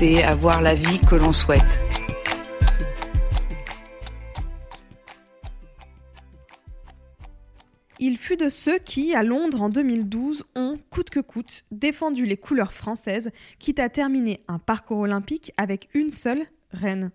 avoir 0.00 0.62
la 0.62 0.74
vie 0.74 0.98
que 1.00 1.14
l'on 1.14 1.32
souhaite. 1.32 1.78
Il 7.98 8.16
fut 8.16 8.38
de 8.38 8.48
ceux 8.48 8.78
qui, 8.78 9.14
à 9.14 9.22
Londres 9.22 9.60
en 9.60 9.68
2012, 9.68 10.46
ont, 10.56 10.78
coûte 10.88 11.10
que 11.10 11.20
coûte, 11.20 11.64
défendu 11.70 12.24
les 12.24 12.38
couleurs 12.38 12.72
françaises, 12.72 13.30
quitte 13.58 13.78
à 13.78 13.90
terminer 13.90 14.42
un 14.48 14.58
parcours 14.58 15.00
olympique 15.00 15.52
avec 15.58 15.90
une 15.92 16.10
seule 16.10 16.46
reine. 16.72 17.10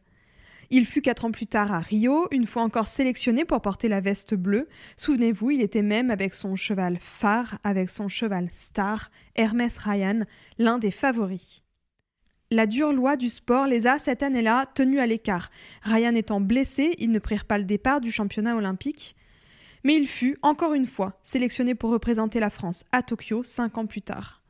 Il 0.69 0.85
fut 0.85 1.01
quatre 1.01 1.25
ans 1.25 1.31
plus 1.31 1.47
tard 1.47 1.73
à 1.73 1.79
Rio, 1.79 2.27
une 2.29 2.45
fois 2.45 2.61
encore 2.61 2.87
sélectionné 2.87 3.45
pour 3.45 3.61
porter 3.61 3.87
la 3.87 3.99
veste 3.99 4.35
bleue. 4.35 4.67
Souvenez-vous, 4.95 5.51
il 5.51 5.61
était 5.63 5.81
même 5.81 6.11
avec 6.11 6.35
son 6.35 6.55
cheval 6.55 6.99
phare, 6.99 7.57
avec 7.63 7.89
son 7.89 8.09
cheval 8.09 8.47
star, 8.51 9.09
Hermès 9.35 9.75
Ryan, 9.79 10.25
l'un 10.59 10.77
des 10.77 10.91
favoris. 10.91 11.64
La 12.51 12.67
dure 12.67 12.93
loi 12.93 13.15
du 13.17 13.29
sport 13.29 13.65
les 13.65 13.87
a, 13.87 13.97
cette 13.97 14.21
année-là, 14.21 14.67
tenus 14.75 14.99
à 14.99 15.07
l'écart. 15.07 15.49
Ryan 15.81 16.13
étant 16.13 16.39
blessé, 16.39 16.93
ils 16.99 17.09
ne 17.09 17.17
prirent 17.17 17.45
pas 17.45 17.57
le 17.57 17.63
départ 17.63 18.01
du 18.01 18.11
championnat 18.11 18.55
olympique. 18.55 19.15
Mais 19.83 19.95
il 19.95 20.07
fut, 20.07 20.37
encore 20.43 20.73
une 20.73 20.85
fois, 20.85 21.19
sélectionné 21.23 21.73
pour 21.73 21.89
représenter 21.89 22.39
la 22.39 22.51
France 22.51 22.83
à 22.91 23.01
Tokyo 23.01 23.43
cinq 23.43 23.79
ans 23.79 23.87
plus 23.87 24.03
tard. 24.03 24.43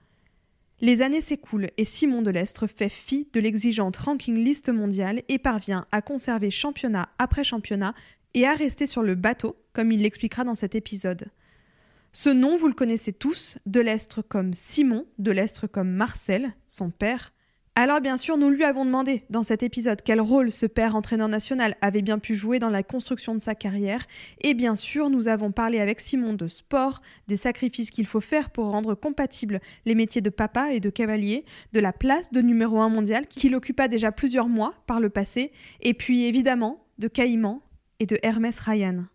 Les 0.81 1.01
années 1.01 1.21
s'écoulent 1.21 1.71
et 1.77 1.85
Simon 1.85 2.21
Delestre 2.21 2.67
fait 2.67 2.89
fi 2.89 3.29
de 3.31 3.39
l'exigeante 3.39 3.95
ranking 3.95 4.43
liste 4.43 4.69
mondiale 4.69 5.23
et 5.29 5.39
parvient 5.39 5.85
à 5.93 6.01
conserver 6.01 6.51
championnat 6.51 7.07
après 7.17 7.45
championnat 7.45 7.95
et 8.33 8.45
à 8.45 8.53
rester 8.55 8.87
sur 8.87 9.03
le 9.03 9.15
bateau, 9.15 9.55
comme 9.71 9.93
il 9.93 10.01
l'expliquera 10.01 10.43
dans 10.43 10.55
cet 10.55 10.75
épisode. 10.75 11.29
Ce 12.11 12.29
nom, 12.29 12.57
vous 12.57 12.67
le 12.67 12.73
connaissez 12.73 13.13
tous, 13.13 13.57
Delestre 13.65 14.21
comme 14.21 14.53
Simon, 14.53 15.05
Delestre 15.17 15.67
comme 15.67 15.91
Marcel, 15.91 16.53
son 16.67 16.89
père, 16.89 17.31
alors 17.77 17.99
bien 17.99 18.15
sûr, 18.15 18.37
nous 18.37 18.49
lui 18.49 18.63
avons 18.63 18.85
demandé 18.85 19.23
dans 19.29 19.43
cet 19.43 19.61
épisode 19.61 20.01
quel 20.01 20.21
rôle 20.21 20.49
ce 20.49 20.65
père 20.65 20.95
entraîneur 20.95 21.27
national 21.27 21.75
avait 21.81 22.01
bien 22.01 22.19
pu 22.19 22.33
jouer 22.33 22.57
dans 22.57 22.69
la 22.69 22.83
construction 22.83 23.35
de 23.35 23.39
sa 23.39 23.53
carrière, 23.53 24.07
et 24.41 24.53
bien 24.53 24.77
sûr, 24.77 25.09
nous 25.09 25.27
avons 25.27 25.51
parlé 25.51 25.81
avec 25.81 25.99
Simon 25.99 26.33
de 26.33 26.47
sport, 26.47 27.01
des 27.27 27.35
sacrifices 27.35 27.91
qu'il 27.91 28.05
faut 28.05 28.21
faire 28.21 28.49
pour 28.49 28.71
rendre 28.71 28.95
compatibles 28.95 29.59
les 29.85 29.93
métiers 29.93 30.21
de 30.21 30.29
papa 30.29 30.71
et 30.71 30.79
de 30.79 30.89
cavalier, 30.89 31.43
de 31.73 31.81
la 31.81 31.91
place 31.91 32.31
de 32.31 32.39
numéro 32.39 32.79
un 32.79 32.87
mondial 32.87 33.27
qu'il 33.27 33.55
occupa 33.55 33.89
déjà 33.89 34.13
plusieurs 34.13 34.47
mois 34.47 34.73
par 34.87 35.01
le 35.01 35.09
passé, 35.09 35.51
et 35.81 35.93
puis 35.93 36.23
évidemment 36.23 36.85
de 36.97 37.09
Caïman 37.09 37.61
et 37.99 38.05
de 38.05 38.17
Hermès 38.23 38.57
Ryan. 38.57 39.05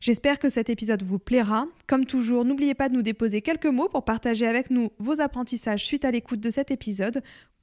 J'espère 0.00 0.38
que 0.38 0.48
cet 0.48 0.70
épisode 0.70 1.02
vous 1.02 1.18
plaira. 1.18 1.66
Comme 1.86 2.06
toujours, 2.06 2.46
n'oubliez 2.46 2.72
pas 2.72 2.88
de 2.88 2.94
nous 2.94 3.02
déposer 3.02 3.42
quelques 3.42 3.66
mots 3.66 3.90
pour 3.90 4.02
partager 4.02 4.46
avec 4.46 4.70
nous 4.70 4.92
vos 4.98 5.20
apprentissages 5.20 5.84
suite 5.84 6.06
à 6.06 6.10
l'écoute 6.10 6.40
de 6.40 6.48
cet 6.48 6.70
épisode 6.70 7.22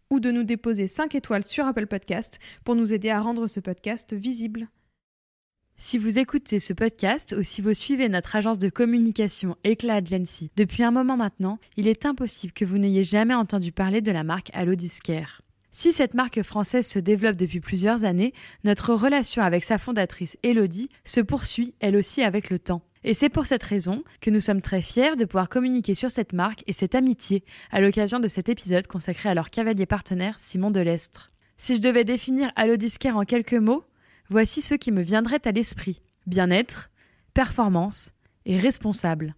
ou 0.09 0.19
de 0.19 0.31
nous 0.31 0.44
déposer 0.44 0.88
5 0.88 1.16
étoiles 1.16 1.45
sur 1.45 1.66
Apple 1.66 1.88
Podcast 1.88 2.40
pour 2.63 2.75
nous 2.75 2.94
aider 2.94 3.09
à 3.09 3.22
rendre 3.22 3.47
ce 3.47 3.59
podcast 3.59 4.13
visible. 4.13 4.68
Si 5.79 6.00
vous 6.00 6.18
écoutez 6.18 6.57
ce 6.57 6.73
podcast 6.73 7.35
ou 7.38 7.44
si 7.44 7.62
vous 7.62 7.75
suivez 7.75 8.09
notre 8.09 8.35
agence 8.35 8.57
de 8.57 8.69
communication 8.69 9.57
Éclat 9.63 9.97
Agency 9.97 10.50
depuis 10.56 10.81
un 10.81 10.90
moment 10.90 11.17
maintenant, 11.17 11.59
il 11.78 11.88
est 11.88 12.07
impossible 12.07 12.51
que 12.53 12.66
vous 12.66 12.79
n'ayez 12.79 13.03
jamais 13.03 13.35
entendu 13.35 13.72
parler 13.72 14.01
de 14.01 14.12
la 14.12 14.23
marque 14.23 14.50
Allodiscare. 14.53 15.44
Si 15.69 15.94
cette 15.94 16.16
marque 16.16 16.41
française 16.41 16.88
se 16.88 16.97
développe 16.97 17.35
depuis 17.35 17.59
plusieurs 17.59 18.06
années, 18.06 18.34
notre 18.63 18.96
relation 18.96 19.44
avec 19.44 19.63
sa 19.63 19.78
fondatrice 19.78 20.35
Elodie 20.41 20.90
se 21.03 21.22
poursuit 21.22 21.75
elle 21.79 21.96
aussi 21.96 22.23
avec 22.23 22.50
le 22.50 22.57
temps. 22.57 22.81
Et 23.07 23.13
c'est 23.13 23.29
pour 23.29 23.45
cette 23.45 23.63
raison 23.63 24.03
que 24.19 24.29
nous 24.29 24.41
sommes 24.41 24.62
très 24.62 24.81
fiers 24.81 25.16
de 25.16 25.23
pouvoir 25.23 25.47
communiquer 25.47 25.95
sur 25.95 26.12
cette 26.12 26.34
marque 26.34 26.66
et 26.68 26.73
cette 26.73 26.94
amitié 26.94 27.45
à 27.72 27.79
l'occasion 27.79 28.19
de 28.19 28.28
cet 28.28 28.50
épisode 28.50 28.85
consacré 28.85 29.29
à 29.29 29.34
leur 29.34 29.50
cavalier 29.50 29.85
partenaire 29.85 30.38
Simon 30.40 30.72
Delestre. 30.72 31.31
Si 31.56 31.78
je 31.78 31.81
devais 31.81 32.03
définir 32.03 32.51
Alodiscare 32.57 33.16
en 33.16 33.23
quelques 33.23 33.53
mots, 33.53 33.85
voici 34.28 34.62
ceux 34.62 34.75
qui 34.75 34.91
me 34.91 35.01
viendraient 35.01 35.47
à 35.47 35.53
l'esprit. 35.53 36.01
Bien-être, 36.25 36.91
performance 37.34 38.12
et 38.46 38.57
responsable. 38.57 39.35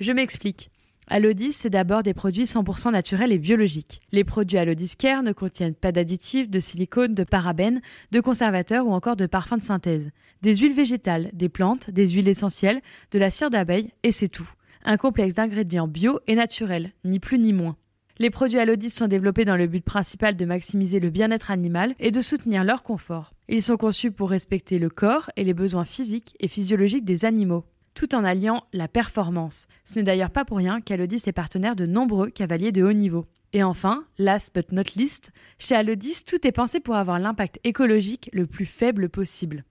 Je 0.00 0.12
m'explique. 0.12 0.70
Alodis, 1.08 1.52
c'est 1.52 1.68
d'abord 1.68 2.02
des 2.02 2.14
produits 2.14 2.44
100% 2.44 2.92
naturels 2.92 3.32
et 3.32 3.38
biologiques. 3.38 4.00
Les 4.12 4.24
produits 4.24 4.56
Alodiscare 4.56 5.22
ne 5.22 5.32
contiennent 5.32 5.74
pas 5.74 5.92
d'additifs, 5.92 6.48
de 6.48 6.60
silicone, 6.60 7.14
de 7.14 7.24
parabènes, 7.24 7.82
de 8.12 8.20
conservateurs 8.20 8.86
ou 8.86 8.92
encore 8.92 9.16
de 9.16 9.26
parfums 9.26 9.58
de 9.58 9.64
synthèse. 9.64 10.10
Des 10.42 10.56
huiles 10.56 10.74
végétales, 10.74 11.30
des 11.32 11.48
plantes, 11.48 11.90
des 11.90 12.08
huiles 12.08 12.28
essentielles, 12.28 12.80
de 13.12 13.18
la 13.18 13.30
cire 13.30 13.48
d'abeille 13.48 13.92
et 14.02 14.10
c'est 14.10 14.28
tout. 14.28 14.48
Un 14.84 14.96
complexe 14.96 15.34
d'ingrédients 15.34 15.86
bio 15.86 16.18
et 16.26 16.34
naturels, 16.34 16.92
ni 17.04 17.20
plus 17.20 17.38
ni 17.38 17.52
moins. 17.52 17.76
Les 18.18 18.30
produits 18.30 18.58
Alodis 18.58 18.90
sont 18.90 19.06
développés 19.06 19.44
dans 19.44 19.56
le 19.56 19.68
but 19.68 19.84
principal 19.84 20.36
de 20.36 20.44
maximiser 20.44 20.98
le 20.98 21.10
bien-être 21.10 21.52
animal 21.52 21.94
et 22.00 22.10
de 22.10 22.20
soutenir 22.20 22.64
leur 22.64 22.82
confort. 22.82 23.32
Ils 23.48 23.62
sont 23.62 23.76
conçus 23.76 24.10
pour 24.10 24.30
respecter 24.30 24.80
le 24.80 24.90
corps 24.90 25.30
et 25.36 25.44
les 25.44 25.54
besoins 25.54 25.84
physiques 25.84 26.34
et 26.40 26.48
physiologiques 26.48 27.04
des 27.04 27.24
animaux 27.24 27.64
tout 27.94 28.14
en 28.14 28.24
alliant 28.24 28.64
la 28.72 28.88
performance. 28.88 29.66
Ce 29.84 29.94
n'est 29.94 30.02
d'ailleurs 30.02 30.30
pas 30.30 30.44
pour 30.44 30.56
rien 30.56 30.80
qu'Alodis 30.80 31.22
est 31.26 31.32
partenaire 31.32 31.76
de 31.76 31.86
nombreux 31.86 32.30
cavaliers 32.30 32.72
de 32.72 32.82
haut 32.82 32.92
niveau. 32.92 33.26
Et 33.52 33.62
enfin, 33.62 34.04
last 34.18 34.54
but 34.54 34.72
not 34.72 34.96
least, 34.96 35.30
chez 35.58 35.74
Alodis, 35.74 36.24
tout 36.26 36.46
est 36.46 36.52
pensé 36.52 36.80
pour 36.80 36.96
avoir 36.96 37.18
l'impact 37.18 37.60
écologique 37.64 38.30
le 38.32 38.46
plus 38.46 38.64
faible 38.64 39.10
possible. 39.10 39.64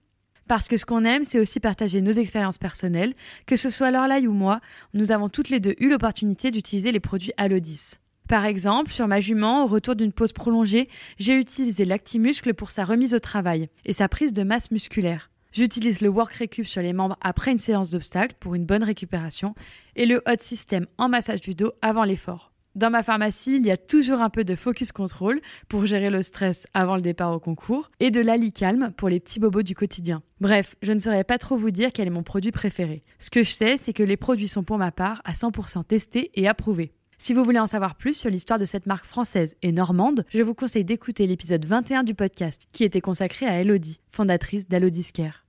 Parce 0.52 0.68
que 0.68 0.76
ce 0.76 0.84
qu'on 0.84 1.04
aime, 1.04 1.24
c'est 1.24 1.40
aussi 1.40 1.60
partager 1.60 2.02
nos 2.02 2.12
expériences 2.12 2.58
personnelles, 2.58 3.14
que 3.46 3.56
ce 3.56 3.70
soit 3.70 3.90
Lorlaï 3.90 4.26
ou 4.26 4.34
moi, 4.34 4.60
nous 4.92 5.10
avons 5.10 5.30
toutes 5.30 5.48
les 5.48 5.60
deux 5.60 5.74
eu 5.78 5.88
l'opportunité 5.88 6.50
d'utiliser 6.50 6.92
les 6.92 7.00
produits 7.00 7.32
Alodis. 7.38 7.92
Par 8.28 8.44
exemple, 8.44 8.92
sur 8.92 9.08
ma 9.08 9.18
jument, 9.18 9.64
au 9.64 9.66
retour 9.66 9.96
d'une 9.96 10.12
pause 10.12 10.34
prolongée, 10.34 10.90
j'ai 11.18 11.36
utilisé 11.36 11.86
l'Actimuscle 11.86 12.52
pour 12.52 12.70
sa 12.70 12.84
remise 12.84 13.14
au 13.14 13.18
travail 13.18 13.70
et 13.86 13.94
sa 13.94 14.08
prise 14.08 14.34
de 14.34 14.42
masse 14.42 14.70
musculaire. 14.70 15.30
J'utilise 15.52 16.02
le 16.02 16.10
Work 16.10 16.34
Recup 16.34 16.66
sur 16.66 16.82
les 16.82 16.92
membres 16.92 17.16
après 17.22 17.52
une 17.52 17.58
séance 17.58 17.88
d'obstacles 17.88 18.36
pour 18.38 18.54
une 18.54 18.66
bonne 18.66 18.84
récupération 18.84 19.54
et 19.96 20.04
le 20.04 20.20
Hot 20.26 20.40
System 20.40 20.86
en 20.98 21.08
massage 21.08 21.40
du 21.40 21.54
dos 21.54 21.72
avant 21.80 22.04
l'effort. 22.04 22.51
Dans 22.74 22.88
ma 22.88 23.02
pharmacie, 23.02 23.56
il 23.56 23.66
y 23.66 23.70
a 23.70 23.76
toujours 23.76 24.22
un 24.22 24.30
peu 24.30 24.44
de 24.44 24.54
focus 24.54 24.92
control 24.92 25.42
pour 25.68 25.84
gérer 25.84 26.08
le 26.08 26.22
stress 26.22 26.66
avant 26.72 26.96
le 26.96 27.02
départ 27.02 27.32
au 27.32 27.38
concours 27.38 27.90
et 28.00 28.10
de 28.10 28.20
l'ali 28.20 28.50
calme 28.50 28.92
pour 28.96 29.10
les 29.10 29.20
petits 29.20 29.40
bobos 29.40 29.62
du 29.62 29.74
quotidien. 29.74 30.22
Bref, 30.40 30.74
je 30.80 30.92
ne 30.92 30.98
saurais 30.98 31.24
pas 31.24 31.36
trop 31.36 31.56
vous 31.56 31.70
dire 31.70 31.90
quel 31.92 32.06
est 32.06 32.10
mon 32.10 32.22
produit 32.22 32.50
préféré. 32.50 33.02
Ce 33.18 33.28
que 33.28 33.42
je 33.42 33.50
sais, 33.50 33.76
c'est 33.76 33.92
que 33.92 34.02
les 34.02 34.16
produits 34.16 34.48
sont 34.48 34.64
pour 34.64 34.78
ma 34.78 34.90
part 34.90 35.20
à 35.26 35.32
100% 35.32 35.84
testés 35.84 36.30
et 36.34 36.48
approuvés. 36.48 36.92
Si 37.18 37.34
vous 37.34 37.44
voulez 37.44 37.58
en 37.58 37.66
savoir 37.66 37.94
plus 37.94 38.14
sur 38.14 38.30
l'histoire 38.30 38.58
de 38.58 38.64
cette 38.64 38.86
marque 38.86 39.04
française 39.04 39.54
et 39.60 39.70
normande, 39.70 40.24
je 40.30 40.42
vous 40.42 40.54
conseille 40.54 40.84
d'écouter 40.84 41.26
l'épisode 41.26 41.66
21 41.66 42.04
du 42.04 42.14
podcast 42.14 42.66
qui 42.72 42.84
était 42.84 43.02
consacré 43.02 43.46
à 43.46 43.60
Elodie, 43.60 44.00
fondatrice 44.10 44.66
d'Alodiscare. 44.66 45.44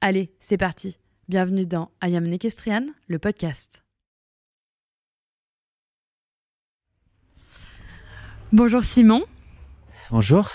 Allez, 0.00 0.30
c'est 0.38 0.58
parti. 0.58 0.96
Bienvenue 1.28 1.66
dans 1.66 1.90
I 2.04 2.14
Am 2.16 2.26
Nekestrian, 2.26 2.86
le 3.08 3.18
podcast. 3.18 3.81
Bonjour 8.52 8.84
Simon. 8.84 9.22
Bonjour. 10.10 10.50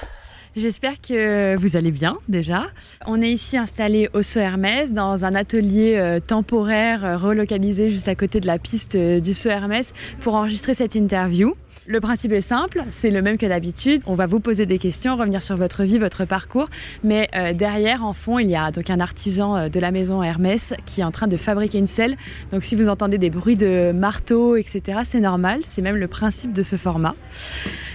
J'espère 0.55 1.01
que 1.01 1.55
vous 1.57 1.75
allez 1.75 1.89
bien 1.89 2.19
déjà. 2.27 2.67
On 3.07 3.23
est 3.23 3.31
ici 3.31 3.57
installé 3.57 4.07
au 4.13 4.21
Saut 4.21 4.39
Hermès 4.39 4.93
dans 4.93 5.25
un 5.25 5.33
atelier 5.33 5.95
euh, 5.95 6.19
temporaire 6.19 7.03
euh, 7.03 7.17
relocalisé 7.17 7.89
juste 7.89 8.07
à 8.07 8.13
côté 8.13 8.39
de 8.39 8.45
la 8.45 8.59
piste 8.59 8.93
euh, 8.93 9.19
du 9.19 9.33
Saut 9.33 9.49
Hermès 9.49 9.93
pour 10.19 10.35
enregistrer 10.35 10.75
cette 10.75 10.93
interview. 10.93 11.55
Le 11.85 12.01
principe 12.01 12.33
est 12.33 12.41
simple, 12.41 12.83
c'est 12.89 13.11
le 13.11 13.21
même 13.21 13.37
que 13.37 13.45
d'habitude. 13.45 14.01
On 14.05 14.15
va 14.15 14.25
vous 14.25 14.39
poser 14.39 14.65
des 14.65 14.77
questions, 14.77 15.15
revenir 15.15 15.43
sur 15.43 15.55
votre 15.55 15.83
vie, 15.83 15.97
votre 15.97 16.25
parcours, 16.25 16.69
mais 17.03 17.29
euh, 17.35 17.53
derrière, 17.53 18.03
en 18.03 18.13
fond, 18.13 18.39
il 18.39 18.49
y 18.49 18.55
a 18.55 18.71
donc 18.71 18.89
un 18.89 18.99
artisan 18.99 19.55
euh, 19.55 19.69
de 19.69 19.79
la 19.79 19.91
maison 19.91 20.21
Hermès 20.23 20.73
qui 20.85 21.01
est 21.01 21.03
en 21.03 21.11
train 21.11 21.27
de 21.27 21.37
fabriquer 21.37 21.77
une 21.77 21.87
selle. 21.87 22.17
Donc 22.51 22.63
si 22.63 22.75
vous 22.75 22.89
entendez 22.89 23.17
des 23.17 23.29
bruits 23.29 23.55
de 23.55 23.91
marteau, 23.91 24.55
etc., 24.55 24.99
c'est 25.03 25.19
normal, 25.19 25.61
c'est 25.65 25.81
même 25.81 25.95
le 25.95 26.07
principe 26.07 26.51
de 26.51 26.63
ce 26.63 26.75
format. 26.75 27.15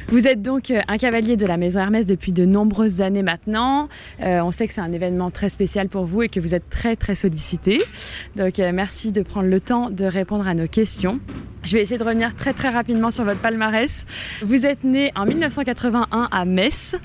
Vous 0.09 0.27
êtes 0.27 0.43
donc 0.43 0.71
euh, 0.71 0.81
un 0.89 0.99
cavalier 0.99 1.37
de 1.37 1.47
la 1.47 1.57
maison 1.57 1.81
Hermès 1.81 2.07
depuis 2.07 2.33
de 2.33 2.45
nombreuses 2.45 3.01
années 3.01 3.23
maintenant. 3.23 3.89
on 4.21 4.51
sait 4.51 4.67
que 4.67 4.75
c'est 4.75 4.81
un 4.81 4.93
événement 4.93 5.31
très 5.31 5.49
spécial 5.49 5.89
pour 5.89 6.05
vous 6.05 6.23
et 6.23 6.29
que 6.29 6.41
vous 6.41 6.55
êtes 6.55 6.69
très 6.69 6.97
très 6.97 7.15
sollicité. 7.15 7.83
Donc 8.37 8.59
merci 8.59 9.13
de 9.13 9.23
prendre 9.23 9.49
le 9.49 9.61
temps 9.61 9.91
de 9.91 10.05
répondre 10.05 10.47
à 10.47 10.55
nos 10.55 10.67
questions. 10.67 11.21
Je 11.63 11.77
vais 11.77 11.83
essayer 11.83 11.99
de 11.99 12.05
revenir 12.05 12.35
très 12.35 12.53
très 12.53 12.71
rapidement 12.71 13.11
sur 13.11 13.25
votre 13.25 13.41
palmarès. 13.41 14.05
Vous 14.43 14.67
êtes 14.67 14.83
né 14.83 15.13
en 15.15 15.25
1981 15.25 16.29
à 16.31 16.45
Metz. 16.45 16.97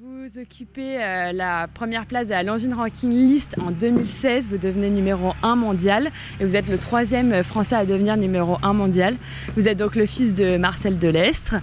Vous 0.00 0.38
occupez 0.38 1.02
euh, 1.02 1.32
la 1.32 1.68
première 1.72 2.04
place 2.04 2.28
de 2.28 2.34
la 2.34 2.42
Longines 2.42 2.74
Ranking 2.74 3.10
List 3.10 3.56
en 3.64 3.70
2016. 3.70 4.50
Vous 4.50 4.58
devenez 4.58 4.90
numéro 4.90 5.32
1 5.42 5.56
mondial 5.56 6.10
et 6.38 6.44
vous 6.44 6.54
êtes 6.54 6.68
le 6.68 6.76
troisième 6.76 7.42
français 7.42 7.76
à 7.76 7.86
devenir 7.86 8.18
numéro 8.18 8.58
1 8.62 8.74
mondial. 8.74 9.16
Vous 9.56 9.68
êtes 9.68 9.78
donc 9.78 9.96
le 9.96 10.04
fils 10.04 10.34
de 10.34 10.58
Marcel 10.58 10.98
Delestre 10.98 11.56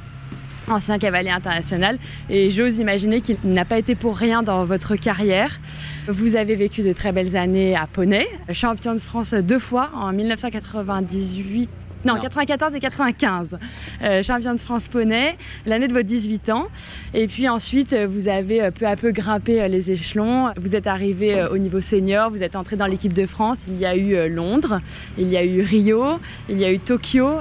ancien 0.67 0.97
cavalier 0.97 1.29
international, 1.29 1.99
et 2.27 2.49
j'ose 2.49 2.79
imaginer 2.79 3.21
qu'il 3.21 3.37
n'a 3.43 3.65
pas 3.65 3.77
été 3.77 3.93
pour 3.93 4.17
rien 4.17 4.41
dans 4.41 4.65
votre 4.65 4.95
carrière. 4.95 5.59
Vous 6.07 6.35
avez 6.35 6.55
vécu 6.55 6.81
de 6.81 6.91
très 6.91 7.11
belles 7.11 7.37
années 7.37 7.75
à 7.75 7.85
Poney, 7.85 8.25
champion 8.51 8.93
de 8.93 8.99
France 8.99 9.35
deux 9.35 9.59
fois 9.59 9.91
en 9.93 10.11
1998 10.11 11.69
non, 12.05 12.19
94 12.19 12.75
et 12.75 12.79
95. 12.79 13.57
Euh, 14.03 14.21
champion 14.21 14.53
de 14.53 14.59
France 14.59 14.87
poney, 14.87 15.35
l'année 15.65 15.87
de 15.87 15.93
vos 15.93 16.03
18 16.03 16.49
ans. 16.49 16.67
Et 17.13 17.27
puis 17.27 17.49
ensuite, 17.49 17.93
euh, 17.93 18.07
vous 18.07 18.27
avez 18.27 18.61
euh, 18.61 18.71
peu 18.71 18.85
à 18.85 18.95
peu 18.95 19.11
grimpé 19.11 19.67
les 19.67 19.91
échelons. 19.91 20.51
Vous 20.57 20.75
êtes 20.75 20.87
arrivé 20.87 21.43
au 21.51 21.57
niveau 21.57 21.81
senior, 21.81 22.29
vous 22.29 22.43
êtes 22.43 22.55
entré 22.55 22.75
dans 22.75 22.85
l'équipe 22.85 23.13
de 23.13 23.25
France. 23.25 23.65
Il 23.67 23.77
y 23.79 23.85
a 23.85 23.95
eu 23.95 24.29
Londres, 24.29 24.81
il 25.17 25.27
y 25.29 25.37
a 25.37 25.43
eu 25.43 25.61
Rio, 25.61 26.19
il 26.49 26.57
y 26.57 26.65
a 26.65 26.71
eu 26.71 26.79
Tokyo 26.79 27.39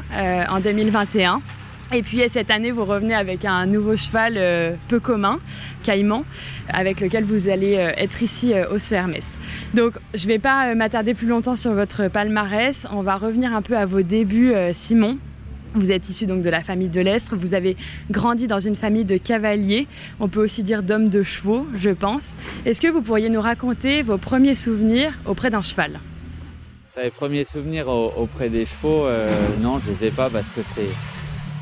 en 0.49 0.61
2021. 0.61 1.43
Et 1.93 2.03
puis 2.03 2.23
cette 2.29 2.51
année, 2.51 2.71
vous 2.71 2.85
revenez 2.85 3.15
avec 3.15 3.45
un 3.45 3.67
nouveau 3.67 3.97
cheval 3.97 4.35
euh, 4.37 4.75
peu 4.89 5.01
commun, 5.01 5.39
Caïman, 5.83 6.25
avec 6.69 7.01
lequel 7.01 7.25
vous 7.25 7.49
allez 7.49 7.77
euh, 7.77 7.93
être 7.97 8.23
ici 8.23 8.53
euh, 8.53 8.71
au 8.71 8.79
CERMES. 8.79 9.37
Donc 9.75 9.93
je 10.15 10.27
ne 10.27 10.33
vais 10.33 10.39
pas 10.39 10.75
m'attarder 10.75 11.15
plus 11.15 11.27
longtemps 11.27 11.57
sur 11.57 11.73
votre 11.73 12.09
palmarès. 12.09 12.87
On 12.91 13.03
va 13.03 13.17
revenir 13.17 13.55
un 13.55 13.63
peu 13.63 13.77
à 13.77 13.87
vos 13.87 14.03
débuts, 14.03 14.53
Simon. 14.73 15.19
Vous 15.75 15.91
êtes 15.91 16.09
issu 16.09 16.27
donc 16.27 16.43
de 16.43 16.51
la 16.51 16.63
famille 16.63 16.89
de 16.89 17.01
l'Estre, 17.01 17.35
vous 17.37 17.53
avez 17.53 17.77
grandi 18.09 18.47
dans 18.47 18.61
une 18.61 18.77
famille 18.77 19.05
de 19.05 19.17
cavaliers, 19.17 19.89
on 20.21 20.29
peut 20.29 20.41
aussi 20.41 20.63
dire 20.63 20.85
d'hommes 20.85 21.09
de 21.09 21.25
chevaux, 21.25 21.67
je 21.75 21.91
pense. 21.91 22.37
Est-ce 22.65 22.81
que 22.81 22.87
vous 22.87 23.03
pourriez 23.03 23.29
nous 23.29 23.41
raconter 23.41 24.03
vos 24.03 24.17
premiers 24.17 24.55
souvenirs 24.55 25.13
auprès 25.27 25.51
d'un 25.51 25.63
cheval? 25.63 25.99
Les 27.03 27.11
premiers 27.11 27.43
souvenirs 27.43 27.89
auprès 27.89 28.51
des 28.51 28.67
chevaux, 28.67 29.09
non, 29.61 29.81
je 29.81 29.91
ne 29.91 29.97
les 29.97 30.05
ai 30.07 30.11
pas 30.13 30.31
parce 30.31 30.53
que 30.53 30.63
c'est 30.63 30.91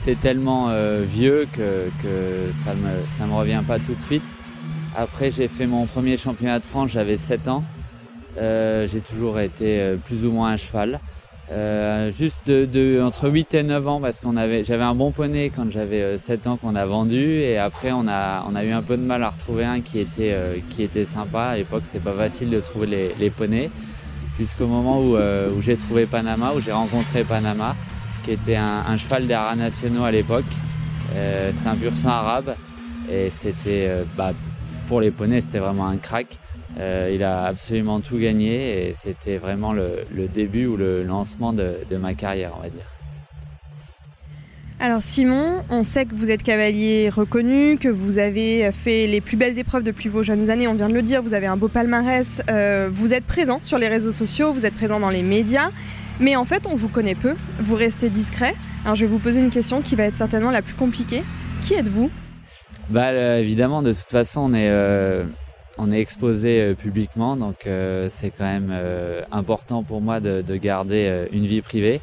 c'est 0.02 0.18
tellement 0.18 0.66
euh, 0.68 1.04
vieux 1.06 1.46
que, 1.52 2.50
ça 2.50 2.74
me, 2.74 3.28
me 3.28 3.34
revient 3.34 3.62
pas 3.64 3.78
tout 3.78 3.94
de 3.94 4.00
suite. 4.00 4.36
Après, 4.96 5.30
j'ai 5.30 5.46
fait 5.46 5.68
mon 5.68 5.86
premier 5.86 6.16
championnat 6.16 6.58
de 6.58 6.64
France, 6.64 6.90
j'avais 6.90 7.16
7 7.16 7.46
ans. 7.46 7.62
Euh, 8.36 8.88
j'ai 8.90 8.98
toujours 8.98 9.38
été 9.38 9.78
euh, 9.78 9.96
plus 9.96 10.26
ou 10.26 10.32
moins 10.32 10.50
un 10.50 10.56
cheval. 10.56 10.98
juste 12.10 12.50
entre 13.00 13.30
8 13.30 13.54
et 13.54 13.62
9 13.62 13.86
ans 13.86 14.00
parce 14.00 14.20
qu'on 14.20 14.36
avait 14.36 14.64
j'avais 14.64 14.82
un 14.82 14.94
bon 14.94 15.12
poney 15.12 15.52
quand 15.54 15.70
j'avais 15.70 16.18
7 16.18 16.46
ans 16.48 16.56
qu'on 16.56 16.74
a 16.74 16.86
vendu 16.86 17.40
et 17.40 17.58
après 17.58 17.92
on 17.92 18.08
a 18.08 18.42
a 18.54 18.64
eu 18.64 18.70
un 18.70 18.82
peu 18.82 18.96
de 18.96 19.02
mal 19.02 19.22
à 19.22 19.28
retrouver 19.28 19.64
un 19.64 19.82
qui 19.82 20.00
était 20.00 21.04
sympa 21.04 21.42
à 21.52 21.56
l'époque 21.58 21.82
c'était 21.84 22.00
pas 22.10 22.14
facile 22.14 22.48
de 22.48 22.60
trouver 22.60 23.14
les, 23.18 23.30
poneys 23.30 23.70
jusqu'au 24.38 24.66
moment 24.66 24.98
où 24.98 25.60
j'ai 25.60 25.76
trouvé 25.76 26.06
Panama 26.06 26.52
où 26.56 26.60
j'ai 26.60 26.72
rencontré 26.72 27.22
Panama 27.22 27.76
qui 28.22 28.32
était 28.32 28.56
un, 28.56 28.96
cheval 28.96 29.26
des 29.26 29.34
haras 29.34 29.56
nationaux 29.56 30.04
à 30.04 30.10
l'époque. 30.10 30.44
Euh, 31.14 31.50
c'était 31.52 31.68
un 31.68 31.76
pur 31.76 31.96
sang 31.96 32.08
arabe 32.08 32.54
et 33.10 33.28
c'était 33.30 33.86
euh, 33.88 34.04
bah, 34.16 34.32
pour 34.86 35.00
les 35.00 35.10
poneys 35.10 35.40
c'était 35.40 35.58
vraiment 35.58 35.86
un 35.86 35.96
crack. 35.96 36.38
Euh, 36.78 37.10
il 37.14 37.22
a 37.22 37.44
absolument 37.44 38.00
tout 38.00 38.16
gagné 38.16 38.88
et 38.88 38.92
c'était 38.94 39.36
vraiment 39.36 39.74
le, 39.74 40.06
début 40.32 40.66
ou 40.66 40.76
le 40.76 41.02
lancement 41.02 41.52
de, 41.52 41.96
ma 42.00 42.14
carrière, 42.14 42.52
on 42.56 42.62
va 42.62 42.70
dire. 42.70 42.86
Alors 44.80 45.02
Simon, 45.02 45.62
on 45.68 45.84
sait 45.84 46.06
que 46.06 46.14
vous 46.14 46.30
êtes 46.30 46.42
cavalier 46.42 47.08
reconnu, 47.10 47.76
que 47.76 47.88
vous 47.88 48.18
avez 48.18 48.72
fait 48.72 49.06
les 49.06 49.20
plus 49.20 49.36
belles 49.36 49.58
épreuves 49.58 49.84
depuis 49.84 50.08
vos 50.08 50.22
jeunes 50.22 50.50
années, 50.50 50.66
on 50.66 50.74
vient 50.74 50.88
de 50.88 50.94
le 50.94 51.02
dire, 51.02 51.22
vous 51.22 51.34
avez 51.34 51.46
un 51.46 51.56
beau 51.56 51.68
palmarès, 51.68 52.42
vous 52.90 53.14
êtes 53.14 53.24
présent 53.24 53.60
sur 53.62 53.78
les 53.78 53.86
réseaux 53.86 54.10
sociaux, 54.10 54.52
vous 54.52 54.66
êtes 54.66 54.74
présent 54.74 54.98
dans 54.98 55.10
les 55.10 55.22
médias. 55.22 55.70
Mais 56.22 56.36
en 56.36 56.44
fait, 56.44 56.68
on 56.68 56.76
vous 56.76 56.88
connaît 56.88 57.16
peu, 57.16 57.34
vous 57.58 57.74
restez 57.74 58.08
discret. 58.08 58.54
Alors 58.84 58.94
je 58.94 59.04
vais 59.04 59.10
vous 59.10 59.18
poser 59.18 59.40
une 59.40 59.50
question 59.50 59.82
qui 59.82 59.96
va 59.96 60.04
être 60.04 60.14
certainement 60.14 60.52
la 60.52 60.62
plus 60.62 60.74
compliquée. 60.74 61.24
Qui 61.62 61.74
êtes-vous? 61.74 62.10
Bah 62.90 63.08
euh, 63.08 63.38
évidemment, 63.38 63.82
de 63.82 63.92
toute 63.92 64.08
façon, 64.08 64.42
on 64.42 64.54
est, 64.54 64.70
euh, 64.70 65.24
exposé 65.90 66.60
euh, 66.60 66.74
publiquement, 66.74 67.36
donc 67.36 67.68
c'est 68.08 68.30
quand 68.30 68.44
même 68.44 68.72
important 69.32 69.82
pour 69.82 70.00
moi 70.00 70.20
de 70.20 70.56
garder 70.56 71.26
une 71.32 71.46
vie 71.46 71.60
privée. 71.60 72.00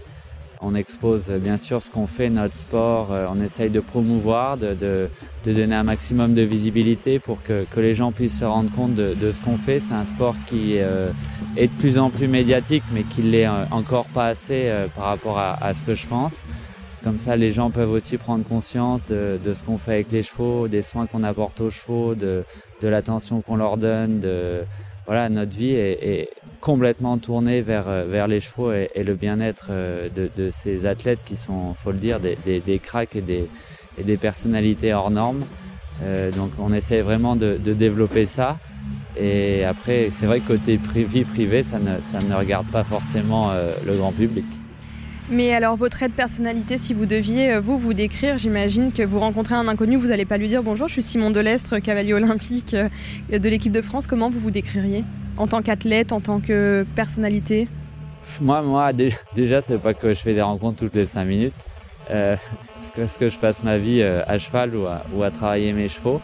On 0.61 0.75
expose 0.75 1.29
bien 1.29 1.57
sûr 1.57 1.81
ce 1.81 1.89
qu'on 1.89 2.05
fait, 2.05 2.29
notre 2.29 2.53
sport, 2.53 3.11
on 3.11 3.39
essaye 3.39 3.69
de 3.69 3.79
promouvoir, 3.79 4.57
de, 4.57 4.73
de, 4.73 5.09
de, 5.45 5.53
donner 5.53 5.75
un 5.75 5.83
maximum 5.83 6.33
de 6.33 6.41
visibilité 6.41 7.17
pour 7.19 7.41
que, 7.43 7.65
que 7.73 7.79
les 7.79 7.93
gens 7.93 8.11
puissent 8.11 8.39
se 8.39 8.45
rendre 8.45 8.69
compte 8.71 8.93
de, 8.93 9.13
de 9.13 9.31
ce 9.31 9.41
qu'on 9.41 9.55
fait. 9.55 9.79
C'est 9.79 9.93
un 9.93 10.03
sport 10.05 10.35
qui 10.45 10.75
est 11.59 11.67
de 11.67 11.77
plus 11.79 11.97
en 11.97 12.09
plus 12.09 12.27
médiatique, 12.27 12.83
mais 12.91 13.03
qui 13.03 13.21
l'est 13.21 13.45
euh, 13.45 13.65
encore 13.71 14.05
pas 14.05 14.27
assez 14.27 14.63
euh, 14.65 14.87
par 14.87 15.05
rapport 15.05 15.37
à, 15.37 15.53
à, 15.63 15.73
ce 15.73 15.83
que 15.83 15.95
je 15.95 16.07
pense. 16.07 16.45
Comme 17.03 17.19
ça, 17.19 17.35
les 17.35 17.51
gens 17.51 17.69
peuvent 17.71 17.91
aussi 17.91 18.17
prendre 18.17 18.43
conscience 18.43 19.05
de, 19.05 19.39
de 19.43 19.53
ce 19.53 19.63
qu'on 19.63 19.77
fait 19.77 19.93
avec 19.93 20.11
les 20.11 20.21
chevaux, 20.21 20.67
des 20.67 20.81
soins 20.81 21.07
qu'on 21.07 21.23
apporte 21.23 21.61
aux 21.61 21.69
chevaux, 21.69 22.15
de, 22.15 22.43
de 22.81 22.87
l'attention 22.87 23.41
qu'on 23.41 23.55
leur 23.55 23.77
donne. 23.77 24.19
De, 24.19 24.61
voilà, 25.05 25.29
notre 25.29 25.55
vie 25.55 25.73
est, 25.73 26.29
complètement 26.61 27.17
tournée 27.17 27.61
vers, 27.61 27.87
euh, 27.87 28.05
vers 28.05 28.27
les 28.27 28.41
chevaux 28.41 28.73
et, 28.73 28.89
le 28.95 29.15
bien-être 29.15 29.69
de, 29.69 30.29
de, 30.35 30.49
ces 30.49 30.85
athlètes 30.85 31.19
qui 31.25 31.37
sont, 31.37 31.73
faut 31.73 31.91
le 31.91 31.97
dire, 31.97 32.19
des, 32.19 32.37
des, 32.45 32.79
cracks 32.79 33.15
et 33.15 33.21
des, 33.21 33.47
et 33.97 34.03
des 34.03 34.17
personnalités 34.17 34.93
hors 34.93 35.11
normes. 35.11 35.45
Euh, 36.03 36.31
donc 36.31 36.51
on 36.57 36.71
essaie 36.73 37.01
vraiment 37.01 37.35
de, 37.35 37.57
développer 37.57 38.25
ça. 38.25 38.57
Et 39.17 39.65
après, 39.65 40.09
c'est 40.11 40.25
vrai 40.25 40.39
que 40.39 40.47
côté 40.47 40.77
vie 40.77 41.23
privée, 41.23 41.63
ça 41.63 41.79
ne, 41.79 41.99
ça 42.01 42.21
ne 42.21 42.33
regarde 42.33 42.67
pas 42.67 42.83
forcément 42.83 43.51
euh, 43.51 43.73
le 43.85 43.95
grand 43.95 44.11
public. 44.11 44.45
Mais 45.31 45.53
alors, 45.53 45.75
votre 45.75 45.97
trait 45.97 46.07
de 46.07 46.13
personnalité, 46.13 46.79
si 46.79 46.95
vous 46.95 47.05
deviez 47.05 47.53
euh, 47.53 47.59
vous 47.59 47.77
vous 47.77 47.93
décrire, 47.93 48.39
j'imagine 48.39 48.91
que 48.91 49.03
vous 49.03 49.19
rencontrez 49.19 49.53
un 49.53 49.67
inconnu, 49.67 49.95
vous 49.95 50.07
n'allez 50.07 50.25
pas 50.25 50.37
lui 50.37 50.47
dire 50.47 50.63
bonjour, 50.63 50.87
je 50.87 50.93
suis 50.93 51.01
Simon 51.03 51.29
Delestre, 51.29 51.77
cavalier 51.77 52.15
olympique 52.15 52.73
euh, 52.73 52.89
de 53.37 53.47
l'équipe 53.47 53.71
de 53.71 53.83
France. 53.83 54.07
Comment 54.07 54.31
vous 54.31 54.39
vous 54.39 54.49
décririez 54.49 55.03
en 55.37 55.45
tant 55.45 55.61
qu'athlète, 55.61 56.13
en 56.13 56.19
tant 56.19 56.39
que 56.39 56.83
personnalité? 56.95 57.67
Moi, 58.41 58.63
moi, 58.63 58.91
déjà, 59.35 59.61
c'est 59.61 59.77
pas 59.77 59.93
que 59.93 60.13
je 60.13 60.19
fais 60.19 60.33
des 60.33 60.41
rencontres 60.41 60.79
toutes 60.79 60.95
les 60.95 61.05
cinq 61.05 61.25
minutes. 61.25 61.53
Euh, 62.09 62.35
parce 62.95 63.17
que 63.17 63.29
je 63.29 63.37
passe 63.37 63.63
ma 63.63 63.77
vie 63.77 64.01
à 64.01 64.37
cheval 64.39 64.71
ou 64.75 65.23
à 65.23 65.31
travailler 65.31 65.73
mes 65.73 65.87
chevaux. 65.87 66.21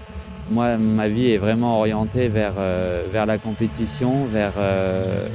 Moi, 0.52 0.78
ma 0.78 1.08
vie 1.08 1.32
est 1.32 1.38
vraiment 1.38 1.80
orientée 1.80 2.28
vers, 2.28 2.54
euh, 2.58 3.04
vers 3.12 3.26
la 3.26 3.40
compétition, 3.40 4.26
vers, 4.26 4.54
euh, 4.60 5.28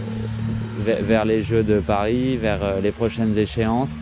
vers, 0.85 1.25
les 1.25 1.43
Jeux 1.43 1.65
de 1.65 1.81
Paris, 1.81 2.37
vers 2.37 2.63
euh, 2.63 2.81
les 2.81 2.93
prochaines 2.93 3.37
échéances. 3.37 3.99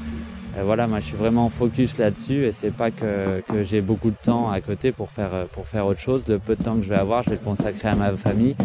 voilà, 0.62 0.86
moi, 0.86 1.00
je 1.00 1.06
suis 1.06 1.16
vraiment 1.16 1.48
focus 1.48 1.96
là-dessus 1.98 2.44
et 2.44 2.52
c'est 2.52 2.72
pas 2.72 2.90
que, 2.90 3.40
que 3.48 3.64
j'ai 3.64 3.80
beaucoup 3.80 4.10
de 4.10 4.16
temps 4.22 4.50
à 4.50 4.60
côté 4.60 4.92
pour 4.92 5.10
faire, 5.10 5.46
pour 5.52 5.66
faire 5.66 5.86
autre 5.86 6.00
chose. 6.00 6.28
Le 6.28 6.38
peu 6.38 6.56
de 6.56 6.62
temps 6.62 6.76
que 6.76 6.82
je 6.82 6.90
vais 6.90 6.98
avoir, 6.98 7.22
je 7.22 7.30
vais 7.30 7.36
le 7.36 7.44
consacrer 7.44 7.88
à 7.88 7.94
ma 7.94 8.14
famille. 8.16 8.56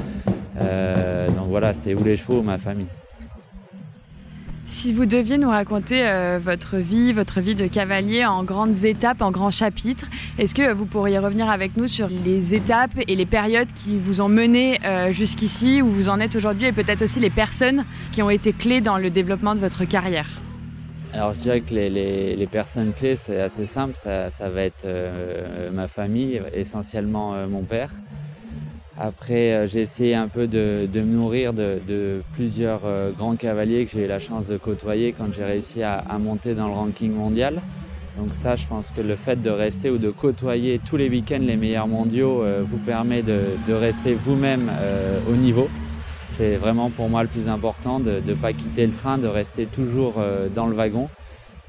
donc 0.57 1.47
voilà, 1.49 1.73
c'est 1.73 1.93
où 1.93 2.03
les 2.03 2.17
chevaux 2.17 2.39
ou 2.39 2.43
ma 2.43 2.57
famille. 2.57 2.87
Si 4.73 4.91
vous 4.91 5.05
deviez 5.05 5.37
nous 5.37 5.51
raconter 5.51 6.01
euh, 6.01 6.39
votre 6.41 6.77
vie, 6.77 7.13
votre 7.13 7.41
vie 7.41 7.53
de 7.53 7.67
cavalier 7.67 8.25
en 8.25 8.43
grandes 8.43 8.85
étapes, 8.85 9.21
en 9.21 9.29
grands 9.29 9.51
chapitres, 9.51 10.07
est-ce 10.39 10.55
que 10.55 10.73
vous 10.73 10.85
pourriez 10.85 11.19
revenir 11.19 11.47
avec 11.47 11.77
nous 11.77 11.85
sur 11.85 12.07
les 12.07 12.55
étapes 12.55 12.97
et 13.07 13.15
les 13.15 13.27
périodes 13.27 13.71
qui 13.75 13.99
vous 13.99 14.19
ont 14.19 14.29
mené 14.29 14.79
euh, 14.83 15.11
jusqu'ici, 15.11 15.83
où 15.83 15.89
vous 15.89 16.09
en 16.09 16.19
êtes 16.19 16.35
aujourd'hui, 16.35 16.65
et 16.65 16.71
peut-être 16.71 17.03
aussi 17.03 17.19
les 17.19 17.29
personnes 17.29 17.85
qui 18.11 18.23
ont 18.23 18.31
été 18.31 18.51
clés 18.51 18.81
dans 18.81 18.97
le 18.97 19.11
développement 19.11 19.53
de 19.53 19.59
votre 19.59 19.85
carrière? 19.85 20.41
Alors 21.13 21.35
je 21.35 21.39
dirais 21.39 21.61
que 21.61 21.75
les, 21.75 22.47
personnes 22.51 22.93
clés, 22.93 23.15
c'est 23.15 23.41
assez 23.41 23.67
simple, 23.67 23.93
ça, 23.95 24.31
ça 24.31 24.49
va 24.49 24.63
être 24.63 24.85
euh, 24.85 25.69
ma 25.69 25.87
famille, 25.87 26.41
essentiellement 26.51 27.47
mon 27.47 27.61
père. 27.61 27.91
Après, 28.97 29.53
euh, 29.53 29.67
j'ai 29.67 29.81
essayé 29.81 30.13
un 30.13 30.27
peu 30.27 30.47
de, 30.47 30.87
de 30.91 31.01
me 31.01 31.13
nourrir 31.13 31.53
de, 31.53 31.79
de 31.87 32.21
plusieurs 32.33 32.81
euh, 32.85 33.11
grands 33.11 33.35
cavaliers 33.35 33.85
que 33.85 33.91
j'ai 33.91 34.05
eu 34.05 34.07
la 34.07 34.19
chance 34.19 34.45
de 34.45 34.57
côtoyer 34.57 35.13
quand 35.17 35.33
j'ai 35.33 35.43
réussi 35.43 35.81
à, 35.81 35.97
à, 35.97 36.17
monter 36.19 36.53
dans 36.53 36.67
le 36.67 36.73
ranking 36.73 37.11
mondial. 37.11 37.61
Donc 38.17 38.35
ça, 38.35 38.55
je 38.55 38.67
pense 38.67 38.91
que 38.91 39.01
le 39.01 39.15
fait 39.15 39.41
de 39.41 39.49
rester 39.49 39.89
ou 39.89 39.97
de 39.97 40.11
côtoyer 40.11 40.79
tous 40.87 40.97
les 40.97 41.09
week-ends 41.09 41.39
les 41.41 41.55
meilleurs 41.55 41.87
mondiaux 41.87 42.43
euh, 42.43 42.63
vous 42.69 42.77
permet 42.77 43.23
de, 43.23 43.41
de 43.67 43.73
rester 43.73 44.13
vous-même 44.13 44.69
euh, 44.71 45.19
au 45.27 45.35
niveau. 45.35 45.67
C'est 46.27 46.57
vraiment 46.57 46.91
pour 46.91 47.09
moi 47.09 47.23
le 47.23 47.29
plus 47.29 47.47
important 47.47 47.99
de 47.99 48.21
ne 48.25 48.33
pas 48.33 48.53
quitter 48.53 48.85
le 48.85 48.91
train, 48.91 49.17
de 49.17 49.27
rester 49.27 49.65
toujours 49.65 50.15
euh, 50.17 50.49
dans 50.53 50.67
le 50.67 50.75
wagon 50.75 51.09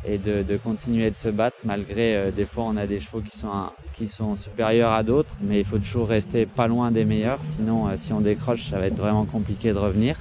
et 0.06 0.18
de, 0.18 0.42
de, 0.42 0.56
continuer 0.56 1.10
de 1.10 1.16
se 1.16 1.28
battre 1.28 1.56
malgré 1.64 2.16
euh, 2.16 2.30
des 2.30 2.44
fois 2.44 2.64
on 2.64 2.76
a 2.76 2.86
des 2.86 3.00
chevaux 3.00 3.20
qui 3.20 3.36
sont, 3.36 3.50
qui 3.92 4.06
sont 4.06 4.36
supérieurs 4.36 4.92
à 4.92 5.02
d'autres, 5.02 5.36
mais 5.40 5.60
il 5.60 5.64
faut 5.64 5.78
toujours 5.78 6.08
rester 6.08 6.46
pas 6.46 6.66
loin 6.66 6.90
des 6.90 7.04
meilleurs, 7.04 7.42
sinon 7.42 7.88
euh, 7.88 7.92
si 7.96 8.12
on 8.12 8.20
décroche 8.20 8.70
ça 8.70 8.78
va 8.78 8.86
être 8.86 8.98
vraiment 8.98 9.24
compliqué 9.24 9.72
de 9.72 9.78
revenir. 9.78 10.16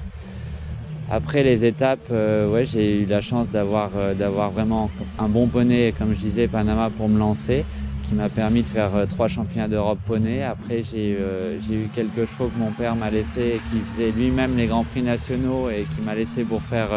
Après 1.10 1.44
les 1.44 1.66
étapes, 1.66 2.08
euh, 2.12 2.50
ouais, 2.50 2.66
j'ai 2.66 3.02
eu 3.02 3.06
la 3.06 3.20
chance 3.20 3.50
d'avoir 3.50 3.92
euh, 3.98 4.14
d'avoir 4.14 4.52
vraiment 4.52 4.90
un 5.20 5.28
bon 5.28 5.48
poney, 5.48 5.94
comme 5.98 6.14
je 6.14 6.20
disais, 6.20 6.48
Panama 6.48 6.90
pour 6.90 7.10
me 7.10 7.20
lancer, 7.20 7.66
qui 8.04 8.16
m'a 8.16 8.30
permis 8.30 8.64
de 8.64 8.68
faire 8.70 8.96
euh, 8.96 9.06
trois 9.06 9.28
championnats 9.28 9.68
d'Europe 9.68 10.00
poney. 10.06 10.42
Après, 10.44 10.82
j'ai 10.82 11.12
eu 11.12 11.90
quelques 11.94 12.26
chevaux 12.26 12.48
que 12.48 12.58
mon 12.58 12.72
père 12.72 12.96
m'a 12.96 13.10
laissé, 13.10 13.60
qui 13.70 13.80
faisait 13.82 14.12
lui-même 14.12 14.56
les 14.56 14.68
grands 14.68 14.86
prix 14.86 15.04
nationaux 15.04 15.70
et 15.70 15.86
qui 15.94 16.02
m'a 16.02 16.16
laissé 16.16 16.44
pour 16.44 16.62
faire 16.62 16.90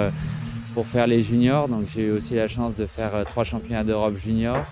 pour 0.76 0.86
faire 0.86 1.06
les 1.06 1.22
juniors. 1.22 1.68
Donc 1.68 1.86
j'ai 1.86 2.02
eu 2.02 2.10
aussi 2.10 2.34
la 2.34 2.48
chance 2.48 2.76
de 2.76 2.84
faire 2.84 3.14
euh, 3.14 3.24
trois 3.24 3.44
championnats 3.44 3.82
d'Europe 3.82 4.18
juniors. 4.18 4.66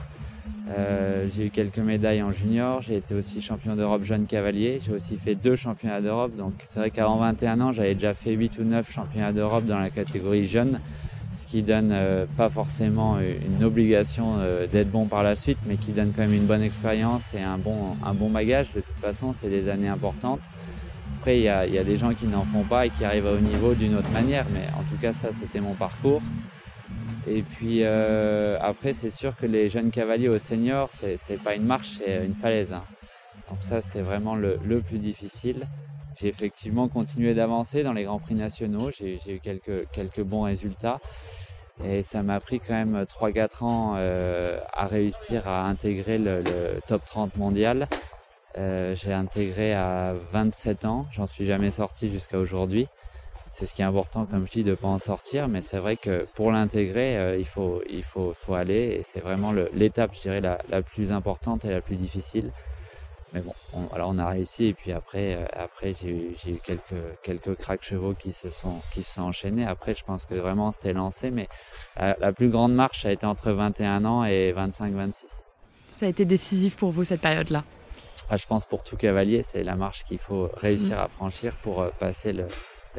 Euh, 0.68 1.26
j'ai 1.34 1.46
eu 1.46 1.50
quelques 1.50 1.78
médailles 1.78 2.22
en 2.22 2.30
junior, 2.30 2.82
j'ai 2.82 2.96
été 2.96 3.14
aussi 3.14 3.40
champion 3.40 3.74
d'Europe 3.74 4.02
jeune 4.02 4.26
cavalier, 4.26 4.80
j'ai 4.84 4.92
aussi 4.92 5.16
fait 5.16 5.34
deux 5.34 5.56
championnats 5.56 6.02
d'Europe, 6.02 6.34
donc 6.36 6.52
c'est 6.66 6.78
vrai 6.78 6.90
qu'avant 6.90 7.16
21 7.16 7.60
ans 7.62 7.72
j'avais 7.72 7.94
déjà 7.94 8.12
fait 8.12 8.32
8 8.32 8.58
ou 8.58 8.64
9 8.64 8.90
championnats 8.90 9.32
d'Europe 9.32 9.64
dans 9.64 9.78
la 9.78 9.88
catégorie 9.88 10.46
jeune, 10.46 10.80
ce 11.32 11.46
qui 11.46 11.62
donne 11.62 11.90
euh, 11.92 12.26
pas 12.36 12.50
forcément 12.50 13.18
une 13.18 13.64
obligation 13.64 14.36
d'être 14.70 14.90
bon 14.90 15.06
par 15.06 15.22
la 15.22 15.36
suite, 15.36 15.58
mais 15.66 15.76
qui 15.76 15.92
donne 15.92 16.12
quand 16.14 16.22
même 16.22 16.34
une 16.34 16.46
bonne 16.46 16.62
expérience 16.62 17.32
et 17.32 17.40
un 17.40 17.56
bon, 17.56 17.96
un 18.04 18.12
bon 18.12 18.28
bagage, 18.28 18.72
de 18.74 18.80
toute 18.80 18.98
façon 19.00 19.32
c'est 19.32 19.48
des 19.48 19.70
années 19.70 19.88
importantes. 19.88 20.42
Après 21.24 21.38
il 21.38 21.44
y 21.44 21.48
a, 21.48 21.84
des 21.84 21.96
gens 21.96 22.12
qui 22.12 22.26
n'en 22.26 22.44
font 22.44 22.64
pas 22.64 22.84
et 22.84 22.90
qui 22.90 23.02
arrivent 23.02 23.24
au 23.24 23.38
niveau 23.38 23.72
d'une 23.72 23.94
autre 23.94 24.10
manière, 24.10 24.44
mais 24.52 24.66
en 24.78 24.82
tout 24.82 25.00
cas 25.00 25.14
ça 25.14 25.32
c'était 25.32 25.60
mon 25.60 25.72
parcours. 25.72 26.20
Et 27.26 27.40
puis 27.40 27.78
euh, 27.82 28.58
après, 28.60 28.92
c'est 28.92 29.08
sûr 29.08 29.34
que 29.34 29.46
les 29.46 29.70
jeunes 29.70 29.90
cavaliers 29.90 30.28
au 30.28 30.36
senior, 30.36 30.90
c'est, 30.90 31.42
pas 31.42 31.54
une 31.54 31.64
marche, 31.64 31.92
c'est 31.96 32.26
une 32.26 32.34
falaise. 32.34 32.74
Hein. 32.74 32.84
Donc 33.48 33.56
ça, 33.62 33.80
c'est 33.80 34.02
vraiment 34.02 34.34
le, 34.34 34.58
plus 34.86 34.98
difficile. 34.98 35.66
J'ai 36.20 36.28
effectivement 36.28 36.88
continué 36.88 37.32
d'avancer 37.32 37.82
dans 37.84 37.94
les 37.94 38.04
grands 38.04 38.18
prix 38.18 38.34
nationaux. 38.34 38.90
J'ai, 38.90 39.18
eu 39.26 39.40
quelques, 39.40 40.20
bons 40.20 40.42
résultats. 40.42 41.00
Et 41.82 42.02
ça 42.02 42.22
m'a 42.22 42.38
pris 42.38 42.60
quand 42.60 42.74
même 42.74 43.04
3-4 43.04 43.64
ans 43.64 43.94
euh, 43.96 44.60
à 44.74 44.86
réussir 44.86 45.48
à 45.48 45.64
intégrer 45.64 46.18
le 46.18 46.42
top 46.86 47.02
30 47.06 47.38
mondial. 47.38 47.88
Euh, 48.56 48.94
j'ai 48.94 49.12
intégré 49.12 49.74
à 49.74 50.14
27 50.32 50.84
ans. 50.84 51.06
J'en 51.12 51.26
suis 51.26 51.44
jamais 51.44 51.70
sorti 51.70 52.10
jusqu'à 52.10 52.38
aujourd'hui 52.38 52.88
c'est 53.54 53.66
ce 53.66 53.74
qui 53.74 53.82
est 53.82 53.84
important, 53.84 54.26
comme 54.26 54.48
je 54.48 54.50
dis, 54.50 54.64
de 54.64 54.70
ne 54.70 54.74
pas 54.74 54.88
en 54.88 54.98
sortir. 54.98 55.46
Mais 55.46 55.62
c'est 55.62 55.78
vrai 55.78 55.96
que 55.96 56.26
pour 56.34 56.50
l'intégrer, 56.50 57.16
euh, 57.16 57.38
il, 57.38 57.46
faut, 57.46 57.82
il 57.88 58.02
faut, 58.02 58.34
faut 58.34 58.54
aller. 58.54 58.98
Et 58.98 59.02
c'est 59.04 59.20
vraiment 59.20 59.52
l'étape, 59.72 60.12
je 60.12 60.22
dirais, 60.22 60.40
la, 60.40 60.82
plus 60.82 61.12
importante 61.12 61.64
et 61.64 61.70
la 61.70 61.80
plus 61.80 61.94
difficile. 61.94 62.50
Mais 63.32 63.40
bon, 63.40 63.54
on, 63.72 63.82
voilà, 63.82 64.08
on 64.08 64.18
a 64.18 64.28
réussi. 64.28 64.66
Et 64.66 64.74
puis 64.74 64.90
après, 64.90 65.36
euh, 65.36 65.46
après 65.52 65.94
j'ai, 65.94 66.10
eu, 66.10 66.34
j'ai 66.36 66.54
eu 66.54 66.58
quelques, 66.58 67.20
quelques 67.22 67.54
cracks 67.54 67.84
chevaux 67.84 68.14
qui 68.14 68.32
se, 68.32 68.50
sont, 68.50 68.80
qui 68.92 69.04
se 69.04 69.14
sont 69.14 69.22
enchaînés. 69.22 69.64
Après, 69.64 69.94
je 69.94 70.02
pense 70.02 70.24
que 70.24 70.34
vraiment, 70.34 70.72
c'était 70.72 70.92
lancé. 70.92 71.30
Mais 71.30 71.46
la, 71.96 72.16
la 72.18 72.32
plus 72.32 72.48
grande 72.48 72.74
marche 72.74 73.06
a 73.06 73.12
été 73.12 73.24
entre 73.24 73.52
21 73.52 74.04
ans 74.04 74.24
et 74.24 74.52
25-26. 74.52 75.44
Ça 75.86 76.06
a 76.06 76.08
été 76.08 76.24
décisif 76.24 76.76
pour 76.76 76.90
vous, 76.90 77.04
cette 77.04 77.20
période-là? 77.20 77.62
Ah, 78.28 78.36
Je 78.36 78.46
pense 78.46 78.64
pour 78.64 78.82
tout 78.82 78.96
cavalier, 78.96 79.42
c'est 79.42 79.62
la 79.62 79.76
marche 79.76 80.04
qu'il 80.04 80.18
faut 80.18 80.50
réussir 80.54 80.96
mmh. 80.96 81.00
à 81.00 81.08
franchir 81.08 81.54
pour 81.62 81.82
euh, 81.82 81.90
passer 81.98 82.32
le, 82.32 82.46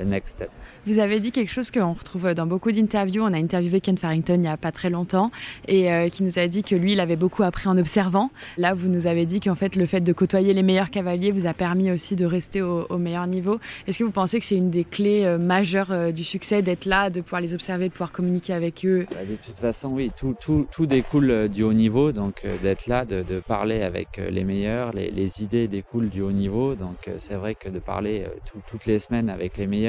next 0.03 0.35
step. 0.35 0.49
Vous 0.85 0.99
avez 0.99 1.19
dit 1.19 1.31
quelque 1.31 1.51
chose 1.51 1.71
qu'on 1.71 1.93
retrouve 1.93 2.33
dans 2.33 2.45
beaucoup 2.45 2.71
d'interviews. 2.71 3.23
On 3.23 3.33
a 3.33 3.37
interviewé 3.37 3.81
Ken 3.81 3.97
Farrington 3.97 4.35
il 4.35 4.41
n'y 4.41 4.47
a 4.47 4.57
pas 4.57 4.71
très 4.71 4.89
longtemps 4.89 5.31
et 5.67 5.91
euh, 5.91 6.09
qui 6.09 6.23
nous 6.23 6.39
a 6.39 6.47
dit 6.47 6.63
que 6.63 6.75
lui, 6.75 6.93
il 6.93 6.99
avait 6.99 7.15
beaucoup 7.15 7.43
appris 7.43 7.67
en 7.67 7.77
observant. 7.77 8.31
Là, 8.57 8.73
vous 8.73 8.87
nous 8.87 9.07
avez 9.07 9.25
dit 9.25 9.39
qu'en 9.39 9.55
fait, 9.55 9.75
le 9.75 9.85
fait 9.85 10.01
de 10.01 10.13
côtoyer 10.13 10.53
les 10.53 10.63
meilleurs 10.63 10.91
cavaliers 10.91 11.31
vous 11.31 11.45
a 11.45 11.53
permis 11.53 11.91
aussi 11.91 12.15
de 12.15 12.25
rester 12.25 12.61
au, 12.61 12.85
au 12.89 12.97
meilleur 12.97 13.27
niveau. 13.27 13.59
Est-ce 13.87 13.99
que 13.99 14.03
vous 14.03 14.11
pensez 14.11 14.39
que 14.39 14.45
c'est 14.45 14.57
une 14.57 14.69
des 14.69 14.83
clés 14.83 15.25
euh, 15.25 15.37
majeures 15.37 15.91
euh, 15.91 16.11
du 16.11 16.23
succès 16.23 16.61
d'être 16.61 16.85
là, 16.85 17.09
de 17.09 17.21
pouvoir 17.21 17.41
les 17.41 17.53
observer, 17.53 17.87
de 17.87 17.93
pouvoir 17.93 18.11
communiquer 18.11 18.53
avec 18.53 18.85
eux? 18.85 19.05
Bah, 19.11 19.17
De 19.27 19.35
toute 19.35 19.57
façon, 19.59 19.89
oui, 19.89 20.11
tout, 20.15 20.35
tout, 20.39 20.67
tout 20.71 20.85
découle 20.85 21.31
euh, 21.31 21.47
du 21.47 21.63
haut 21.63 21.73
niveau. 21.73 22.11
Donc, 22.11 22.41
euh, 22.43 22.57
d'être 22.61 22.87
là, 22.87 23.05
de, 23.05 23.23
de, 23.23 23.39
parler 23.39 23.81
avec 23.81 24.19
euh, 24.19 24.29
les 24.29 24.43
meilleurs, 24.43 24.91
les, 24.93 25.11
les, 25.11 25.43
idées 25.43 25.67
découlent 25.67 26.09
du 26.09 26.21
haut 26.21 26.31
niveau. 26.31 26.75
Donc, 26.75 27.09
c'est 27.17 27.35
vrai 27.35 27.55
que 27.55 27.69
de 27.69 27.79
parler 27.79 28.25
tout, 28.45 28.59
toutes 28.67 28.85
les 28.85 28.99
semaines 28.99 29.29
avec 29.29 29.57
les 29.57 29.67
meilleurs, 29.67 29.84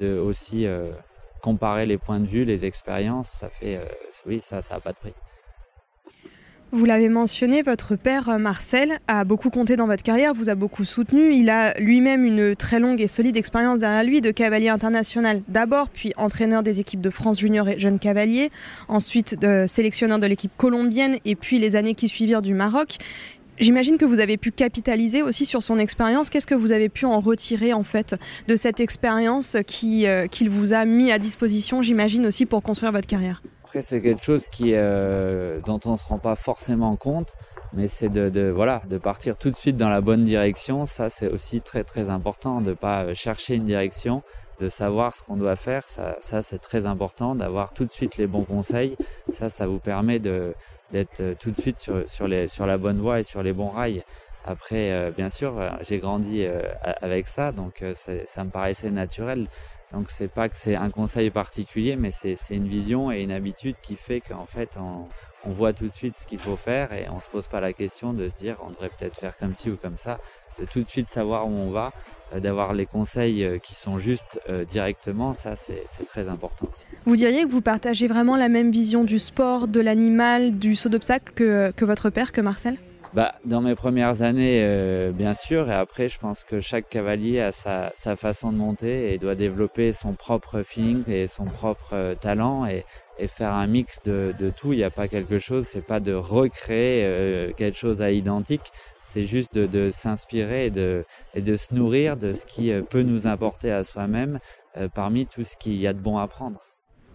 de 0.00 0.18
aussi 0.18 0.66
euh, 0.66 0.90
comparer 1.42 1.86
les 1.86 1.98
points 1.98 2.20
de 2.20 2.26
vue, 2.26 2.44
les 2.44 2.64
expériences, 2.64 3.28
ça 3.28 3.48
fait, 3.48 3.76
euh, 3.76 3.84
oui, 4.26 4.40
ça, 4.42 4.62
ça 4.62 4.74
n'a 4.74 4.80
pas 4.80 4.92
de 4.92 4.96
prix. 4.96 5.14
Vous 6.72 6.86
l'avez 6.86 7.08
mentionné, 7.08 7.62
votre 7.62 7.94
père 7.94 8.28
euh, 8.28 8.38
Marcel 8.38 8.98
a 9.06 9.24
beaucoup 9.24 9.50
compté 9.50 9.76
dans 9.76 9.86
votre 9.86 10.02
carrière, 10.02 10.34
vous 10.34 10.48
a 10.48 10.56
beaucoup 10.56 10.84
soutenu. 10.84 11.32
Il 11.32 11.48
a 11.48 11.78
lui-même 11.78 12.24
une 12.24 12.56
très 12.56 12.80
longue 12.80 13.00
et 13.00 13.06
solide 13.06 13.36
expérience 13.36 13.78
derrière 13.78 14.02
lui 14.02 14.20
de 14.20 14.32
cavalier 14.32 14.70
international 14.70 15.42
d'abord, 15.46 15.88
puis 15.88 16.12
entraîneur 16.16 16.64
des 16.64 16.80
équipes 16.80 17.00
de 17.00 17.10
France 17.10 17.38
junior 17.38 17.68
et 17.68 17.78
jeunes 17.78 18.00
cavaliers, 18.00 18.50
ensuite 18.88 19.36
sélectionneur 19.68 20.18
de 20.18 20.26
l'équipe 20.26 20.52
colombienne 20.56 21.18
et 21.24 21.36
puis 21.36 21.60
les 21.60 21.76
années 21.76 21.94
qui 21.94 22.08
suivirent 22.08 22.42
du 22.42 22.54
Maroc. 22.54 22.98
J'imagine 23.58 23.98
que 23.98 24.04
vous 24.04 24.18
avez 24.18 24.36
pu 24.36 24.50
capitaliser 24.50 25.22
aussi 25.22 25.46
sur 25.46 25.62
son 25.62 25.78
expérience. 25.78 26.28
Qu'est-ce 26.28 26.46
que 26.46 26.56
vous 26.56 26.72
avez 26.72 26.88
pu 26.88 27.06
en 27.06 27.20
retirer 27.20 27.72
en 27.72 27.84
fait 27.84 28.16
de 28.48 28.56
cette 28.56 28.80
expérience 28.80 29.56
qui 29.66 30.08
euh, 30.08 30.26
qu'il 30.26 30.50
vous 30.50 30.72
a 30.72 30.84
mis 30.84 31.12
à 31.12 31.18
disposition, 31.18 31.80
j'imagine 31.80 32.26
aussi 32.26 32.46
pour 32.46 32.62
construire 32.62 32.90
votre 32.90 33.06
carrière? 33.06 33.42
Après, 33.62 33.82
c'est 33.82 34.00
quelque 34.00 34.24
chose 34.24 34.48
qui 34.48 34.72
euh, 34.74 35.60
dont 35.64 35.80
on 35.84 35.96
se 35.96 36.04
rend 36.04 36.18
pas 36.18 36.34
forcément 36.34 36.96
compte, 36.96 37.34
mais 37.72 37.86
c'est 37.86 38.08
de, 38.08 38.50
voilà 38.50 38.82
de 38.90 38.98
partir 38.98 39.36
tout 39.36 39.50
de 39.50 39.56
suite 39.56 39.76
dans 39.76 39.88
la 39.88 40.00
bonne 40.00 40.24
direction. 40.24 40.84
Ça, 40.84 41.08
c'est 41.08 41.28
aussi 41.28 41.60
très 41.60 41.84
très 41.84 42.10
important 42.10 42.60
de 42.60 42.72
pas 42.72 43.14
chercher 43.14 43.54
une 43.54 43.64
direction, 43.64 44.22
de 44.60 44.68
savoir 44.68 45.14
ce 45.14 45.22
qu'on 45.22 45.36
doit 45.36 45.56
faire. 45.56 45.84
Ça 45.88 46.42
c'est 46.42 46.58
très 46.58 46.86
important 46.86 47.36
d'avoir 47.36 47.72
tout 47.72 47.84
de 47.84 47.92
suite 47.92 48.16
les 48.16 48.26
bons 48.26 48.44
conseils. 48.44 48.96
Ça, 49.32 49.48
ça 49.48 49.68
vous 49.68 49.78
permet 49.78 50.18
de 50.18 50.54
d'être 50.94 51.20
euh, 51.20 51.34
tout 51.38 51.50
de 51.50 51.60
suite 51.60 51.78
sur, 51.78 52.08
sur, 52.08 52.28
les, 52.28 52.46
sur 52.46 52.66
la 52.66 52.78
bonne 52.78 53.00
voie 53.00 53.20
et 53.20 53.24
sur 53.24 53.42
les 53.42 53.52
bons 53.52 53.70
rails. 53.70 54.04
Après, 54.46 54.92
euh, 54.92 55.10
bien 55.10 55.30
sûr, 55.30 55.58
euh, 55.58 55.70
j'ai 55.80 55.98
grandi 55.98 56.46
avec 57.00 57.26
ça, 57.26 57.50
donc 57.50 57.82
euh, 57.82 57.94
ça 57.94 58.44
me 58.44 58.50
paraissait 58.50 58.90
naturel. 58.90 59.48
Donc 59.92 60.10
c'est 60.10 60.28
pas 60.28 60.48
que 60.48 60.56
c'est 60.56 60.76
un 60.76 60.90
conseil 60.90 61.30
particulier, 61.30 61.96
mais 61.96 62.10
c'est 62.10 62.36
une 62.50 62.68
vision 62.68 63.10
et 63.10 63.22
une 63.22 63.32
habitude 63.32 63.76
qui 63.80 63.96
fait 63.96 64.20
qu'en 64.20 64.44
fait 64.46 64.76
on, 64.76 65.06
on 65.46 65.50
voit 65.50 65.72
tout 65.72 65.86
de 65.86 65.94
suite 65.94 66.16
ce 66.16 66.26
qu'il 66.26 66.40
faut 66.40 66.56
faire 66.56 66.92
et 66.92 67.06
on 67.08 67.20
se 67.20 67.28
pose 67.28 67.46
pas 67.46 67.60
la 67.60 67.72
question 67.72 68.12
de 68.12 68.28
se 68.28 68.34
dire 68.34 68.56
on 68.66 68.70
devrait 68.70 68.88
peut-être 68.88 69.16
faire 69.16 69.36
comme 69.36 69.54
ci 69.54 69.70
ou 69.70 69.76
comme 69.76 69.96
ça, 69.96 70.18
de 70.58 70.66
tout 70.66 70.82
de 70.82 70.88
suite 70.88 71.08
savoir 71.08 71.46
où 71.46 71.52
on 71.52 71.70
va, 71.70 71.92
euh, 72.34 72.40
d'avoir 72.40 72.72
les 72.72 72.86
conseils 72.86 73.44
euh, 73.44 73.58
qui 73.58 73.74
sont 73.74 73.98
justes 73.98 74.40
euh, 74.48 74.64
directement, 74.64 75.34
ça 75.34 75.56
c'est 75.56 75.84
très 76.06 76.28
important. 76.28 76.68
Aussi. 76.72 76.86
Vous 77.04 77.16
diriez 77.16 77.44
que 77.44 77.50
vous 77.50 77.60
partagez 77.60 78.06
vraiment 78.06 78.36
la 78.36 78.48
même 78.48 78.70
vision 78.70 79.04
du 79.04 79.18
sport, 79.18 79.68
de 79.68 79.80
l'animal, 79.80 80.58
du 80.58 80.74
saut 80.74 80.88
d'obstacle 80.88 81.32
que, 81.34 81.72
que 81.72 81.84
votre 81.84 82.10
père, 82.10 82.32
que 82.32 82.40
Marcel? 82.40 82.78
Bah, 83.12 83.36
dans 83.44 83.60
mes 83.60 83.76
premières 83.76 84.22
années, 84.22 84.60
euh, 84.62 85.12
bien 85.12 85.34
sûr, 85.34 85.70
et 85.70 85.74
après, 85.74 86.08
je 86.08 86.18
pense 86.18 86.42
que 86.42 86.58
chaque 86.58 86.88
cavalier 86.88 87.40
a 87.40 87.52
sa, 87.52 87.92
sa 87.94 88.16
façon 88.16 88.50
de 88.50 88.56
monter 88.56 89.14
et 89.14 89.18
doit 89.18 89.36
développer 89.36 89.92
son 89.92 90.14
propre 90.14 90.62
feeling 90.62 91.04
et 91.06 91.28
son 91.28 91.44
propre 91.44 92.16
talent 92.20 92.66
et, 92.66 92.84
et 93.18 93.28
faire 93.28 93.52
un 93.52 93.66
mix 93.66 94.02
de, 94.02 94.34
de 94.38 94.50
tout. 94.50 94.72
Il 94.72 94.76
n'y 94.76 94.84
a 94.84 94.90
pas 94.90 95.08
quelque 95.08 95.38
chose, 95.38 95.66
c'est 95.66 95.86
pas 95.86 96.00
de 96.00 96.12
recréer 96.12 97.04
euh, 97.04 97.52
quelque 97.52 97.78
chose 97.78 98.02
à 98.02 98.10
identique, 98.10 98.72
c'est 99.00 99.24
juste 99.24 99.54
de, 99.54 99.66
de 99.66 99.90
s'inspirer 99.90 100.66
et 100.66 100.70
de, 100.70 101.04
et 101.34 101.40
de 101.40 101.54
se 101.56 101.74
nourrir 101.74 102.16
de 102.16 102.32
ce 102.32 102.46
qui 102.46 102.72
euh, 102.72 102.82
peut 102.82 103.02
nous 103.02 103.26
importer 103.26 103.70
à 103.70 103.84
soi-même 103.84 104.40
euh, 104.76 104.88
parmi 104.88 105.26
tout 105.26 105.44
ce 105.44 105.56
qu'il 105.56 105.76
y 105.76 105.86
a 105.86 105.92
de 105.92 106.00
bon 106.00 106.18
à 106.18 106.26
prendre. 106.26 106.60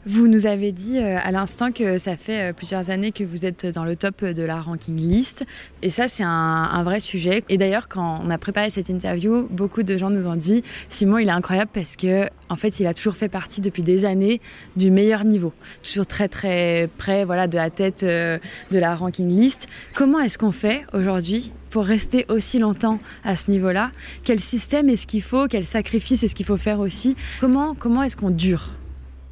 Vous 0.05 0.29
nous 0.29 0.45
avez 0.45 0.71
dit 0.71 0.97
euh, 0.97 1.17
à 1.21 1.29
l'instant 1.31 1.73
que 1.73 1.97
ça 1.97 2.15
fait 2.15 2.51
euh, 2.51 2.53
plusieurs 2.53 2.89
années 2.89 3.11
que 3.11 3.25
vous 3.25 3.45
êtes 3.45 3.65
dans 3.65 3.83
le 3.83 3.97
top 3.97 4.23
de 4.23 4.43
la 4.43 4.61
ranking 4.61 4.95
list. 4.95 5.43
Et 5.81 5.89
ça, 5.89 6.07
c'est 6.07 6.23
un, 6.23 6.83
vrai 6.83 7.01
sujet. 7.01 7.43
Et 7.49 7.57
d'ailleurs, 7.57 7.89
quand 7.89 8.21
on 8.23 8.29
a 8.29 8.37
préparé 8.37 8.69
cette 8.69 8.87
interview, 8.87 9.45
beaucoup 9.51 9.83
de 9.83 9.97
gens 9.97 10.09
nous 10.09 10.25
ont 10.25 10.37
dit 10.37 10.63
Simon, 10.87 11.17
il 11.17 11.27
est 11.27 11.31
incroyable 11.31 11.69
parce 11.73 11.97
que, 11.97 12.29
en 12.47 12.55
fait, 12.55 12.79
il 12.79 12.87
a 12.87 12.93
toujours 12.93 13.17
fait 13.17 13.27
partie 13.27 13.59
depuis 13.59 13.83
des 13.83 14.05
années 14.05 14.39
du 14.77 14.89
meilleur 14.89 15.25
niveau. 15.25 15.51
Toujours 15.83 16.07
très, 16.07 16.29
très 16.29 16.89
près 16.97 17.25
voilà, 17.25 17.47
de 17.47 17.57
la 17.57 17.69
tête 17.69 18.03
euh, 18.03 18.39
de 18.71 18.79
la 18.79 18.95
ranking 18.95 19.27
list. 19.27 19.67
Comment 19.93 20.21
est-ce 20.21 20.37
qu'on 20.37 20.53
fait 20.53 20.85
aujourd'hui 20.93 21.51
pour 21.71 21.83
rester 21.83 22.25
aussi 22.29 22.57
longtemps 22.57 22.99
à 23.25 23.35
ce 23.35 23.51
niveau-là? 23.51 23.91
Quel 24.23 24.39
système 24.39 24.87
est-ce 24.87 25.05
qu'il 25.05 25.23
faut? 25.23 25.47
Quel 25.49 25.65
sacrifice 25.65 26.23
est-ce 26.23 26.35
qu'il 26.35 26.45
faut 26.45 26.57
faire 26.57 26.79
aussi? 26.79 27.17
Comment, 27.41 27.75
comment 27.75 28.01
est-ce 28.03 28.15
qu'on 28.15 28.29
dure? 28.29 28.78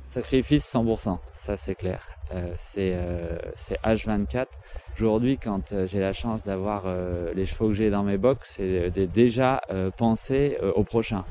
Sacrifice 0.07 0.73
100%, 0.73 1.19
ça 1.31 1.57
c'est 1.57 1.75
clair. 1.75 2.07
Euh, 2.33 2.53
c'est 2.57 3.79
H24. 3.83 4.47
Aujourd'hui, 4.95 5.37
quand 5.37 5.73
j'ai 5.85 5.99
la 5.99 6.13
chance 6.13 6.43
d'avoir 6.43 6.85
les 7.35 7.45
chevaux 7.45 7.67
que 7.67 7.73
j'ai 7.73 7.89
dans 7.89 8.03
mes 8.03 8.17
box, 8.17 8.55
c'est 8.57 8.89
déjà 8.89 9.61
penser 9.97 10.57
au 10.75 10.83
prochain 10.83 11.23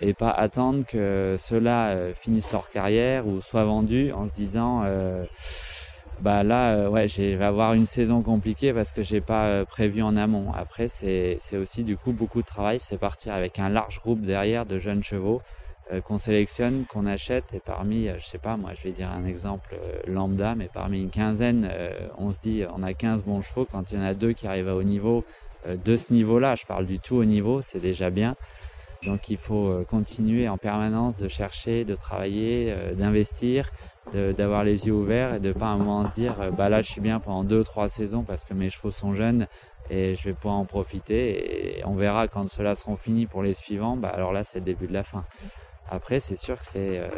et 0.00 0.14
pas 0.14 0.30
attendre 0.30 0.84
que 0.86 1.36
ceux-là 1.38 2.12
finissent 2.14 2.52
leur 2.52 2.68
carrière 2.68 3.26
ou 3.26 3.40
soient 3.40 3.64
vendus 3.64 4.12
en 4.12 4.26
se 4.26 4.32
disant 4.32 4.82
bah 6.20 6.42
là, 6.42 6.74
euh, 6.74 6.88
ouais, 6.88 7.08
je 7.08 7.22
vais 7.36 7.44
avoir 7.44 7.74
une 7.74 7.84
saison 7.84 8.22
compliquée 8.22 8.72
parce 8.72 8.90
que 8.90 9.02
j'ai 9.02 9.20
pas 9.20 9.46
euh, 9.46 9.64
prévu 9.64 10.02
en 10.02 10.16
amont. 10.16 10.50
Après, 10.54 10.88
c'est 10.88 11.38
aussi 11.54 11.84
du 11.84 11.96
coup 11.96 12.12
beaucoup 12.12 12.40
de 12.40 12.46
travail. 12.46 12.80
C'est 12.80 12.96
partir 12.96 13.34
avec 13.34 13.58
un 13.58 13.68
large 13.68 14.00
groupe 14.00 14.22
derrière 14.22 14.64
de 14.64 14.78
jeunes 14.78 15.02
chevaux 15.02 15.42
euh, 15.42 15.65
qu'on 16.04 16.18
sélectionne, 16.18 16.84
qu'on 16.86 17.06
achète. 17.06 17.54
Et 17.54 17.60
parmi, 17.60 18.08
je 18.18 18.24
sais 18.24 18.38
pas, 18.38 18.56
moi, 18.56 18.72
je 18.74 18.82
vais 18.82 18.92
dire 18.92 19.10
un 19.10 19.24
exemple 19.24 19.76
lambda, 20.06 20.54
mais 20.54 20.68
parmi 20.72 21.00
une 21.00 21.10
quinzaine, 21.10 21.70
on 22.18 22.32
se 22.32 22.38
dit, 22.38 22.64
on 22.74 22.82
a 22.82 22.92
15 22.92 23.24
bons 23.24 23.42
chevaux. 23.42 23.66
Quand 23.70 23.90
il 23.90 23.98
y 23.98 24.00
en 24.00 24.04
a 24.04 24.14
deux 24.14 24.32
qui 24.32 24.46
arrivent 24.46 24.68
à 24.68 24.74
haut 24.74 24.82
niveau, 24.82 25.24
de 25.66 25.96
ce 25.96 26.12
niveau-là, 26.12 26.54
je 26.56 26.66
parle 26.66 26.86
du 26.86 26.98
tout 26.98 27.16
haut 27.16 27.24
niveau, 27.24 27.62
c'est 27.62 27.80
déjà 27.80 28.10
bien. 28.10 28.34
Donc 29.04 29.28
il 29.28 29.36
faut 29.36 29.84
continuer 29.88 30.48
en 30.48 30.58
permanence 30.58 31.16
de 31.16 31.28
chercher, 31.28 31.84
de 31.84 31.94
travailler, 31.94 32.74
d'investir, 32.96 33.70
d'avoir 34.12 34.64
les 34.64 34.86
yeux 34.86 34.92
ouverts 34.92 35.34
et 35.34 35.40
de 35.40 35.52
pas 35.52 35.66
à 35.66 35.70
un 35.70 35.76
moment 35.76 36.08
se 36.08 36.14
dire 36.14 36.40
euh, 36.40 36.50
bah 36.50 36.68
là 36.68 36.80
je 36.80 36.90
suis 36.90 37.00
bien 37.00 37.18
pendant 37.18 37.42
deux 37.44 37.64
trois 37.64 37.88
saisons 37.88 38.22
parce 38.22 38.44
que 38.44 38.54
mes 38.54 38.70
chevaux 38.70 38.90
sont 38.90 39.14
jeunes 39.14 39.48
et 39.90 40.14
je 40.14 40.24
vais 40.24 40.32
pouvoir 40.32 40.56
en 40.56 40.64
profiter 40.64 41.78
et 41.78 41.84
on 41.84 41.94
verra 41.94 42.28
quand 42.28 42.48
ceux-là 42.48 42.74
seront 42.74 42.96
finis 42.96 43.26
pour 43.26 43.42
les 43.42 43.52
suivants 43.52 43.96
bah 43.96 44.08
alors 44.08 44.32
là 44.32 44.44
c'est 44.44 44.60
le 44.60 44.64
début 44.64 44.86
de 44.86 44.92
la 44.92 45.02
fin 45.02 45.24
après 45.90 46.20
c'est 46.20 46.36
sûr 46.36 46.58
que 46.58 46.66
c'est 46.66 46.98
euh, 46.98 47.08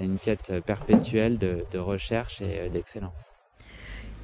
une 0.00 0.18
quête 0.18 0.52
perpétuelle 0.64 1.38
de, 1.38 1.78
recherche 1.78 2.40
et 2.40 2.60
euh, 2.60 2.68
d'excellence 2.68 3.30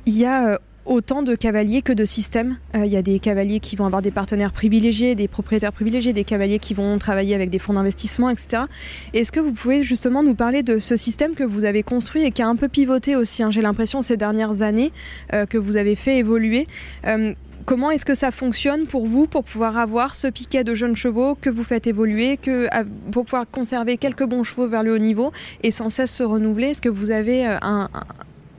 il 0.07 0.17
y 0.17 0.25
a 0.25 0.59
autant 0.85 1.23
de 1.23 1.35
cavaliers 1.35 1.83
que 1.83 1.93
de 1.93 2.05
systèmes. 2.05 2.59
Euh, 2.75 2.85
il 2.85 2.91
y 2.91 2.97
a 2.97 3.03
des 3.03 3.19
cavaliers 3.19 3.61
qui 3.61 3.77
vont 3.77 3.87
avoir 3.87 4.03
des 4.03 4.11
partenaires 4.11 4.53
privilégiés, 4.53 5.15
des 5.15 5.29
propriétaires 5.29 5.73
privilégiés, 5.73 6.13
des 6.13 6.25
cavaliers 6.25 6.59
qui 6.59 6.75
vont 6.75 6.99
travailler 6.99 7.35
avec 7.35 7.51
des 7.51 7.59
fonds 7.59 7.75
d'investissement, 7.75 8.31
etc. 8.31 8.65
Est-ce 9.13 9.31
que 9.33 9.41
vous 9.41 9.53
pouvez 9.53 9.83
justement 9.83 10.23
nous 10.23 10.35
parler 10.35 10.63
de 10.63 10.79
ce 10.79 10.97
système 10.97 11.35
que 11.35 11.45
vous 11.45 11.65
avez 11.65 11.83
construit 11.83 12.25
et 12.25 12.31
qui 12.31 12.43
a 12.43 12.49
un 12.49 12.57
peu 12.57 12.69
pivoté 12.69 13.17
aussi, 13.17 13.43
hein, 13.43 13.51
j'ai 13.51 13.63
l'impression, 13.63 14.03
ces 14.03 14.17
dernières 14.17 14.63
années, 14.63 14.93
euh, 15.33 15.47
que 15.47 15.59
vous 15.59 15.77
avez 15.77 15.97
fait 15.97 16.19
évoluer? 16.19 16.67
Euh, 17.07 17.35
Comment 17.71 17.93
est-ce 17.93 18.05
que 18.05 18.17
ça 18.17 18.33
fonctionne 18.33 18.89
pour 18.89 19.07
vous 19.07 19.29
pour 19.29 19.45
pouvoir 19.45 19.79
avoir 19.79 20.17
ce 20.17 20.27
piquet 20.27 20.65
de 20.65 20.75
jeunes 20.75 20.97
chevaux 20.97 21.37
que 21.37 21.49
vous 21.49 21.63
faites 21.63 21.87
évoluer, 21.87 22.37
pour 23.13 23.25
pouvoir 23.25 23.49
conserver 23.49 23.97
quelques 23.97 24.25
bons 24.25 24.43
chevaux 24.43 24.69
vers 24.69 24.83
le 24.83 24.93
haut 24.93 24.99
niveau 24.99 25.31
et 25.63 25.71
sans 25.71 25.89
cesse 25.89 26.11
se 26.11 26.25
renouveler? 26.25 26.71
Est-ce 26.71 26.83
que 26.83 26.89
vous 26.89 27.13
avez 27.13 27.47
un, 27.47 27.89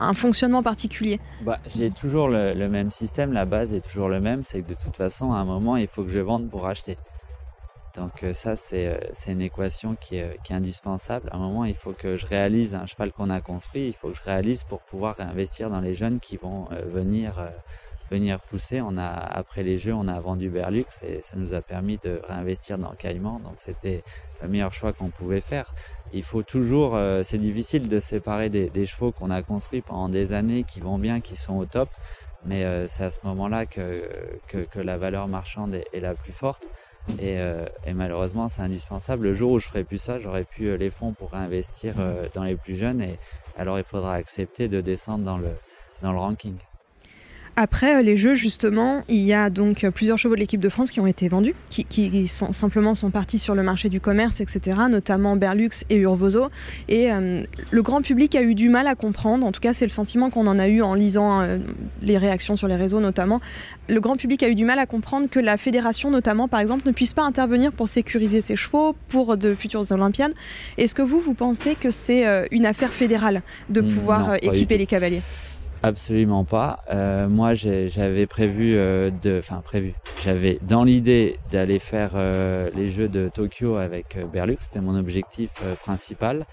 un 0.00 0.14
fonctionnement 0.14 0.62
particulier? 0.62 1.20
Bah, 1.42 1.58
J'ai 1.76 1.90
toujours 1.90 2.28
le, 2.28 2.54
même 2.70 2.90
système, 2.90 3.34
la 3.34 3.44
base 3.44 3.74
est 3.74 3.86
toujours 3.86 4.08
le 4.08 4.18
même, 4.18 4.44
c'est 4.44 4.62
que 4.62 4.70
de 4.70 4.76
toute 4.82 4.96
façon, 4.96 5.34
à 5.34 5.36
un 5.36 5.44
moment, 5.44 5.76
il 5.76 5.88
faut 5.88 6.04
que 6.04 6.10
je 6.10 6.20
vende 6.20 6.48
pour 6.48 6.66
acheter. 6.66 6.96
Donc 7.94 8.22
euh, 8.22 8.32
ça, 8.32 8.54
euh, 8.72 8.98
c'est 9.12 9.32
une 9.32 9.42
équation 9.42 9.94
qui 9.94 10.16
est, 10.16 10.38
indispensable. 10.48 11.28
À 11.32 11.36
un 11.36 11.38
moment, 11.38 11.66
il 11.66 11.74
faut 11.74 11.92
que 11.92 12.16
je 12.16 12.26
réalise 12.26 12.74
un 12.74 12.86
cheval 12.86 13.12
qu'on 13.12 13.28
a 13.28 13.42
construit, 13.42 13.88
il 13.88 13.92
faut 13.92 14.08
que 14.08 14.16
je 14.16 14.22
réalise 14.22 14.64
pour 14.64 14.80
pouvoir 14.80 15.16
investir 15.18 15.68
dans 15.68 15.82
les 15.82 15.92
jeunes 15.92 16.18
qui 16.18 16.38
vont 16.38 16.68
euh, 16.72 16.80
venir 16.86 17.34
venir 18.12 18.40
pousser. 18.40 18.80
On 18.80 18.96
a, 18.96 19.08
après 19.08 19.62
les 19.62 19.78
jeux, 19.78 19.94
on 19.94 20.06
a 20.06 20.20
vendu 20.20 20.50
Berlux 20.50 20.84
et 21.02 21.20
ça 21.22 21.36
nous 21.36 21.54
a 21.54 21.62
permis 21.62 21.98
de 21.98 22.20
réinvestir 22.28 22.78
dans 22.78 22.90
le 22.90 22.96
Caïman. 22.96 23.40
Donc 23.42 23.54
c'était 23.58 24.04
le 24.42 24.48
meilleur 24.48 24.72
choix 24.72 24.92
qu'on 24.92 25.08
pouvait 25.08 25.40
faire. 25.40 25.74
Il 26.12 26.22
faut 26.22 26.42
toujours, 26.42 26.94
euh, 26.94 27.22
c'est 27.22 27.38
difficile 27.38 27.88
de 27.88 27.98
séparer 27.98 28.50
des, 28.50 28.86
chevaux 28.86 29.12
qu'on 29.12 29.30
a 29.30 29.42
construits 29.42 29.80
pendant 29.80 30.08
des 30.08 30.32
années, 30.32 30.64
qui 30.64 30.80
vont 30.80 30.98
bien, 30.98 31.20
qui 31.20 31.36
sont 31.36 31.56
au 31.56 31.64
top. 31.64 31.88
Mais 32.44 32.64
euh, 32.64 32.86
c'est 32.86 33.04
à 33.04 33.10
ce 33.10 33.20
moment-là 33.24 33.66
que, 33.66 34.08
que, 34.48 34.80
la 34.80 34.98
valeur 34.98 35.28
marchande 35.28 35.74
est, 35.74 36.00
la 36.00 36.14
plus 36.14 36.32
forte. 36.32 36.66
Et, 37.18 37.38
euh, 37.38 37.66
et 37.86 37.94
malheureusement, 37.94 38.48
c'est 38.48 38.62
indispensable. 38.62 39.24
Le 39.24 39.32
jour 39.32 39.52
où 39.52 39.58
je 39.58 39.68
ferai 39.68 39.84
plus 39.84 39.98
ça, 39.98 40.18
j'aurai 40.18 40.44
plus 40.44 40.76
les 40.76 40.90
fonds 40.90 41.12
pour 41.12 41.30
réinvestir 41.30 41.94
dans 42.34 42.44
les 42.44 42.56
plus 42.56 42.76
jeunes. 42.76 43.00
Et 43.00 43.18
alors, 43.56 43.78
il 43.78 43.84
faudra 43.84 44.14
accepter 44.14 44.68
de 44.68 44.80
descendre 44.80 45.24
dans 45.24 45.38
le, 45.38 45.52
dans 46.02 46.12
le 46.12 46.18
ranking. 46.18 46.56
Après 47.56 47.96
euh, 47.96 48.02
les 48.02 48.16
jeux, 48.16 48.34
justement, 48.34 49.02
il 49.08 49.18
y 49.18 49.34
a 49.34 49.50
donc 49.50 49.84
euh, 49.84 49.90
plusieurs 49.90 50.16
chevaux 50.16 50.34
de 50.34 50.40
l'équipe 50.40 50.60
de 50.60 50.68
France 50.70 50.90
qui 50.90 51.00
ont 51.00 51.06
été 51.06 51.28
vendus, 51.28 51.54
qui, 51.68 52.26
sont 52.26 52.52
simplement 52.52 52.94
sont 52.94 53.10
partis 53.10 53.38
sur 53.38 53.54
le 53.54 53.62
marché 53.62 53.90
du 53.90 54.00
commerce, 54.00 54.40
etc., 54.40 54.80
notamment 54.88 55.36
Berlux 55.36 55.70
et 55.90 55.96
Urvozo. 55.96 56.48
Et 56.88 57.12
euh, 57.12 57.44
le 57.70 57.82
grand 57.82 58.00
public 58.00 58.34
a 58.34 58.42
eu 58.42 58.54
du 58.54 58.70
mal 58.70 58.86
à 58.86 58.94
comprendre, 58.94 59.46
en 59.46 59.52
tout 59.52 59.60
cas 59.60 59.74
c'est 59.74 59.84
le 59.84 59.90
sentiment 59.90 60.30
qu'on 60.30 60.46
en 60.46 60.58
a 60.58 60.68
eu 60.68 60.80
en 60.80 60.94
lisant 60.94 61.46
les 62.00 62.18
réactions 62.18 62.56
sur 62.56 62.68
les 62.68 62.76
réseaux 62.76 63.00
notamment, 63.00 63.40
le 63.88 64.00
grand 64.00 64.16
public 64.16 64.42
a 64.42 64.48
eu 64.48 64.54
du 64.54 64.64
mal 64.64 64.78
à 64.78 64.86
comprendre 64.86 65.28
que 65.28 65.40
la 65.40 65.56
fédération 65.56 66.10
notamment, 66.10 66.48
par 66.48 66.60
exemple, 66.60 66.86
ne 66.86 66.92
puisse 66.92 67.12
pas 67.12 67.22
intervenir 67.22 67.72
pour 67.72 67.88
sécuriser 67.88 68.40
ses 68.40 68.56
chevaux 68.56 68.94
pour 69.08 69.36
de 69.36 69.54
futures 69.54 69.90
Olympiades. 69.92 70.32
Est-ce 70.78 70.94
que 70.94 71.02
vous, 71.02 71.20
vous 71.20 71.34
pensez 71.34 71.74
que 71.74 71.90
c'est 71.90 72.24
une 72.50 72.66
affaire 72.66 72.92
fédérale 72.92 73.42
de 73.68 73.80
hmm, 73.80 73.94
pouvoir 73.94 74.34
équiper 74.42 74.78
les 74.78 74.86
cavaliers? 74.86 75.22
Absolument 75.84 76.44
pas. 76.44 76.84
Euh, 76.90 77.28
moi, 77.28 77.54
j'avais 77.54 78.26
prévu 78.26 78.76
euh, 78.76 79.10
de, 79.10 79.40
enfin 79.40 79.60
prévu. 79.62 79.94
J'avais 80.22 80.60
dans 80.62 80.84
l'idée 80.84 81.40
d'aller 81.50 81.80
faire 81.80 82.12
euh, 82.14 82.70
les 82.76 82.88
Jeux 82.88 83.08
de 83.08 83.28
Tokyo 83.28 83.74
avec 83.76 84.16
Berlux. 84.32 84.58
C'était 84.60 84.80
mon 84.80 84.96
objectif 84.96 85.62
principal. 85.82 86.46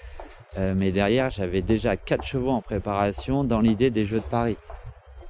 mais 0.58 0.92
derrière, 0.92 1.30
j'avais 1.30 1.62
déjà 1.62 1.96
quatre 1.96 2.26
chevaux 2.26 2.50
en 2.50 2.62
préparation 2.62 3.44
dans 3.44 3.62
l'idée 3.62 3.92
des 3.92 4.04
Jeux 4.04 4.20
de 4.20 4.32
Paris, 4.32 4.58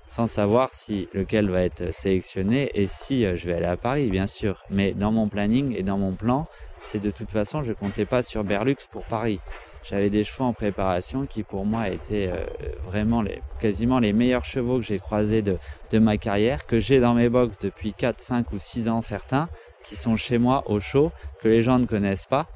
sans 0.07 0.27
savoir 0.27 0.69
si 0.73 1.09
lequel 1.13 1.49
va 1.49 1.61
être 1.61 1.93
sélectionné 1.93 2.71
et 2.73 2.87
si 2.87 3.25
je 3.35 3.47
vais 3.47 3.55
aller 3.55 3.65
à 3.65 3.77
Paris, 3.77 4.09
bien 4.09 4.27
sûr. 4.27 4.63
Mais 4.69 4.93
dans 4.93 5.11
mon 5.11 5.27
planning 5.27 5.75
et 5.75 5.83
dans 5.83 5.97
mon 5.97 6.13
plan, 6.13 6.47
c'est 6.79 7.01
de 7.01 7.11
toute 7.11 7.31
façon, 7.31 7.61
je 7.63 7.73
comptais 7.73 8.05
pas 8.05 8.23
sur 8.23 8.45
Berlux 8.45 8.77
pour 8.89 9.03
Paris 9.03 9.41
j'avais 9.83 10.09
des 10.09 10.23
chevaux 10.23 10.45
en 10.45 10.53
préparation 10.53 11.25
qui 11.25 11.43
pour 11.43 11.65
moi 11.65 11.89
étaient 11.89 12.29
euh, 12.31 12.45
vraiment 12.85 13.23
quasiment 13.59 13.99
les 13.99 14.13
meilleurs 14.13 14.45
chevaux 14.45 14.77
que 14.77 14.85
j'ai 14.85 14.99
croisés 14.99 15.41
de, 15.41 15.57
ma 15.99 16.17
carrière, 16.17 16.65
que 16.65 16.79
j'ai 16.79 16.99
dans 16.99 17.13
mes 17.13 17.29
box 17.29 17.57
depuis 17.59 17.93
4, 17.93 18.21
5 18.21 18.51
ou 18.51 18.57
6 18.59 18.89
ans 18.89 19.01
certains, 19.01 19.49
qui 19.83 19.95
sont 19.95 20.15
chez 20.15 20.37
moi 20.37 20.63
au 20.67 20.79
show, 20.79 21.11
que 21.41 21.47
les 21.47 21.61
gens 21.61 21.79
ne 21.79 21.85
connaissent 21.85 22.27
pas. 22.27 22.47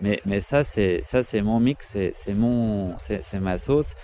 Mais, 0.00 0.20
mais 0.26 0.40
ça, 0.40 0.62
c'est 0.64 1.02
mon 1.42 1.58
mix, 1.60 1.96
mon 2.28 2.94
c'est 2.98 3.40
ma 3.40 3.58
sauce. 3.58 3.94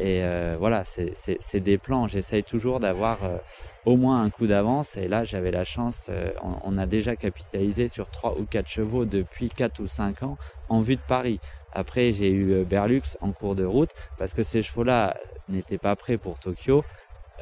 Et 0.00 0.24
euh, 0.24 0.56
voilà, 0.58 0.84
c'est 0.84 1.60
des 1.60 1.78
plans. 1.78 2.08
J'essaye 2.08 2.42
toujours 2.42 2.80
d'avoir 2.80 3.22
euh, 3.24 3.36
au 3.84 3.96
moins 3.96 4.22
un 4.22 4.30
coup 4.30 4.46
d'avance. 4.46 4.96
Et 4.96 5.06
là, 5.06 5.24
j'avais 5.24 5.50
la 5.50 5.64
chance, 5.64 6.10
on, 6.42 6.54
on, 6.64 6.78
a 6.78 6.86
déjà 6.86 7.16
capitalisé 7.16 7.86
sur 7.86 8.10
3 8.10 8.38
ou 8.38 8.46
4 8.46 8.66
chevaux 8.66 9.04
depuis 9.04 9.50
4 9.50 9.80
ou 9.80 9.86
5 9.86 10.22
ans 10.22 10.38
en 10.68 10.80
vue 10.80 10.96
de 10.96 11.02
Paris. 11.06 11.38
Après, 11.72 12.12
j'ai 12.12 12.30
eu 12.30 12.52
euh, 12.52 12.64
Berlux 12.64 13.16
en 13.20 13.32
cours 13.32 13.54
de 13.54 13.64
route 13.64 13.90
parce 14.18 14.34
que 14.34 14.42
ces 14.42 14.62
chevaux-là 14.62 15.16
n'étaient 15.48 15.78
pas 15.78 15.94
prêts 15.96 16.18
pour 16.18 16.38
Tokyo, 16.38 16.84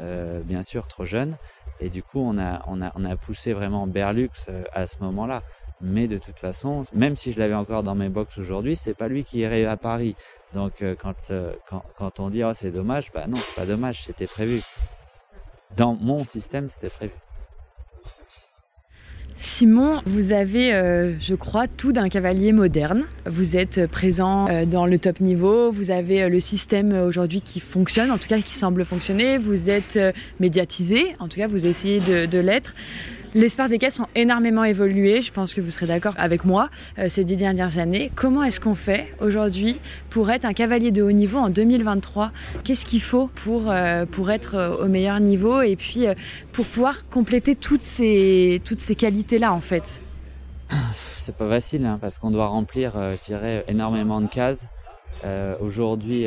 euh, 0.01 0.41
bien 0.43 0.63
sûr 0.63 0.87
trop 0.87 1.05
jeunes. 1.05 1.37
Et 1.81 1.91
du 1.91 2.03
coup, 2.03 2.21
on 2.21 2.39
a, 2.39 2.65
on 2.67 3.05
a, 3.05 3.17
poussé 3.17 3.53
vraiment 3.53 3.87
Berlux 3.87 4.31
euh, 4.49 4.65
à 4.73 4.87
ce 4.87 4.99
moment-là. 4.99 5.43
Mais 5.81 6.09
de 6.09 6.19
toute 6.19 6.39
façon, 6.39 6.83
même 6.93 7.15
si 7.15 7.33
je 7.33 7.39
l'avais 7.39 7.55
encore 7.55 7.83
dans 7.83 7.95
mes 7.95 8.09
box 8.09 8.39
aujourd'hui, 8.39 8.75
c'est 8.75 8.95
pas 8.95 9.09
lui 9.09 9.25
qui 9.25 9.39
irait 9.39 9.65
à 9.65 9.77
Paris. 9.77 10.17
Donc 10.53 10.83
quand, 11.01 11.15
quand, 11.69 11.85
quand, 11.97 12.21
on 12.21 12.31
dit 12.31 12.43
oh 12.43 12.53
c'est 12.55 12.71
dommage, 12.71 13.13
bah 13.13 13.27
non, 13.29 13.37
c'est 13.37 13.55
pas 13.55 13.67
dommage, 13.67 14.05
c'était 14.05 14.27
prévu. 14.27 14.63
Dans 15.77 15.95
mon 15.95 16.25
système, 16.25 16.69
c'était 16.69 16.89
prévu. 16.89 17.13
Simon, 19.41 20.01
vous 20.05 20.33
avez, 20.33 20.75
euh, 20.75 21.19
je 21.21 21.35
crois, 21.37 21.69
tout 21.69 21.93
d'un 21.93 22.09
cavalier 22.09 22.53
moderne. 22.53 23.05
Vous 23.25 23.57
êtes 23.57 23.87
présent 23.87 24.49
euh, 24.49 24.65
dans 24.65 24.85
le 24.85 24.99
top 24.99 25.21
niveau, 25.21 25.71
vous 25.71 25.91
avez 25.91 26.25
euh, 26.25 26.29
le 26.29 26.41
système 26.41 26.93
aujourd'hui 26.93 27.41
qui 27.41 27.61
fonctionne, 27.61 28.11
en 28.11 28.19
tout 28.19 28.29
cas 28.29 28.41
qui 28.41 28.57
semble 28.57 28.85
fonctionner, 28.85 29.39
vous 29.39 29.71
êtes 29.71 29.99
médiatisé, 30.41 31.15
en 31.21 31.29
tout 31.29 31.37
cas 31.37 31.47
vous 31.47 31.67
essayez 31.67 32.01
de 32.01 32.39
l'être. 32.39 32.75
Des 33.39 33.79
caisses 33.79 34.01
ont 34.01 34.09
énormément 34.17 34.65
évolué, 34.65 35.23
je 35.23 35.31
pense 35.31 35.55
que 35.55 35.61
vous 35.61 35.71
serez 35.71 35.87
d'accord 35.87 36.15
avec 36.17 36.45
moi, 36.45 36.71
euh, 36.99 37.09
ces 37.09 37.23
dix 37.23 37.37
dernières 37.37 37.79
années. 37.79 38.11
Comment 38.17 38.43
est-ce 38.43 38.59
qu'on 38.59 38.75
fait 38.75 39.15
aujourd'hui 39.21 39.81
pour 40.11 40.29
être 40.33 40.45
un 40.45 40.53
cavalier 40.53 40.91
de 40.91 41.03
haut 41.03 41.13
niveau 41.13 41.39
en 41.39 41.49
2023 41.49 42.33
Qu'est-ce 42.65 42.85
qu'il 42.85 43.01
faut 43.01 43.29
pour, 43.29 43.71
euh, 43.71 44.07
être 44.29 44.57
euh, 44.57 44.85
au 44.85 44.89
meilleur 44.89 45.21
niveau 45.21 45.63
et 45.63 45.77
puis 45.77 46.07
pour 46.53 46.67
pouvoir 46.67 47.09
compléter 47.11 47.55
toutes 47.55 47.83
ces, 47.83 48.61
toutes 48.65 48.81
ces 48.81 48.97
qualités-là 48.97 49.53
en 49.53 49.61
fait? 49.61 50.03
C'est 51.17 51.37
pas 51.37 51.49
facile 51.49 51.87
hein, 51.87 51.99
parce 52.01 52.19
qu'on 52.19 52.33
doit 52.33 52.49
remplir, 52.49 52.95
je 52.95 53.25
dirais, 53.25 53.65
énormément 53.69 54.21
de 54.21 54.27
cases. 54.27 54.69
aujourd'hui, 55.61 56.27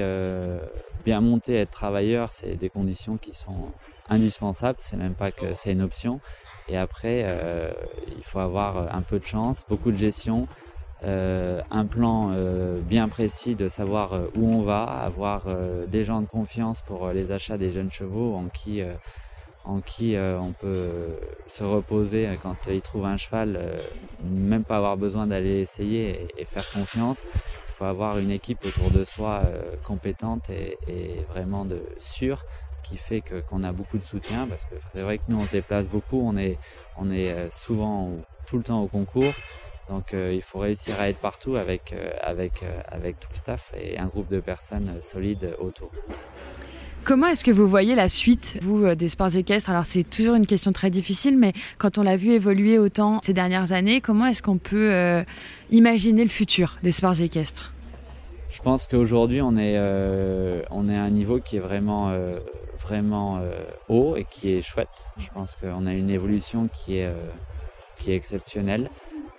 bien 1.03 1.19
monter, 1.19 1.55
être 1.55 1.71
travailleur, 1.71 2.31
c'est 2.31 2.55
des 2.55 2.69
conditions 2.69 3.17
qui 3.17 3.33
sont 3.33 3.71
indispensables. 4.09 4.77
C'est 4.79 4.97
même 4.97 5.15
pas 5.15 5.31
que 5.31 5.53
c'est 5.53 5.73
une 5.73 5.81
option. 5.81 6.19
Et 6.67 6.77
après, 6.77 7.23
euh, 7.25 7.71
il 8.17 8.23
faut 8.23 8.39
avoir 8.39 8.93
un 8.95 9.01
peu 9.01 9.19
de 9.19 9.25
chance, 9.25 9.65
beaucoup 9.69 9.91
de 9.91 9.97
gestion, 9.97 10.47
un 11.03 11.85
plan 11.87 12.31
bien 12.83 13.09
précis 13.09 13.55
de 13.55 13.67
savoir 13.67 14.13
où 14.35 14.53
on 14.53 14.61
va, 14.61 14.83
avoir 14.83 15.47
des 15.87 16.03
gens 16.03 16.21
de 16.21 16.27
confiance 16.27 16.83
pour 16.83 17.09
les 17.09 17.31
achats 17.31 17.57
des 17.57 17.71
jeunes 17.71 17.89
chevaux 17.89 18.35
en 18.35 18.49
qui 18.49 18.83
en 19.63 19.81
qui 19.81 20.15
euh, 20.15 20.39
on 20.39 20.53
peut 20.53 21.09
se 21.47 21.63
reposer 21.63 22.27
quand 22.41 22.67
il 22.67 22.81
trouve 22.81 23.05
un 23.05 23.17
cheval, 23.17 23.57
euh, 23.57 23.79
même 24.23 24.63
pas 24.63 24.77
avoir 24.77 24.97
besoin 24.97 25.27
d'aller 25.27 25.59
essayer 25.59 26.27
et, 26.37 26.45
faire 26.45 26.69
confiance. 26.71 27.27
Il 27.33 27.73
faut 27.73 27.85
avoir 27.85 28.17
une 28.17 28.31
équipe 28.31 28.65
autour 28.65 28.89
de 28.89 29.03
soi 29.03 29.41
euh, 29.45 29.75
compétente 29.83 30.49
et, 30.49 30.77
vraiment 31.29 31.65
de 31.65 31.81
sûre 31.99 32.43
qui 32.83 32.97
fait 32.97 33.21
que 33.21 33.41
qu'on 33.41 33.63
a 33.63 33.71
beaucoup 33.71 33.97
de 33.97 34.03
soutien 34.03 34.47
parce 34.47 34.65
que 34.65 34.75
c'est 34.93 35.01
vrai 35.01 35.17
que 35.17 35.23
nous 35.29 35.39
on 35.39 35.45
déplace 35.45 35.87
beaucoup, 35.87 36.21
on 36.21 36.37
est 36.37 36.57
on 36.97 37.11
est 37.11 37.51
souvent 37.51 38.11
tout 38.45 38.57
le 38.57 38.63
temps 38.63 38.81
au 38.81 38.87
concours. 38.87 39.33
Donc 39.89 40.13
il 40.13 40.41
faut 40.41 40.59
réussir 40.59 40.99
à 40.99 41.09
être 41.09 41.19
partout 41.19 41.55
avec 41.55 41.93
avec 42.21 42.63
avec 42.87 43.19
tout 43.19 43.29
le 43.31 43.37
staff 43.37 43.73
et 43.75 43.97
un 43.97 44.07
groupe 44.07 44.29
de 44.29 44.39
personnes 44.39 45.01
solides 45.01 45.55
autour. 45.59 45.91
Comment 47.03 47.27
est-ce 47.27 47.43
que 47.43 47.49
vous 47.49 47.67
voyez 47.67 47.95
la 47.95 48.09
suite, 48.09 48.59
vous, 48.61 48.85
euh, 48.85 48.93
des 48.93 49.09
sports 49.09 49.35
équestres? 49.35 49.71
Alors, 49.71 49.87
c'est 49.87 50.03
toujours 50.03 50.35
une 50.35 50.45
question 50.45 50.71
très 50.71 50.91
difficile, 50.91 51.35
mais 51.35 51.51
quand 51.79 51.97
on 51.97 52.03
l'a 52.03 52.15
vu 52.15 52.29
évoluer 52.29 52.77
autant 52.77 53.19
ces 53.23 53.33
dernières 53.33 53.71
années, 53.71 54.01
comment 54.01 54.27
est-ce 54.27 54.43
qu'on 54.43 54.59
peut 54.59 54.91
euh, 54.91 55.23
imaginer 55.71 56.21
le 56.21 56.29
futur 56.29 56.77
des 56.83 56.91
sports 56.91 57.19
équestres? 57.19 57.73
Je 58.51 58.61
pense 58.61 58.85
qu'aujourd'hui, 58.85 59.41
on, 59.41 59.55
est, 59.55 59.77
euh, 59.77 60.61
on 60.69 60.89
est 60.89 60.95
à 60.95 61.03
un 61.03 61.09
niveau 61.09 61.39
qui 61.39 61.55
est 61.57 61.59
vraiment, 61.59 62.13
vraiment 62.79 63.41
haut 63.87 64.15
et 64.17 64.25
qui 64.25 64.51
est 64.53 64.61
chouette. 64.61 65.09
Je 65.17 65.29
pense 65.29 65.55
qu'on 65.55 65.85
a 65.85 65.93
une 65.93 66.09
évolution 66.09 66.67
qui 66.67 66.97
est, 66.97 67.11
qui 67.97 68.11
est 68.11 68.15
exceptionnelle. 68.15 68.89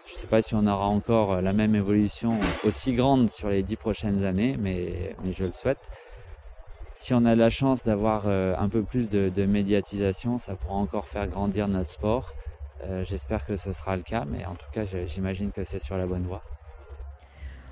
Je 0.07 0.13
ne 0.13 0.17
sais 0.17 0.27
pas 0.27 0.43
si 0.43 0.55
on 0.55 0.67
aura 0.67 0.87
encore 0.87 1.43
la 1.43 1.53
même 1.53 1.75
évolution 1.75 2.39
aussi 2.65 2.95
grande 2.95 3.29
sur 3.31 3.51
les 3.51 3.63
dix 3.63 3.77
prochaines 3.77 4.25
années, 4.25 4.57
mais, 4.59 5.15
mais 5.23 5.33
je 5.33 5.45
le 5.45 5.53
souhaite 5.53 5.89
si 7.03 7.15
on 7.15 7.25
a 7.25 7.35
la 7.35 7.51
chance 7.51 7.83
d'avoir 7.83 8.25
euh, 8.27 8.55
un 8.57 8.69
peu 8.69 8.83
plus 8.83 9.09
de, 9.09 9.47
médiatisation, 9.47 10.39
ça 10.39 10.55
pourra 10.55 10.75
encore 10.75 11.09
faire 11.09 11.27
grandir 11.27 11.67
notre 11.67 11.91
sport. 11.91 12.33
Euh, 12.85 13.05
j'espère 13.05 13.45
que 13.45 13.57
ce 13.57 13.73
sera 13.73 13.97
le 13.97 14.03
cas, 14.03 14.25
mais 14.25 14.45
en 14.45 14.55
tout 14.55 14.71
cas, 14.73 14.85
j'imagine 15.07 15.51
que 15.51 15.65
c'est 15.65 15.79
sur 15.79 15.97
la 15.97 16.07
bonne 16.07 16.25
voie. 16.25 16.43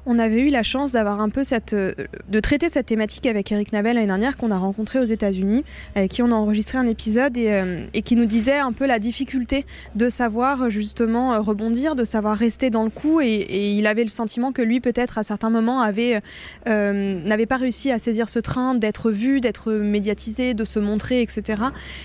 On 0.06 0.18
avait 0.18 0.40
eu 0.40 0.48
la 0.48 0.62
chance 0.62 0.92
d'avoir 0.92 1.20
un 1.20 1.28
peu 1.28 1.44
cette, 1.44 1.74
euh, 1.74 1.92
de 2.28 2.40
traiter 2.40 2.70
cette 2.70 2.86
thématique 2.86 3.26
avec 3.26 3.52
Eric 3.52 3.72
Nabel 3.72 3.96
l'année 3.96 4.06
dernière 4.06 4.38
qu'on 4.38 4.50
a 4.50 4.56
rencontré 4.56 4.98
aux 4.98 5.04
États-Unis, 5.04 5.62
avec 5.94 6.12
qui 6.12 6.22
on 6.22 6.30
a 6.30 6.34
enregistré 6.34 6.78
un 6.78 6.86
épisode 6.86 7.36
et, 7.36 7.52
euh, 7.52 7.84
qui 8.02 8.16
nous 8.16 8.24
disait 8.24 8.58
un 8.58 8.72
peu 8.72 8.86
la 8.86 8.98
difficulté 8.98 9.66
de 9.94 10.08
savoir 10.08 10.70
justement 10.70 11.34
euh, 11.34 11.40
rebondir, 11.40 11.96
de 11.96 12.04
savoir 12.04 12.38
rester 12.38 12.70
dans 12.70 12.84
le 12.84 12.90
coup 12.90 13.20
et, 13.20 13.46
il 13.50 13.86
avait 13.86 14.04
le 14.04 14.10
sentiment 14.10 14.52
que 14.52 14.62
lui 14.62 14.80
peut-être 14.80 15.18
à 15.18 15.22
certains 15.22 15.50
moments 15.50 15.80
avait 15.80 16.20
n'avait 16.66 17.46
pas 17.46 17.56
réussi 17.56 17.90
à 17.90 17.98
saisir 17.98 18.28
ce 18.28 18.38
train 18.38 18.74
d'être 18.74 19.10
vu, 19.10 19.40
d'être 19.40 19.72
médiatisé, 19.72 20.54
de 20.54 20.64
se 20.64 20.78
montrer, 20.78 21.20
etc. 21.22 21.62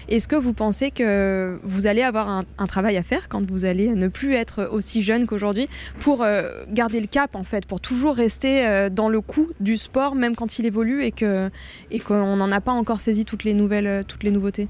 Est-ce 0.10 0.28
que 0.28 0.36
vous 0.36 0.54
pensez 0.54 0.92
que 0.92 1.60
vous 1.64 1.88
allez 1.88 2.02
avoir 2.02 2.30
un, 2.30 2.46
un, 2.58 2.68
travail 2.68 2.98
à 2.98 3.04
faire 3.04 3.30
quand 3.30 3.50
vous 3.50 3.66
allez 3.66 3.90
ne 3.90 4.08
plus 4.08 4.34
être 4.34 4.70
aussi 4.72 5.02
jeune 5.02 5.28
qu'aujourd'hui 5.28 5.68
pour 6.00 6.26
garder 6.70 7.00
le 7.00 7.08
cap 7.08 7.36
en 7.36 7.44
fait, 7.44 7.66
pour 7.66 7.80
toujours 7.86 8.16
rester 8.16 8.66
euh, 8.66 8.90
dans 8.90 9.10
le 9.10 9.22
coup 9.22 9.52
du 9.60 9.78
sport, 9.78 10.16
même 10.16 10.36
quand 10.36 10.58
il 10.58 10.66
évolue 10.66 11.04
et 11.04 11.12
que 11.12 11.52
et 11.92 12.00
qu'on 12.00 12.36
n'en 12.36 12.52
a 12.52 12.60
pas 12.60 12.72
encore 12.72 13.00
saisi 13.00 13.26
toutes 13.26 13.44
les 13.44 13.54
nouvelles, 13.54 13.86
euh, 13.86 14.04
toutes 14.04 14.24
les 14.24 14.32
nouveautés. 14.32 14.68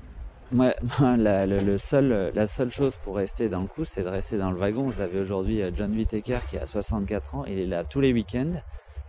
Ouais, 0.54 0.76
la, 1.00 1.46
le, 1.46 2.32
la 2.36 2.48
seule 2.48 2.72
chose 2.72 2.98
pour 2.98 3.16
rester 3.16 3.48
dans 3.48 3.62
le 3.62 3.68
coup, 3.68 3.86
c'est 3.86 4.04
de 4.04 4.10
rester 4.10 4.38
dans 4.38 4.52
le 4.52 4.58
wagon. 4.58 4.84
Vous 4.84 5.00
avez 5.00 5.22
aujourd'hui 5.22 5.62
euh, 5.62 5.72
John 5.74 5.96
Whittaker 5.96 6.40
qui 6.50 6.58
a 6.58 6.66
64 6.66 7.36
ans, 7.36 7.46
il 7.46 7.58
est 7.58 7.66
là 7.66 7.86
tous 7.86 8.02
les 8.02 8.12
week-ends 8.12 8.62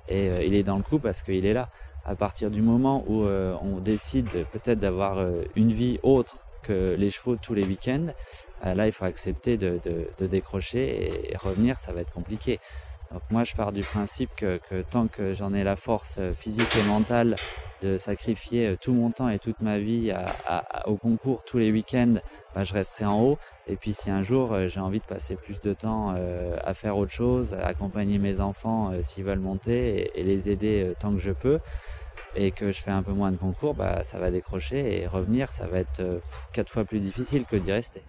et 0.08 0.46
il 0.46 0.54
est 0.54 0.62
dans 0.62 0.76
le 0.76 0.84
coup 0.84 1.00
parce 1.00 1.24
qu'il 1.24 1.44
est 1.44 1.52
là. 1.52 1.68
À 2.04 2.14
partir 2.14 2.52
du 2.52 2.62
moment 2.62 3.02
où 3.08 3.24
on 3.24 3.80
décide 3.80 4.28
peut-être 4.52 4.78
d'avoir 4.78 5.18
une 5.56 5.72
vie 5.72 5.98
autre 6.04 6.46
que 6.62 6.94
les 6.96 7.10
chevaux 7.10 7.34
tous 7.34 7.54
les 7.54 7.64
week-ends, 7.64 8.06
là 8.62 8.86
il 8.86 8.92
faut 8.92 9.04
accepter 9.04 9.56
de 9.56 9.80
décrocher 10.20 11.32
et 11.32 11.36
revenir, 11.36 11.74
ça 11.74 11.92
va 11.92 12.02
être 12.02 12.12
compliqué. 12.12 12.60
Donc 13.12 13.22
moi 13.30 13.44
je 13.44 13.54
pars 13.54 13.72
du 13.72 13.82
principe 13.82 14.30
que, 14.36 14.58
tant 14.90 15.06
que 15.06 15.32
j'en 15.32 15.54
ai 15.54 15.64
la 15.64 15.76
force 15.76 16.16
euh, 16.18 16.32
physique 16.32 16.74
et 16.76 16.82
mentale 16.82 17.36
de 17.82 17.98
sacrifier 17.98 18.68
euh, 18.68 18.76
tout 18.80 18.92
mon 18.92 19.10
temps 19.10 19.28
et 19.28 19.38
toute 19.38 19.60
ma 19.60 19.78
vie 19.78 20.12
au 20.86 20.96
concours 20.96 21.44
tous 21.44 21.58
les 21.58 21.70
week-ends, 21.70 22.14
bah, 22.54 22.64
je 22.64 22.74
resterai 22.74 23.04
en 23.04 23.20
haut. 23.22 23.38
Et 23.66 23.76
puis 23.76 23.94
si 23.94 24.10
un 24.10 24.22
jour 24.22 24.52
euh, 24.52 24.66
j'ai 24.66 24.80
envie 24.80 24.98
de 24.98 25.04
passer 25.04 25.36
plus 25.36 25.60
de 25.60 25.72
temps 25.72 26.14
à 26.64 26.74
faire 26.74 26.96
autre 26.96 27.12
chose, 27.12 27.54
à 27.54 27.66
accompagner 27.66 28.18
mes 28.18 28.40
enfants 28.40 28.90
s'ils 29.02 29.24
veulent 29.24 29.38
monter 29.38 30.10
et, 30.18 30.22
les 30.22 30.50
aider 30.50 30.94
tant 30.98 31.12
que 31.12 31.18
je 31.18 31.32
peux, 31.32 31.60
et 32.34 32.50
que 32.50 32.72
je 32.72 32.80
fais 32.80 32.90
un 32.90 33.02
peu 33.02 33.12
moins 33.12 33.30
de 33.30 33.36
concours, 33.36 33.74
bah, 33.74 34.02
ça 34.02 34.18
va 34.18 34.30
décrocher 34.30 35.00
et 35.00 35.06
revenir, 35.06 35.52
ça 35.52 35.66
va 35.66 35.78
être 35.78 36.20
quatre 36.52 36.70
fois 36.70 36.84
plus 36.84 37.00
difficile 37.00 37.44
que 37.44 37.56
d'y 37.56 37.72
rester. 37.72 38.02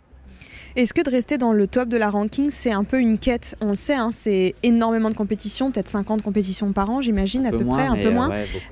Est-ce 0.77 0.93
que 0.93 1.01
de 1.01 1.09
rester 1.09 1.39
dans 1.39 1.53
le 1.53 1.65
top 1.65 1.89
de 1.89 1.97
la 1.97 2.11
ranking, 2.11 2.51
c'est 2.51 2.71
un 2.71 2.83
peu 2.83 2.99
une 2.99 3.17
quête? 3.17 3.55
On 3.61 3.69
le 3.69 3.73
sait, 3.75 3.95
hein, 3.95 4.09
c'est 4.11 4.53
énormément 4.61 5.09
de 5.09 5.15
compétitions, 5.15 5.71
peut-être 5.71 5.87
50 5.87 6.21
compétitions 6.21 6.71
par 6.71 6.91
an, 6.91 7.01
j'imagine, 7.01 7.47
à 7.47 7.49
peu 7.49 7.65
près, 7.65 7.87
un 7.87 7.95
peu 7.95 8.11
moins. 8.11 8.29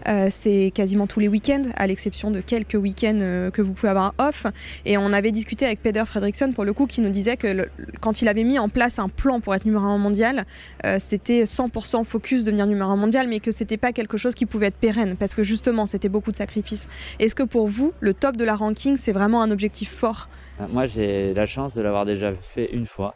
Euh, 0.07 0.27
c'est 0.29 0.71
quasiment 0.75 1.07
tous 1.07 1.19
les 1.19 1.27
week-ends, 1.27 1.63
à 1.75 1.87
l'exception 1.87 2.29
de 2.29 2.41
quelques 2.41 2.75
week-ends 2.75 3.17
euh, 3.21 3.49
que 3.49 3.63
vous 3.63 3.73
pouvez 3.73 3.89
avoir 3.89 4.13
off. 4.19 4.45
Et 4.85 4.99
on 4.99 5.13
avait 5.13 5.31
discuté 5.31 5.65
avec 5.65 5.81
Peder 5.81 6.03
Fredriksson, 6.05 6.51
pour 6.51 6.63
le 6.63 6.73
coup, 6.73 6.85
qui 6.85 7.01
nous 7.01 7.09
disait 7.09 7.37
que 7.37 7.67
quand 8.01 8.21
il 8.21 8.27
avait 8.27 8.43
mis 8.43 8.59
en 8.59 8.69
place 8.69 8.99
un 8.99 9.09
plan 9.09 9.39
pour 9.39 9.55
être 9.55 9.65
numéro 9.65 9.85
1 9.85 9.97
mondial, 9.97 10.45
euh, 10.85 10.97
c'était 10.99 11.45
100% 11.45 12.03
focus 12.03 12.43
devenir 12.43 12.67
numéro 12.67 12.91
1 12.91 12.97
mondial, 12.97 13.27
mais 13.27 13.39
que 13.39 13.49
c'était 13.49 13.77
pas 13.77 13.93
quelque 13.93 14.17
chose 14.17 14.35
qui 14.35 14.45
pouvait 14.45 14.67
être 14.67 14.77
pérenne, 14.77 15.15
parce 15.17 15.33
que 15.33 15.41
justement, 15.41 15.87
c'était 15.87 16.09
beaucoup 16.09 16.31
de 16.31 16.37
sacrifices. 16.37 16.87
Est-ce 17.17 17.33
que 17.33 17.41
pour 17.41 17.67
vous, 17.67 17.93
le 17.99 18.13
top 18.13 18.37
de 18.37 18.43
la 18.43 18.55
ranking, 18.55 18.95
c'est 18.95 19.11
vraiment 19.11 19.41
un 19.41 19.49
objectif 19.49 19.89
fort? 19.89 20.29
euh, 20.29 20.44
moi, 20.69 20.85
j'ai 20.85 21.33
la 21.33 21.45
chance 21.45 21.73
de 21.73 21.81
l'avoir 21.81 22.05
déjà 22.05 22.33
fait 22.33 22.71
une 22.71 22.85
fois. 22.85 23.15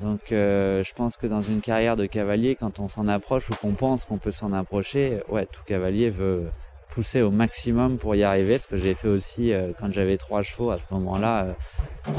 Donc, 0.00 0.30
euh, 0.30 0.82
je 0.82 0.92
pense 0.92 1.16
que 1.16 1.26
dans 1.26 1.40
une 1.40 1.60
carrière 1.60 1.96
de 1.96 2.04
cavalier, 2.04 2.54
quand 2.54 2.80
on 2.80 2.88
s'en 2.88 3.08
approche 3.08 3.48
ou 3.50 3.54
qu'on 3.54 3.72
pense 3.72 4.04
qu'on 4.04 4.18
peut 4.18 4.30
s'en 4.30 4.52
approcher, 4.52 5.20
ouais, 5.30 5.46
tout 5.46 5.62
cavalier 5.64 6.10
veut 6.10 6.44
pousser 6.90 7.22
au 7.22 7.30
maximum 7.30 7.96
pour 7.96 8.14
y 8.14 8.22
arriver. 8.22 8.58
Ce 8.58 8.68
que 8.68 8.76
j'ai 8.76 8.94
fait 8.94 9.08
aussi 9.08 9.52
euh, 9.52 9.72
quand 9.78 9.90
j'avais 9.90 10.18
trois 10.18 10.42
chevaux 10.42 10.70
à 10.70 10.78
ce 10.78 10.84
moment-là, 10.90 11.56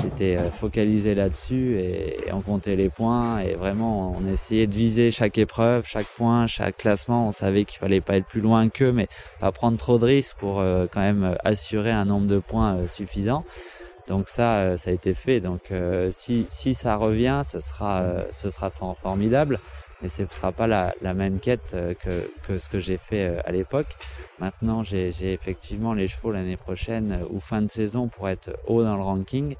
j'étais 0.01 0.37
focalisé 0.59 1.13
là-dessus 1.13 1.79
et, 1.79 2.17
on 2.33 2.41
comptait 2.41 2.75
les 2.75 2.89
points 2.89 3.39
et 3.39 3.53
vraiment 3.53 4.15
on 4.17 4.27
essayait 4.27 4.67
de 4.67 4.73
viser 4.73 5.11
chaque 5.11 5.37
épreuve, 5.37 5.85
chaque 5.85 6.07
point, 6.07 6.47
chaque 6.47 6.77
classement. 6.77 7.27
On 7.27 7.31
savait 7.31 7.63
qu'il 7.63 7.77
fallait 7.77 8.01
pas 8.01 8.17
être 8.17 8.25
plus 8.25 8.41
loin 8.41 8.69
qu'eux, 8.69 8.91
mais 8.91 9.07
pas 9.39 9.51
prendre 9.51 9.77
trop 9.77 9.99
de 9.99 10.05
risques 10.05 10.37
pour 10.37 10.55
quand 10.91 11.01
même 11.01 11.37
assurer 11.43 11.91
un 11.91 12.05
nombre 12.05 12.27
de 12.27 12.39
points 12.39 12.87
suffisant. 12.87 13.45
Donc 14.07 14.29
ça, 14.29 14.59
euh, 14.59 14.77
ça 14.77 14.89
a 14.89 14.93
été 14.93 15.13
fait. 15.13 15.39
Donc 15.41 15.71
euh, 15.71 16.09
si, 16.11 16.47
si 16.49 16.73
ça 16.73 16.95
revient, 16.95 17.41
ce 17.45 17.59
sera, 17.59 17.99
euh, 17.99 18.23
ce 18.31 18.49
sera 18.49 18.69
formidable, 18.69 19.59
mais 20.01 20.07
ce 20.07 20.23
ne 20.23 20.27
sera 20.27 20.51
pas 20.51 20.65
la, 20.67 20.95
la 21.01 21.13
même 21.13 21.39
quête 21.39 21.75
que, 21.99 22.31
que 22.43 22.57
ce 22.57 22.69
que 22.69 22.79
j'ai 22.79 22.97
fait 22.97 23.39
à 23.45 23.51
l'époque. 23.51 23.97
Maintenant, 24.39 24.83
j'ai 24.83 25.33
effectivement 25.33 25.93
les 25.93 26.07
chevaux 26.07 26.31
l'année 26.31 26.57
prochaine 26.57 27.23
ou 27.31 27.39
fin 27.39 27.61
de 27.61 27.67
saison 27.67 28.07
pour 28.07 28.29
être 28.29 28.51
haut 28.67 28.83
dans 28.83 28.95
le 28.95 29.01
ranking, 29.03 29.55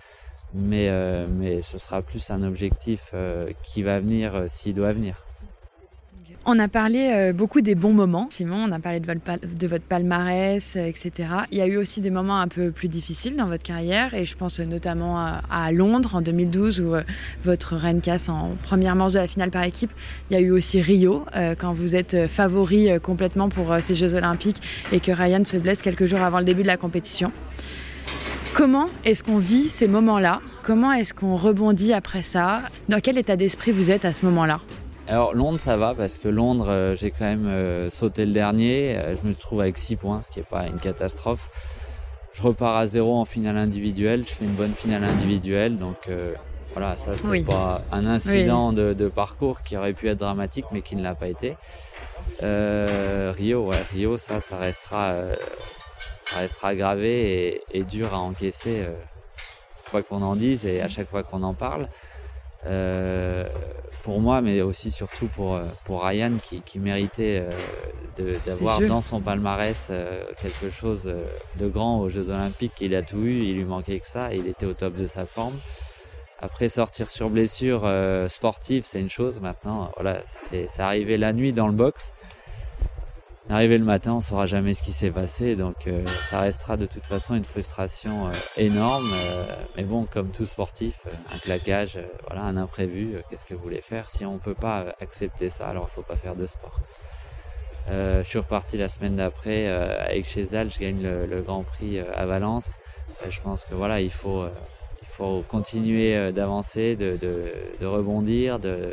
mais, 0.53 0.91
mais 1.27 1.63
ce 1.63 1.79
sera 1.79 2.03
plus 2.03 2.29
un 2.29 2.43
objectif 2.43 3.13
qui 3.63 3.81
va 3.81 3.99
venir 3.99 4.43
s'il 4.45 4.75
doit 4.75 4.93
venir. 4.93 5.26
On 6.49 6.59
a 6.59 6.69
parlé 6.69 7.11
euh, 7.11 7.33
beaucoup 7.33 7.59
des 7.59 7.75
bons 7.75 7.91
moments, 7.91 8.27
Simon, 8.29 8.67
on 8.69 8.71
a 8.71 8.79
parlé 8.79 9.01
de 9.01 9.67
votre, 9.67 9.83
palmarès, 9.83 10.77
euh, 10.77 10.85
etc. 10.87 11.11
Il 11.51 11.57
y 11.57 11.61
a 11.61 11.67
eu 11.67 11.75
aussi 11.75 11.99
des 11.99 12.09
moments 12.09 12.39
un 12.39 12.47
peu 12.47 12.71
plus 12.71 12.87
difficiles 12.87 13.35
dans 13.35 13.47
votre 13.47 13.63
carrière, 13.63 14.13
et 14.13 14.23
je 14.23 14.33
pense 14.37 14.61
notamment 14.61 15.17
à, 15.17 15.71
Londres 15.73 16.15
en 16.15 16.21
2012, 16.21 16.79
où 16.79 16.95
euh, 16.95 17.03
votre 17.43 17.75
reine 17.75 17.99
casse 17.99 18.29
en 18.29 18.51
première 18.63 18.95
manche 18.95 19.11
de 19.11 19.19
la 19.19 19.27
finale 19.27 19.51
par 19.51 19.63
équipe. 19.63 19.91
Il 20.29 20.35
y 20.35 20.37
a 20.37 20.39
eu 20.39 20.51
aussi 20.51 20.79
Rio, 20.79 21.25
quand 21.59 21.73
vous 21.73 21.97
êtes 21.97 22.27
favori 22.27 22.97
complètement 23.01 23.49
pour 23.49 23.75
ces 23.81 23.95
Jeux 23.95 24.15
Olympiques, 24.15 24.61
et 24.93 25.01
que 25.01 25.11
Ryan 25.11 25.43
se 25.43 25.57
blesse 25.57 25.81
quelques 25.81 26.05
jours 26.05 26.21
avant 26.21 26.39
le 26.39 26.45
début 26.45 26.61
de 26.61 26.67
la 26.67 26.77
compétition. 26.77 27.33
Comment 28.53 28.87
est-ce 29.03 29.21
qu'on 29.21 29.37
vit 29.37 29.67
ces 29.67 29.89
moments-là? 29.89 30.39
Comment 30.63 30.93
est-ce 30.93 31.13
qu'on 31.13 31.35
rebondit 31.35 31.91
après 31.91 32.21
ça? 32.21 32.61
Dans 32.87 33.01
quel 33.01 33.17
état 33.17 33.35
d'esprit 33.35 33.73
vous 33.73 33.91
êtes 33.91 34.05
à 34.05 34.13
ce 34.13 34.25
moment-là? 34.25 34.61
Alors 35.07 35.33
Londres 35.33 35.59
ça 35.59 35.77
va 35.77 35.93
parce 35.95 36.17
que 36.17 36.27
Londres 36.27 36.67
euh, 36.69 36.95
j'ai 36.95 37.11
quand 37.11 37.25
même 37.25 37.47
euh, 37.47 37.89
sauté 37.89 38.25
le 38.25 38.33
dernier, 38.33 38.97
euh, 38.97 39.15
je 39.21 39.27
me 39.27 39.33
trouve 39.33 39.61
avec 39.61 39.77
6 39.77 39.95
points, 39.95 40.21
ce 40.23 40.31
qui 40.31 40.39
n'est 40.39 40.45
pas 40.45 40.67
une 40.67 40.79
catastrophe. 40.79 41.49
Je 42.33 42.43
repars 42.43 42.75
à 42.75 42.87
zéro 42.87 43.15
en 43.15 43.25
finale 43.25 43.57
individuelle, 43.57 44.25
je 44.27 44.31
fais 44.31 44.45
une 44.45 44.53
bonne 44.53 44.73
finale 44.73 45.03
individuelle, 45.03 45.77
donc 45.79 46.07
voilà, 46.73 46.95
ça 46.95 47.17
c'est 47.17 47.43
pas 47.43 47.81
un 47.91 48.05
incident 48.05 48.73
de, 48.73 49.07
parcours 49.07 49.63
qui 49.63 49.75
aurait 49.75 49.93
pu 49.93 50.07
être 50.07 50.19
dramatique 50.19 50.65
mais 50.71 50.83
qui 50.83 50.95
ne 50.95 51.01
l'a 51.01 51.15
pas 51.15 51.29
été. 51.29 51.57
Rio, 52.41 53.65
ouais, 53.65 53.81
Rio 53.91 54.17
ça, 54.17 54.39
ça 54.39 54.57
restera, 54.57 55.15
ça 56.19 56.41
restera 56.41 56.75
gravé 56.75 57.63
et, 57.71 57.79
et 57.79 57.83
dur 57.83 58.13
à 58.13 58.19
encaisser, 58.19 58.85
quoi 59.89 60.03
qu'on 60.03 60.21
en 60.21 60.35
dise 60.35 60.67
et 60.67 60.81
à 60.81 60.89
chaque 60.89 61.09
fois 61.09 61.23
qu'on 61.23 61.41
en 61.41 61.55
parle. 61.55 61.87
Pour 64.07 64.21
moi, 64.21 64.39
mais 64.39 64.61
aussi 64.61 64.89
surtout 64.89 65.27
pour, 65.27 65.59
pour 65.83 66.05
Ryan 66.05 66.37
qui, 66.41 66.61
qui 66.61 66.79
méritait 66.79 67.43
d'avoir 68.45 68.79
dans 68.79 69.01
son 69.01 69.19
palmarès 69.19 69.91
quelque 70.41 70.69
chose 70.69 71.13
de 71.57 71.67
grand 71.67 71.99
aux 71.99 72.07
Jeux 72.07 72.29
Olympiques. 72.29 72.79
Il 72.79 72.95
a 72.95 73.01
tout 73.01 73.17
eu, 73.17 73.43
il 73.43 73.55
lui 73.55 73.65
manquait 73.65 73.99
que 73.99 74.07
ça, 74.07 74.33
il 74.33 74.47
était 74.47 74.65
au 74.65 74.71
top 74.71 74.95
de 74.95 75.07
sa 75.07 75.25
forme. 75.25 75.55
Après 76.39 76.69
sortir 76.69 77.09
sur 77.09 77.29
blessure 77.29 77.85
sportive, 78.29 78.83
c'est 78.85 79.01
une 79.01 79.09
chose. 79.09 79.41
Maintenant, 79.41 79.91
voilà, 79.97 80.21
c'est 80.51 80.79
arrivé 80.79 81.17
la 81.17 81.33
nuit 81.33 81.51
dans 81.51 81.67
le 81.67 81.73
box. 81.73 82.13
Arrivé 83.49 83.77
le 83.77 83.85
matin, 83.85 84.15
on 84.15 84.21
saura 84.21 84.45
jamais 84.45 84.73
ce 84.73 84.83
qui 84.83 84.91
s'est 84.91 85.09
passé, 85.09 85.55
donc 85.55 85.87
euh, 85.87 86.05
ça 86.05 86.41
restera 86.41 86.75
de 86.75 86.85
toute 86.85 87.05
façon 87.05 87.33
une 87.33 87.45
frustration 87.45 88.27
euh, 88.27 88.31
énorme. 88.57 89.09
Euh, 89.13 89.45
mais 89.77 89.83
bon, 89.83 90.05
comme 90.05 90.31
tout 90.31 90.45
sportif, 90.45 90.95
un 91.33 91.37
claquage, 91.37 91.97
voilà, 92.27 92.43
un 92.43 92.57
imprévu, 92.57 93.15
qu'est-ce 93.29 93.45
que 93.45 93.53
vous 93.53 93.63
voulez 93.63 93.79
faire? 93.79 94.09
Si 94.09 94.25
on 94.25 94.37
peut 94.37 94.53
pas 94.53 94.93
accepter 94.99 95.49
ça, 95.49 95.69
alors 95.69 95.87
il 95.89 95.95
faut 95.95 96.01
pas 96.01 96.17
faire 96.17 96.35
de 96.35 96.45
sport. 96.45 96.77
je 97.87 98.23
suis 98.25 98.39
reparti 98.39 98.75
la 98.75 98.89
semaine 98.89 99.15
d'après 99.15 99.67
avec 99.69 100.27
Chezal, 100.27 100.69
je 100.69 100.79
gagne 100.79 101.01
le, 101.01 101.41
Grand 101.41 101.63
Prix 101.63 101.99
à 101.99 102.25
Valence. 102.25 102.77
je 103.29 103.39
pense 103.39 103.63
que 103.63 103.75
voilà, 103.75 104.01
il 104.01 104.11
faut, 104.11 104.43
il 105.01 105.07
faut 105.07 105.41
continuer 105.47 106.33
d'avancer, 106.33 106.97
de 106.97 107.85
rebondir, 107.85 108.59
de 108.59 108.91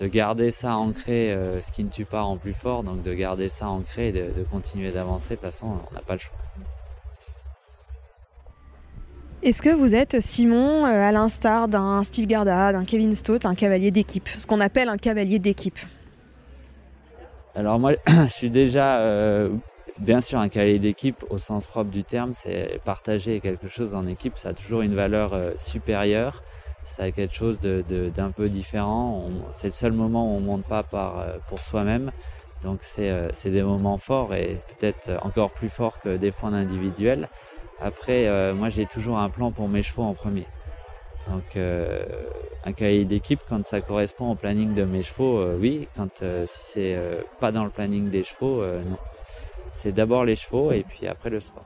de 0.00 0.06
garder 0.06 0.50
ça 0.50 0.76
ancré, 0.76 1.32
euh, 1.32 1.60
ce 1.60 1.70
qui 1.70 1.84
ne 1.84 1.88
tue 1.88 2.04
pas 2.04 2.22
rend 2.22 2.36
plus 2.36 2.54
fort, 2.54 2.82
donc 2.82 3.02
de 3.02 3.14
garder 3.14 3.48
ça 3.48 3.68
ancré 3.68 4.08
et 4.08 4.12
de, 4.12 4.44
continuer 4.50 4.90
d'avancer, 4.90 5.36
de 5.36 5.40
toute 5.40 5.50
façon, 5.50 5.66
on 5.90 5.94
n'a 5.94 6.00
pas 6.00 6.14
le 6.14 6.18
choix. 6.18 6.36
Est-ce 9.42 9.60
que 9.60 9.68
vous 9.68 9.94
êtes, 9.94 10.20
Simon, 10.20 10.86
euh, 10.86 10.88
à 10.88 11.12
l'instar 11.12 11.68
d'un 11.68 12.02
Steve 12.02 12.26
Garda, 12.26 12.72
d'un 12.72 12.84
Kevin 12.84 13.14
Stott, 13.14 13.44
un 13.44 13.54
cavalier 13.54 13.90
d'équipe, 13.90 14.28
ce 14.28 14.46
qu'on 14.46 14.60
appelle 14.60 14.88
un 14.88 14.96
cavalier 14.96 15.38
d'équipe? 15.38 15.78
Alors 17.54 17.78
moi, 17.78 17.92
je 18.08 18.32
suis 18.32 18.50
déjà, 18.50 18.98
euh, 18.98 19.50
bien 19.98 20.20
sûr, 20.20 20.40
un 20.40 20.48
cavalier 20.48 20.78
d'équipe 20.78 21.24
au 21.30 21.38
sens 21.38 21.66
propre 21.66 21.90
du 21.90 22.02
terme, 22.02 22.32
c'est 22.34 22.80
partager 22.84 23.40
quelque 23.40 23.68
chose 23.68 23.94
en 23.94 24.06
équipe, 24.06 24.38
ça 24.38 24.48
a 24.48 24.54
toujours 24.54 24.80
une 24.80 24.94
valeur 24.94 25.38
supérieure 25.56 26.42
a 27.04 27.10
quelque 27.10 27.34
chose 27.34 27.58
d'un 27.60 28.30
peu 28.30 28.48
différent. 28.48 29.28
c'est 29.56 29.68
le 29.68 29.72
seul 29.72 29.92
moment 29.92 30.26
où 30.26 30.36
on 30.36 30.40
monte 30.40 30.64
pas 30.64 30.84
euh, 30.94 31.38
pour 31.48 31.60
soi-même. 31.60 32.12
Donc 32.62 32.78
c'est, 32.82 33.10
euh, 33.10 33.28
c'est 33.32 33.50
des 33.50 33.62
moments 33.62 33.98
forts 33.98 34.34
et 34.34 34.60
peut-être 34.78 35.10
encore 35.22 35.50
plus 35.50 35.68
forts 35.68 36.00
que 36.00 36.16
des 36.16 36.30
fois 36.30 36.50
en 36.50 36.54
individuel. 36.54 37.28
Après, 37.80 38.26
euh, 38.26 38.54
moi 38.54 38.68
j'ai 38.68 38.86
toujours 38.86 39.18
un 39.18 39.28
plan 39.28 39.50
pour 39.50 39.68
mes 39.68 39.82
chevaux 39.82 40.04
en 40.04 40.14
premier. 40.14 40.46
Donc 41.28 41.56
un 41.56 42.72
cahier 42.72 43.06
d'équipe, 43.06 43.40
quand 43.48 43.64
ça 43.64 43.80
correspond 43.80 44.32
au 44.32 44.34
planning 44.34 44.74
de 44.74 44.84
mes 44.84 45.02
chevaux, 45.02 45.42
oui. 45.58 45.88
Quand 45.96 46.18
si 46.18 46.64
c'est 46.72 46.98
pas 47.40 47.50
dans 47.50 47.64
le 47.64 47.70
planning 47.70 48.10
des 48.10 48.22
chevaux, 48.22 48.62
non. 48.62 48.98
C'est 49.72 49.92
d'abord 49.92 50.26
les 50.26 50.36
chevaux 50.36 50.70
et 50.70 50.82
puis 50.82 51.06
après 51.06 51.30
le 51.30 51.40
sport. 51.40 51.64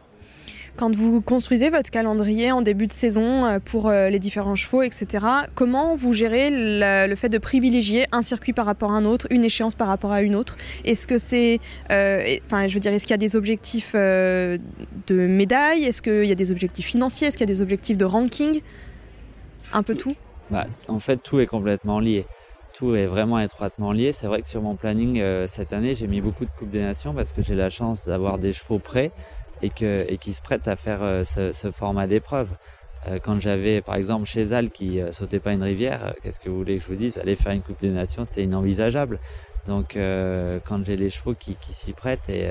Quand 0.79 0.95
vous 0.95 1.21
construisez 1.21 1.71
votre 1.71 1.91
calendrier 1.91 2.53
en 2.53 2.63
début 2.63 2.87
de 2.87 2.93
saison 2.93 3.45
euh, 3.45 3.59
pour 3.59 3.89
euh, 3.89 4.11
les 4.11 4.21
différents 4.21 4.55
chevaux, 4.55 4.83
etc., 4.83 5.27
comment 5.57 5.97
vous 5.97 6.13
gérez 6.13 6.51
le, 6.53 7.13
fait 7.17 7.29
de 7.29 7.39
privilégier 7.39 8.07
un 8.13 8.23
circuit 8.23 8.53
par 8.53 8.65
rapport 8.65 8.93
à 8.93 8.95
un 8.95 9.05
autre, 9.05 9.27
une 9.31 9.45
échéance 9.45 9.75
par 9.75 9.89
rapport 9.89 10.13
à 10.13 10.23
une 10.23 10.37
autre? 10.37 10.57
Est-ce 10.85 11.09
que 11.09 11.19
c'est, 11.19 11.59
euh, 11.91 12.23
je 12.53 12.75
veux 12.75 12.79
dire, 12.79 12.93
est-ce 12.93 13.07
qu'il 13.07 13.11
y 13.11 13.15
a 13.15 13.17
des 13.17 13.35
objectifs 13.35 13.95
de 13.97 14.61
médailles? 15.11 15.83
Est-ce 15.83 16.01
qu'il 16.01 16.27
y 16.27 16.31
a 16.31 16.37
des 16.37 16.53
objectifs 16.53 16.87
financiers? 16.87 17.27
Est-ce 17.27 17.37
qu'il 17.37 17.49
y 17.49 17.51
a 17.51 17.55
des 17.55 17.61
objectifs 17.61 17.97
de 17.97 18.05
ranking? 18.05 18.61
Un 19.73 19.83
peu 19.83 19.97
tout. 19.97 20.15
Bah, 20.49 20.67
En 20.87 21.01
fait, 21.01 21.17
tout 21.17 21.41
est 21.41 21.49
complètement 21.49 21.99
lié. 21.99 22.25
Tout 22.73 22.95
est 22.95 23.07
vraiment 23.07 23.41
étroitement 23.41 23.91
lié. 23.91 24.13
C'est 24.13 24.29
vrai 24.29 24.43
que 24.43 24.49
sur 24.49 24.63
mon 24.63 24.77
planning 24.77 25.21
cette 25.49 25.73
année, 25.73 25.97
j'ai 25.97 26.07
mis 26.07 26.21
beaucoup 26.21 26.45
de 26.45 26.51
Coupes 26.57 26.71
des 26.71 26.83
Nations 26.83 27.15
parce 27.15 27.33
que 27.33 27.43
j'ai 27.43 27.57
la 27.57 27.69
chance 27.69 28.07
d'avoir 28.07 28.39
des 28.39 28.53
chevaux 28.53 28.79
prêts 28.79 29.11
et, 29.63 29.71
que, 29.71 30.05
et 30.09 30.19
qui 30.19 30.33
se 30.33 30.43
prêtent 30.43 30.69
à 30.69 30.77
faire 30.77 31.03
euh, 31.03 31.25
ce, 31.25 31.53
ce, 31.53 31.71
format 31.71 32.07
d'épreuve. 32.07 32.49
Euh, 33.07 33.19
quand 33.23 33.41
j'avais 33.41 33.81
par 33.81 33.95
exemple 33.95 34.27
chez 34.27 34.53
Al 34.53 34.71
qui 34.71 35.01
euh, 35.01 35.13
sautait 35.13 35.41
pas 35.41 35.53
une 35.53 35.63
rivière, 35.63 36.15
qu'est-ce 36.23 36.41
que 36.41 36.49
vous 36.49 36.59
voulez 36.59 36.79
que 36.79 36.85
je 36.85 36.89
vous 36.89 36.97
dise? 36.97 37.19
Aller 37.19 37.37
faire 37.37 37.53
une 37.53 37.63
Coupe 37.63 37.81
des 37.81 37.91
Nations, 37.91 38.25
c'était 38.25 38.45
inenvisageable. 38.45 39.19
Donc 39.67 39.99
quand 40.65 40.83
j'ai 40.87 40.97
les 40.97 41.11
chevaux 41.11 41.35
qui, 41.35 41.55
qui 41.57 41.75
s'y 41.75 41.93
prêtent 41.93 42.31
et, 42.31 42.49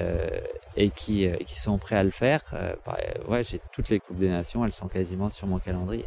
et 0.75 0.91
qui, 0.91 1.27
qui 1.47 1.59
sont 1.59 1.79
prêts 1.79 1.95
à 1.95 2.03
le 2.03 2.11
faire, 2.11 2.43
bah, 2.85 2.95
ouais, 3.27 3.43
j'ai 3.43 3.59
toutes 3.71 3.89
les 3.89 3.99
Coupes 3.99 4.19
des 4.19 4.29
Nations, 4.29 4.63
elles 4.63 4.71
sont 4.71 4.87
quasiment 4.87 5.31
sur 5.31 5.47
mon 5.47 5.57
calendrier. 5.57 6.05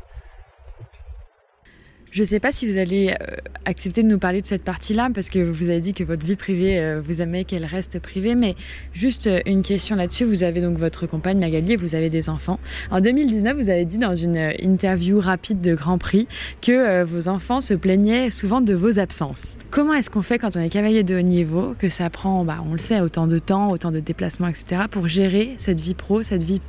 Je 2.10 2.22
ne 2.22 2.26
sais 2.26 2.40
pas 2.40 2.50
si 2.50 2.66
vous 2.68 2.76
allez 2.76 3.10
euh, 3.20 3.36
accepter 3.64 4.02
de 4.02 4.08
nous 4.08 4.18
parler 4.18 4.42
de 4.42 4.46
cette 4.46 4.64
partie-là, 4.64 5.10
parce 5.14 5.30
que 5.30 5.38
vous 5.38 5.68
avez 5.68 5.80
dit 5.80 5.94
que 5.94 6.02
votre 6.02 6.26
vie 6.26 6.34
privée, 6.34 6.80
euh, 6.80 7.00
vous 7.00 7.22
aimez 7.22 7.44
qu'elle 7.44 7.64
reste 7.64 8.00
privée, 8.00 8.34
mais 8.34 8.56
juste 8.92 9.28
euh, 9.28 9.40
une 9.46 9.62
question 9.62 9.94
là-dessus. 9.94 10.24
Vous 10.24 10.42
avez 10.42 10.60
donc 10.60 10.76
votre 10.76 11.06
compagne 11.06 11.38
Magali 11.38 11.74
et 11.74 11.76
vous 11.76 11.94
avez 11.94 12.10
des 12.10 12.28
enfants. 12.28 12.58
En 12.90 13.00
2019, 13.00 13.56
vous 13.56 13.70
avez 13.70 13.84
dit 13.84 13.98
dans 13.98 14.16
une 14.16 14.52
interview 14.60 15.20
rapide 15.20 15.60
de 15.60 15.76
Grand 15.76 15.98
Prix 15.98 16.26
que 16.60 17.04
vos 17.04 17.28
enfants 17.28 17.60
se 17.60 17.74
plaignaient 17.74 18.30
souvent 18.30 18.60
de 18.60 18.74
vos 18.74 18.98
absences. 18.98 19.56
Comment 19.70 19.94
est-ce 19.94 20.10
qu'on 20.10 20.22
fait 20.22 20.38
quand 20.38 20.56
on 20.56 20.60
est 20.60 20.68
cavalier 20.68 21.04
de 21.04 21.16
haut 21.16 21.22
niveau, 21.22 21.74
que 21.78 21.88
ça 21.88 22.10
prend, 22.10 22.44
bah, 22.44 22.64
on 22.68 22.72
le 22.72 22.80
sait, 22.80 23.00
autant 23.00 23.28
de 23.28 23.38
temps, 23.38 23.70
autant 23.70 23.92
de 23.92 24.00
déplacements, 24.00 24.48
etc., 24.48 24.82
pour 24.90 25.06
gérer 25.06 25.54
cette 25.58 25.78
vie 25.78 25.94
pro, 25.94 26.22
cette 26.22 26.42
vie 26.42 26.60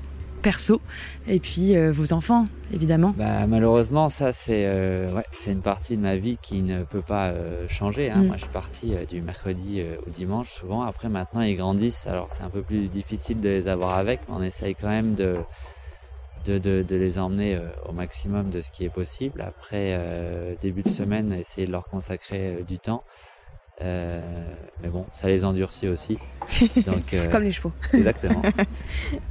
perso 0.41 0.81
et 1.27 1.39
puis 1.39 1.75
euh, 1.75 1.91
vos 1.91 2.13
enfants 2.13 2.47
évidemment 2.73 3.13
bah, 3.17 3.45
Malheureusement 3.47 4.09
ça 4.09 4.31
c'est 4.31 4.65
euh, 4.65 5.13
ouais, 5.13 5.25
c'est 5.31 5.51
une 5.51 5.61
partie 5.61 5.95
de 5.97 6.01
ma 6.01 6.15
vie 6.15 6.37
qui 6.41 6.61
ne 6.61 6.83
peut 6.83 7.01
pas 7.01 7.29
euh, 7.29 7.67
changer. 7.67 8.09
Hein. 8.09 8.23
Mm. 8.23 8.27
Moi 8.27 8.35
je 8.37 8.41
suis 8.41 8.51
parti 8.51 8.93
du 9.07 9.21
mercredi 9.21 9.83
au 10.05 10.09
dimanche 10.09 10.49
souvent. 10.49 10.81
Après 10.81 11.09
maintenant 11.09 11.41
ils 11.41 11.55
grandissent 11.55 12.07
alors 12.07 12.29
c'est 12.31 12.43
un 12.43 12.49
peu 12.49 12.61
plus 12.61 12.87
difficile 12.87 13.39
de 13.39 13.49
les 13.49 13.67
avoir 13.67 13.93
avec 13.97 14.21
mais 14.27 14.35
on 14.37 14.43
essaye 14.43 14.75
quand 14.75 14.89
même 14.89 15.15
de, 15.15 15.37
de, 16.45 16.57
de, 16.57 16.83
de 16.87 16.95
les 16.95 17.19
emmener 17.19 17.59
au 17.87 17.93
maximum 17.93 18.49
de 18.49 18.61
ce 18.61 18.71
qui 18.71 18.83
est 18.83 18.89
possible. 18.89 19.41
Après 19.41 20.57
début 20.61 20.81
de 20.81 20.89
semaine 20.89 21.33
essayer 21.33 21.67
de 21.67 21.71
leur 21.71 21.85
consacrer 21.85 22.63
du 22.67 22.79
temps. 22.79 23.03
Euh, 23.81 24.21
mais 24.81 24.89
bon, 24.89 25.05
ça 25.13 25.27
les 25.27 25.45
endurcit 25.45 25.87
aussi. 25.87 26.17
Donc, 26.85 27.13
euh, 27.13 27.29
Comme 27.29 27.43
les 27.43 27.51
chevaux. 27.51 27.71
exactement. 27.93 28.41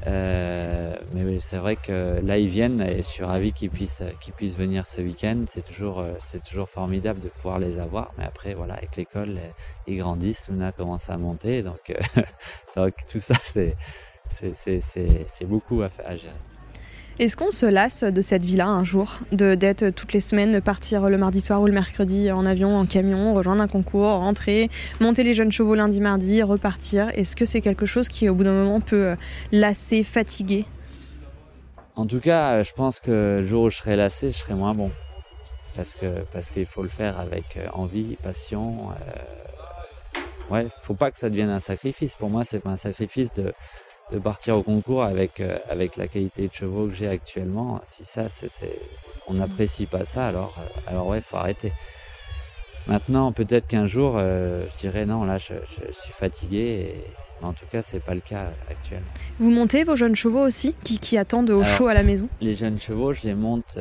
Euh, 0.06 0.96
mais 1.12 1.40
c'est 1.40 1.58
vrai 1.58 1.76
que 1.76 2.20
là, 2.24 2.38
ils 2.38 2.48
viennent 2.48 2.80
et 2.80 2.98
je 2.98 3.08
suis 3.08 3.22
ravi 3.22 3.52
qu'ils 3.52 3.70
puissent, 3.70 4.02
qu'ils 4.20 4.32
puissent 4.32 4.56
venir 4.56 4.86
ce 4.86 5.00
week-end. 5.00 5.44
C'est 5.46 5.64
toujours, 5.64 6.02
c'est 6.20 6.42
toujours 6.42 6.68
formidable 6.68 7.20
de 7.20 7.28
pouvoir 7.28 7.58
les 7.58 7.78
avoir. 7.78 8.12
Mais 8.18 8.24
après, 8.24 8.54
voilà, 8.54 8.74
avec 8.74 8.96
l'école, 8.96 9.38
ils 9.86 9.98
grandissent. 9.98 10.48
Luna 10.48 10.72
commence 10.72 11.10
à 11.10 11.16
monter. 11.18 11.62
Donc, 11.62 11.94
donc 12.76 12.94
tout 13.10 13.20
ça, 13.20 13.34
c'est, 13.44 13.76
c'est, 14.32 14.54
c'est, 14.54 15.26
c'est, 15.28 15.44
beaucoup 15.46 15.82
à, 15.82 15.90
faire, 15.90 16.08
à 16.08 16.16
gérer. 16.16 16.32
Est-ce 17.20 17.36
qu'on 17.36 17.50
se 17.50 17.66
lasse 17.66 18.02
de 18.02 18.22
cette 18.22 18.46
vie-là 18.46 18.66
un 18.66 18.82
jour 18.82 19.18
De 19.30 19.54
d'être 19.54 19.90
toutes 19.90 20.14
les 20.14 20.22
semaines, 20.22 20.62
partir 20.62 21.10
le 21.10 21.18
mardi 21.18 21.42
soir 21.42 21.60
ou 21.60 21.66
le 21.66 21.72
mercredi 21.72 22.32
en 22.32 22.46
avion, 22.46 22.74
en 22.78 22.86
camion, 22.86 23.34
rejoindre 23.34 23.60
un 23.60 23.68
concours, 23.68 24.08
rentrer, 24.08 24.70
monter 25.00 25.22
les 25.22 25.34
jeunes 25.34 25.52
chevaux 25.52 25.74
lundi, 25.74 26.00
mardi, 26.00 26.42
repartir? 26.42 27.10
Est-ce 27.12 27.36
que 27.36 27.44
c'est 27.44 27.60
quelque 27.60 27.84
chose 27.84 28.08
qui, 28.08 28.30
au 28.30 28.34
bout 28.34 28.44
d'un 28.44 28.54
moment, 28.54 28.80
peut 28.80 29.08
euh, 29.08 29.16
lasser, 29.52 30.02
fatiguer? 30.02 30.64
En 31.94 32.06
tout 32.06 32.20
cas, 32.20 32.52
euh, 32.52 32.64
je 32.64 32.72
pense 32.72 33.00
que 33.00 33.40
le 33.42 33.46
jour 33.46 33.64
où 33.64 33.68
je 33.68 33.76
serai 33.76 33.96
lassé, 33.96 34.30
je 34.30 34.38
serai 34.38 34.54
moins 34.54 34.72
bon. 34.72 34.90
Parce 35.76 35.96
que 35.96 36.24
parce 36.32 36.48
qu'il 36.48 36.64
faut 36.64 36.82
le 36.82 36.88
faire 36.88 37.20
avec 37.20 37.58
euh, 37.58 37.66
envie, 37.74 38.16
passion. 38.22 38.92
Euh... 38.92 40.14
Ouais, 40.50 40.68
faut 40.80 40.94
pas 40.94 41.10
que 41.10 41.18
ça 41.18 41.28
devienne 41.28 41.50
un 41.50 41.60
sacrifice. 41.60 42.14
Pour 42.14 42.30
moi, 42.30 42.44
c'est 42.44 42.60
pas 42.60 42.70
un 42.70 42.78
sacrifice 42.78 43.30
de 43.34 43.52
de 44.12 44.18
partir 44.18 44.56
au 44.56 44.62
concours 44.62 45.02
avec, 45.02 45.40
euh, 45.40 45.58
avec 45.68 45.96
la 45.96 46.08
qualité 46.08 46.48
de 46.48 46.52
chevaux 46.52 46.86
que 46.86 46.94
j'ai 46.94 47.08
actuellement. 47.08 47.80
Si 47.84 48.04
ça, 48.04 48.28
c'est, 48.28 48.50
on 49.26 49.34
n'apprécie 49.34 49.86
pas 49.86 50.04
ça, 50.04 50.26
alors, 50.26 50.56
euh, 50.58 50.90
alors 50.90 51.06
ouais, 51.06 51.20
faut 51.20 51.36
arrêter. 51.36 51.72
Maintenant, 52.86 53.32
peut-être 53.32 53.66
qu'un 53.66 53.86
jour, 53.86 54.14
euh, 54.16 54.64
je 54.72 54.78
dirais 54.78 55.06
non, 55.06 55.24
là, 55.24 55.38
je, 55.38 55.54
suis 55.92 56.12
fatigué. 56.12 56.58
Et... 56.58 57.04
Mais 57.40 57.46
en 57.46 57.52
tout 57.54 57.64
cas, 57.70 57.80
c'est 57.80 58.00
pas 58.00 58.14
le 58.14 58.20
cas 58.20 58.48
actuellement. 58.68 59.06
Vous 59.38 59.50
montez 59.50 59.84
vos 59.84 59.96
jeunes 59.96 60.16
chevaux 60.16 60.44
aussi, 60.44 60.74
qui, 60.84 60.98
qui 60.98 61.16
attendent 61.16 61.48
au 61.48 61.64
chaud 61.64 61.86
à 61.86 61.94
la 61.94 62.02
maison? 62.02 62.28
Les 62.42 62.54
jeunes 62.54 62.78
chevaux, 62.78 63.14
je 63.14 63.22
les 63.22 63.34
monte 63.34 63.78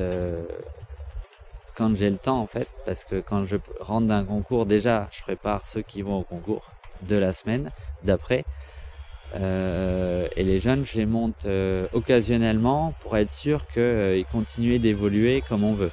quand 1.75 1.95
j'ai 1.95 2.09
le 2.09 2.17
temps, 2.17 2.39
en 2.39 2.45
fait, 2.45 2.67
parce 2.85 3.03
que 3.03 3.19
quand 3.19 3.45
je 3.45 3.57
rentre 3.79 4.07
d'un 4.07 4.23
concours, 4.23 4.65
déjà, 4.65 5.09
je 5.11 5.21
prépare 5.23 5.65
ceux 5.65 5.81
qui 5.81 6.01
vont 6.01 6.19
au 6.19 6.23
concours 6.23 6.71
de 7.01 7.15
la 7.15 7.33
semaine 7.33 7.71
d'après. 8.03 8.45
Euh, 9.35 10.27
et 10.35 10.43
les 10.43 10.59
jeunes, 10.59 10.85
je 10.85 10.97
les 10.97 11.05
monte 11.05 11.45
euh, 11.45 11.87
occasionnellement 11.93 12.93
pour 13.01 13.17
être 13.17 13.29
sûr 13.29 13.67
qu'ils 13.67 13.81
euh, 13.81 14.23
continuent 14.31 14.79
d'évoluer 14.79 15.43
comme 15.47 15.63
on 15.63 15.73
veut. 15.73 15.91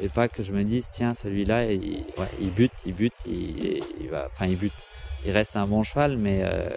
Et 0.00 0.08
pas 0.08 0.28
que 0.28 0.42
je 0.42 0.52
me 0.52 0.64
dise, 0.64 0.88
tiens, 0.90 1.14
celui-là, 1.14 1.72
il, 1.72 2.04
ouais, 2.18 2.28
il 2.40 2.50
bute, 2.50 2.72
il 2.84 2.94
bute, 2.94 3.14
il, 3.26 3.82
il, 4.00 4.08
va, 4.10 4.28
enfin, 4.32 4.46
il 4.46 4.56
bute. 4.56 4.72
Il 5.24 5.32
reste 5.32 5.56
un 5.56 5.66
bon 5.66 5.82
cheval, 5.82 6.18
mais 6.18 6.42
euh, 6.44 6.68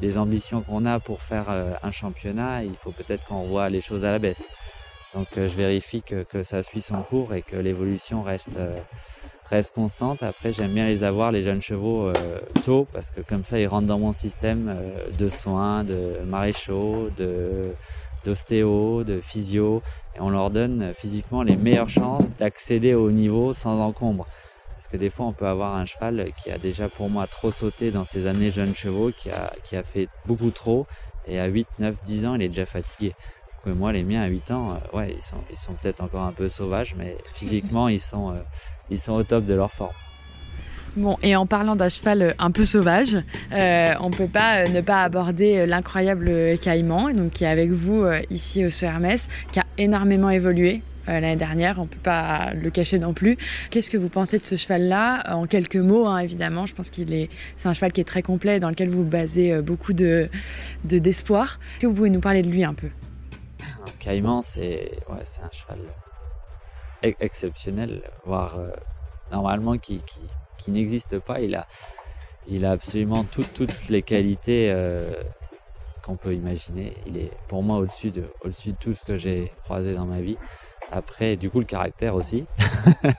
les 0.00 0.18
ambitions 0.18 0.62
qu'on 0.62 0.84
a 0.86 0.98
pour 0.98 1.22
faire 1.22 1.48
un 1.48 1.90
championnat, 1.92 2.64
il 2.64 2.74
faut 2.74 2.90
peut-être 2.90 3.24
qu'on 3.26 3.44
voit 3.44 3.68
les 3.68 3.80
choses 3.80 4.04
à 4.04 4.10
la 4.10 4.18
baisse. 4.18 4.48
Donc 5.14 5.28
je 5.36 5.54
vérifie 5.56 6.02
que, 6.02 6.42
ça 6.42 6.62
suit 6.62 6.82
son 6.82 7.02
cours 7.02 7.34
et 7.34 7.42
que 7.42 7.56
l'évolution 7.56 8.22
reste, 8.22 8.58
reste 9.46 9.74
constante. 9.74 10.22
Après, 10.22 10.52
j'aime 10.52 10.72
bien 10.72 10.88
les 10.88 11.04
avoir, 11.04 11.30
les 11.30 11.42
jeunes 11.42 11.62
chevaux, 11.62 12.10
tôt, 12.64 12.88
parce 12.92 13.10
que 13.10 13.20
comme 13.20 13.44
ça, 13.44 13.60
ils 13.60 13.66
rentrent 13.66 13.86
dans 13.86 14.00
mon 14.00 14.12
système 14.12 14.76
de 15.16 15.28
soins, 15.28 15.84
de 15.84 16.18
maréchaux, 16.26 17.10
de 17.16 17.72
d'ostéo, 18.24 19.04
de 19.04 19.20
physio, 19.20 19.82
et 20.16 20.20
on 20.20 20.30
leur 20.30 20.50
donne 20.50 20.92
physiquement 20.96 21.42
les 21.42 21.56
meilleures 21.56 21.90
chances 21.90 22.28
d'accéder 22.38 22.94
au 22.94 23.10
niveau 23.10 23.52
sans 23.52 23.80
encombre. 23.80 24.26
Parce 24.74 24.88
que 24.88 24.96
des 24.96 25.10
fois, 25.10 25.26
on 25.26 25.32
peut 25.32 25.46
avoir 25.46 25.76
un 25.76 25.84
cheval 25.84 26.32
qui 26.36 26.50
a 26.50 26.58
déjà 26.58 26.88
pour 26.88 27.08
moi 27.08 27.26
trop 27.26 27.50
sauté 27.50 27.90
dans 27.90 28.04
ses 28.04 28.26
années 28.26 28.50
jeunes 28.50 28.74
chevaux, 28.74 29.12
qui 29.16 29.30
a, 29.30 29.52
qui 29.62 29.76
a 29.76 29.82
fait 29.82 30.08
beaucoup 30.26 30.50
trop, 30.50 30.86
et 31.26 31.38
à 31.38 31.46
8, 31.46 31.68
9, 31.78 31.94
10 32.04 32.26
ans, 32.26 32.34
il 32.34 32.42
est 32.42 32.48
déjà 32.48 32.66
fatigué. 32.66 33.14
Donc, 33.64 33.76
moi, 33.76 33.92
les 33.92 34.04
miens 34.04 34.22
à 34.22 34.26
8 34.26 34.50
ans, 34.50 34.70
euh, 34.70 34.96
ouais, 34.96 35.14
ils 35.16 35.22
sont, 35.22 35.36
ils 35.50 35.56
sont 35.56 35.72
peut-être 35.74 36.02
encore 36.02 36.24
un 36.24 36.32
peu 36.32 36.48
sauvages, 36.48 36.94
mais 36.98 37.16
physiquement, 37.32 37.88
ils 37.88 38.00
sont, 38.00 38.30
euh, 38.30 38.40
ils 38.90 38.98
sont 38.98 39.12
au 39.12 39.22
top 39.22 39.44
de 39.44 39.54
leur 39.54 39.70
forme. 39.72 39.92
Bon, 40.96 41.16
et 41.22 41.34
en 41.34 41.46
parlant 41.46 41.74
d'un 41.74 41.88
cheval 41.88 42.22
euh, 42.22 42.32
un 42.38 42.50
peu 42.50 42.64
sauvage, 42.64 43.16
on 43.50 44.10
ne 44.10 44.14
peut 44.14 44.28
pas 44.28 44.68
ne 44.68 44.80
pas 44.80 45.02
aborder 45.02 45.66
l'incroyable 45.66 46.58
Caïman, 46.60 47.12
donc 47.12 47.32
qui 47.32 47.44
est 47.44 47.48
avec 47.48 47.70
vous 47.70 48.04
ici 48.30 48.64
au 48.64 48.70
Hermès, 48.84 49.28
qui 49.50 49.60
a 49.60 49.64
énormément 49.78 50.30
évolué 50.30 50.82
l'année 51.06 51.36
dernière, 51.36 51.78
on 51.78 51.82
ne 51.82 51.88
peut 51.88 51.98
pas 52.02 52.54
le 52.54 52.70
cacher 52.70 52.98
non 52.98 53.12
plus. 53.12 53.36
Qu'est-ce 53.70 53.90
que 53.90 53.98
vous 53.98 54.08
pensez 54.08 54.38
de 54.38 54.44
ce 54.44 54.56
cheval-là? 54.56 55.34
En 55.34 55.46
quelques 55.46 55.76
mots, 55.76 56.06
hein, 56.06 56.18
évidemment, 56.18 56.64
je 56.64 56.74
pense 56.74 56.88
qu'il 56.88 57.12
est, 57.12 57.28
c'est 57.58 57.68
un 57.68 57.74
cheval 57.74 57.92
qui 57.92 58.00
est 58.00 58.04
très 58.04 58.22
complet, 58.22 58.58
dans 58.58 58.70
lequel 58.70 58.88
vous 58.88 59.04
basez 59.04 59.60
beaucoup 59.60 59.92
de, 59.92 60.30
d'espoir. 60.84 61.58
Est-ce 61.74 61.80
que 61.80 61.86
vous 61.88 61.94
pouvez 61.94 62.10
nous 62.10 62.20
parler 62.20 62.40
de 62.40 62.48
lui 62.48 62.64
un 62.64 62.72
peu? 62.72 62.88
Caïman, 64.04 64.42
c'est, 64.42 64.98
un 65.08 65.50
cheval 65.50 65.78
exceptionnel, 67.02 68.02
voire 68.26 68.58
euh, 68.58 68.68
normalement 69.32 69.78
qui, 69.78 70.02
n'existe 70.68 71.18
pas. 71.18 71.40
Il 71.40 71.54
a, 71.54 72.70
absolument 72.70 73.24
toutes, 73.24 73.88
les 73.88 74.02
qualités 74.02 74.74
qu'on 76.02 76.16
peut 76.16 76.34
imaginer. 76.34 76.96
Il 77.06 77.16
est 77.16 77.30
pour 77.48 77.62
moi 77.62 77.78
au-dessus 77.78 78.10
de, 78.10 78.24
tout 78.78 78.92
ce 78.92 79.04
que 79.04 79.16
j'ai 79.16 79.50
croisé 79.62 79.94
dans 79.94 80.04
ma 80.04 80.20
vie. 80.20 80.36
Après, 80.92 81.36
du 81.36 81.48
coup, 81.48 81.60
le 81.60 81.64
caractère 81.64 82.14
aussi. 82.14 82.46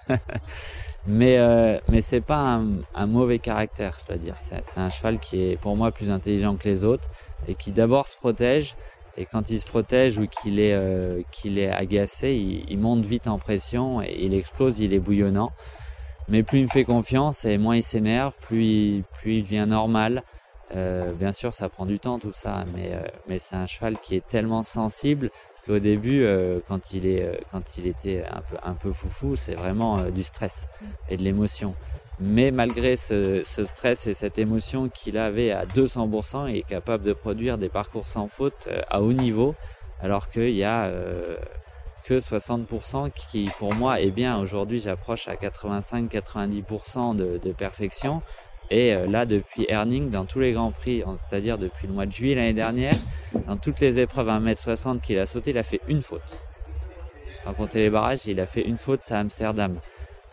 mais 1.08 1.38
euh, 1.38 1.80
mais 1.90 2.02
c'est 2.02 2.22
pas 2.22 2.62
un, 2.94 3.08
mauvais 3.08 3.40
caractère, 3.40 3.98
je 4.02 4.08
dois 4.08 4.18
dire. 4.18 4.36
C'est, 4.40 4.78
un 4.78 4.90
cheval 4.90 5.20
qui 5.20 5.42
est 5.42 5.58
pour 5.58 5.76
moi 5.76 5.92
plus 5.92 6.10
intelligent 6.10 6.56
que 6.56 6.68
les 6.70 6.86
autres 6.86 7.10
et 7.48 7.56
qui 7.56 7.72
d'abord 7.72 8.08
se 8.08 8.16
protège. 8.18 8.76
Et 9.18 9.26
quand 9.26 9.50
il 9.50 9.60
se 9.60 9.66
protège 9.66 10.18
ou 10.18 10.28
qu'il 10.28 10.60
est 10.60 10.74
euh, 10.74 11.22
qu'il 11.32 11.58
est 11.58 11.72
agacé, 11.72 12.34
il, 12.34 12.78
monte 12.78 13.06
vite 13.06 13.28
en 13.28 13.40
pression 13.40 14.02
et 14.02 14.16
il 14.20 14.34
explose, 14.34 14.80
il 14.80 14.94
est 14.94 15.00
bouillonnant. 15.00 15.52
Mais 16.28 16.44
plus 16.44 16.60
il 16.60 16.64
me 16.64 16.70
fait 16.70 16.84
confiance 16.84 17.46
et 17.46 17.58
moins 17.58 17.78
il 17.78 17.84
s'énerve, 17.84 18.34
plus 18.42 18.64
il, 18.64 19.04
plus 19.04 19.36
il 19.36 19.44
devient 19.44 19.66
normal. 19.68 20.24
Euh, 20.76 21.14
bien 21.14 21.32
sûr, 21.32 21.54
ça 21.54 21.70
prend 21.70 21.86
du 21.86 22.00
temps 22.00 22.20
tout 22.20 22.34
ça, 22.34 22.66
mais 22.76 22.94
euh, 22.94 23.02
mais 23.28 23.40
c'est 23.40 23.56
un 23.56 23.68
cheval 23.68 23.98
qui 24.00 24.16
est 24.16 24.28
tellement 24.28 24.64
sensible 24.64 25.30
au 25.70 25.80
début, 25.80 26.24
euh, 26.24 26.60
quand 26.68 26.94
il 26.94 27.06
est, 27.06 27.24
euh, 27.24 27.36
quand 27.52 27.78
il 27.78 27.88
était 27.88 28.24
un 28.30 28.42
peu, 28.42 28.58
un 28.64 28.74
peu 28.74 28.94
foufou, 28.94 29.36
c'est 29.36 29.56
vraiment 29.56 30.00
euh, 30.00 30.10
du 30.12 30.24
stress 30.24 30.68
et 31.10 31.18
de 31.18 31.24
l'émotion. 31.24 31.76
Mais 32.20 32.52
malgré 32.52 32.96
ce, 32.96 33.44
ce, 33.44 33.66
stress 33.66 34.08
et 34.08 34.14
cette 34.14 34.38
émotion 34.38 34.90
qu'il 34.90 35.18
avait 35.18 35.52
à 35.52 35.66
200%, 35.66 36.50
il 36.50 36.58
est 36.58 36.62
capable 36.62 37.04
de 37.04 37.14
produire 37.14 37.58
des 37.58 37.70
parcours 37.70 38.08
sans 38.08 38.28
faute 38.28 38.70
à 38.90 39.02
haut 39.02 39.12
niveau, 39.12 39.54
alors 40.02 40.30
qu'il 40.30 40.56
y 40.56 40.64
a 40.64 40.90
que 42.06 42.18
60% 42.18 43.12
qui, 43.12 43.52
pour 43.60 43.74
moi, 43.76 44.00
est 44.00 44.12
bien. 44.12 44.40
Aujourd'hui, 44.40 44.80
j'approche 44.80 45.28
à 45.28 45.36
85-90% 45.36 47.18
de, 47.18 47.38
de 47.38 47.52
perfection. 47.52 48.22
Et 48.72 48.94
euh, 48.94 49.08
là, 49.08 49.26
depuis 49.26 49.66
Erning, 49.70 50.10
dans 50.10 50.26
tous 50.26 50.40
les 50.40 50.52
grands 50.52 50.72
prix, 50.72 51.04
c'est-à-dire 51.30 51.58
depuis 51.58 51.88
le 51.88 51.94
mois 51.94 52.06
de 52.06 52.12
juillet 52.12 52.36
l'année 52.36 52.54
dernière, 52.54 52.96
dans 53.48 53.58
toutes 53.58 53.80
les 53.80 54.00
épreuves 54.00 54.30
à 54.30 54.40
1m60 54.40 55.02
qu'il 55.02 55.20
a 55.20 55.26
sauté, 55.26 55.52
il 55.52 55.58
a 55.58 55.64
fait 55.64 55.82
une 55.88 56.02
faute. 56.02 56.36
Sans 57.44 57.54
compter 57.54 57.80
les 57.80 57.90
barrages, 57.90 58.26
il 58.26 58.40
a 58.40 58.48
fait 58.48 58.64
une 58.64 58.78
faute, 58.78 59.02
à 59.12 59.20
Amsterdam. 59.20 59.80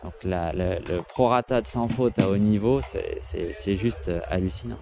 Donc 0.03 0.13
le, 0.23 0.79
le 0.87 1.01
prorata 1.01 1.61
de 1.61 1.67
sans 1.67 1.87
faute 1.87 2.19
à 2.19 2.29
haut 2.29 2.37
niveau, 2.37 2.81
c'est 2.81 3.75
juste 3.75 4.09
euh, 4.09 4.19
hallucinant. 4.27 4.79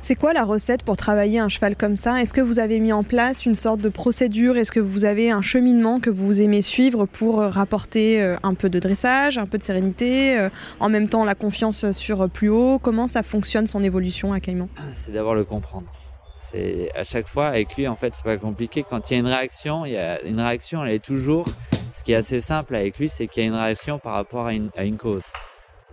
C'est 0.00 0.16
quoi 0.16 0.34
la 0.34 0.44
recette 0.44 0.82
pour 0.82 0.96
travailler 0.96 1.38
un 1.38 1.48
cheval 1.48 1.76
comme 1.76 1.96
ça? 1.96 2.20
Est-ce 2.20 2.34
que 2.34 2.42
vous 2.42 2.58
avez 2.58 2.78
mis 2.78 2.92
en 2.92 3.02
place 3.02 3.46
une 3.46 3.54
sorte 3.54 3.80
de 3.80 3.88
procédure? 3.88 4.58
Est-ce 4.58 4.70
que 4.70 4.80
vous 4.80 5.04
avez 5.06 5.30
un 5.30 5.40
cheminement 5.40 5.98
que 5.98 6.10
vous 6.10 6.42
aimez 6.42 6.60
suivre 6.60 7.06
pour 7.06 7.40
euh, 7.40 7.48
rapporter 7.48 8.22
euh, 8.22 8.36
un 8.42 8.52
peu 8.52 8.68
de 8.68 8.78
dressage, 8.78 9.38
un 9.38 9.46
peu 9.46 9.56
de 9.56 9.62
sérénité, 9.62 10.38
euh, 10.38 10.50
en 10.78 10.90
même 10.90 11.08
temps 11.08 11.24
la 11.24 11.34
confiance 11.34 11.90
sur 11.92 12.28
plus 12.28 12.50
haut? 12.50 12.78
Comment 12.78 13.06
ça 13.06 13.22
fonctionne 13.22 13.66
son 13.66 13.82
évolution 13.82 14.32
à 14.32 14.40
Caïman? 14.40 14.68
C'est 14.94 15.12
d'abord 15.12 15.34
le 15.34 15.44
comprendre. 15.44 15.86
C'est 16.38 16.90
à 16.94 17.04
chaque 17.04 17.26
fois 17.26 17.46
avec 17.46 17.74
lui 17.76 17.88
en 17.88 17.96
fait 17.96 18.12
c'est 18.14 18.24
pas 18.24 18.36
compliqué. 18.36 18.84
Quand 18.88 19.10
il 19.10 19.14
y 19.14 19.16
a 19.16 19.20
une 19.20 19.26
réaction, 19.26 19.86
il 19.86 19.92
y 19.92 19.96
a 19.96 20.20
une 20.22 20.40
réaction, 20.40 20.84
elle 20.84 20.92
est 20.92 21.04
toujours. 21.04 21.46
Ce 21.94 22.04
qui 22.04 22.12
est 22.12 22.16
assez 22.16 22.42
simple 22.42 22.74
avec 22.74 22.98
lui, 22.98 23.08
c'est 23.08 23.26
qu'il 23.26 23.42
y 23.42 23.46
a 23.46 23.48
une 23.48 23.54
réaction 23.54 23.98
par 23.98 24.12
rapport 24.12 24.46
à 24.46 24.52
une, 24.52 24.68
à 24.76 24.84
une 24.84 24.98
cause. 24.98 25.24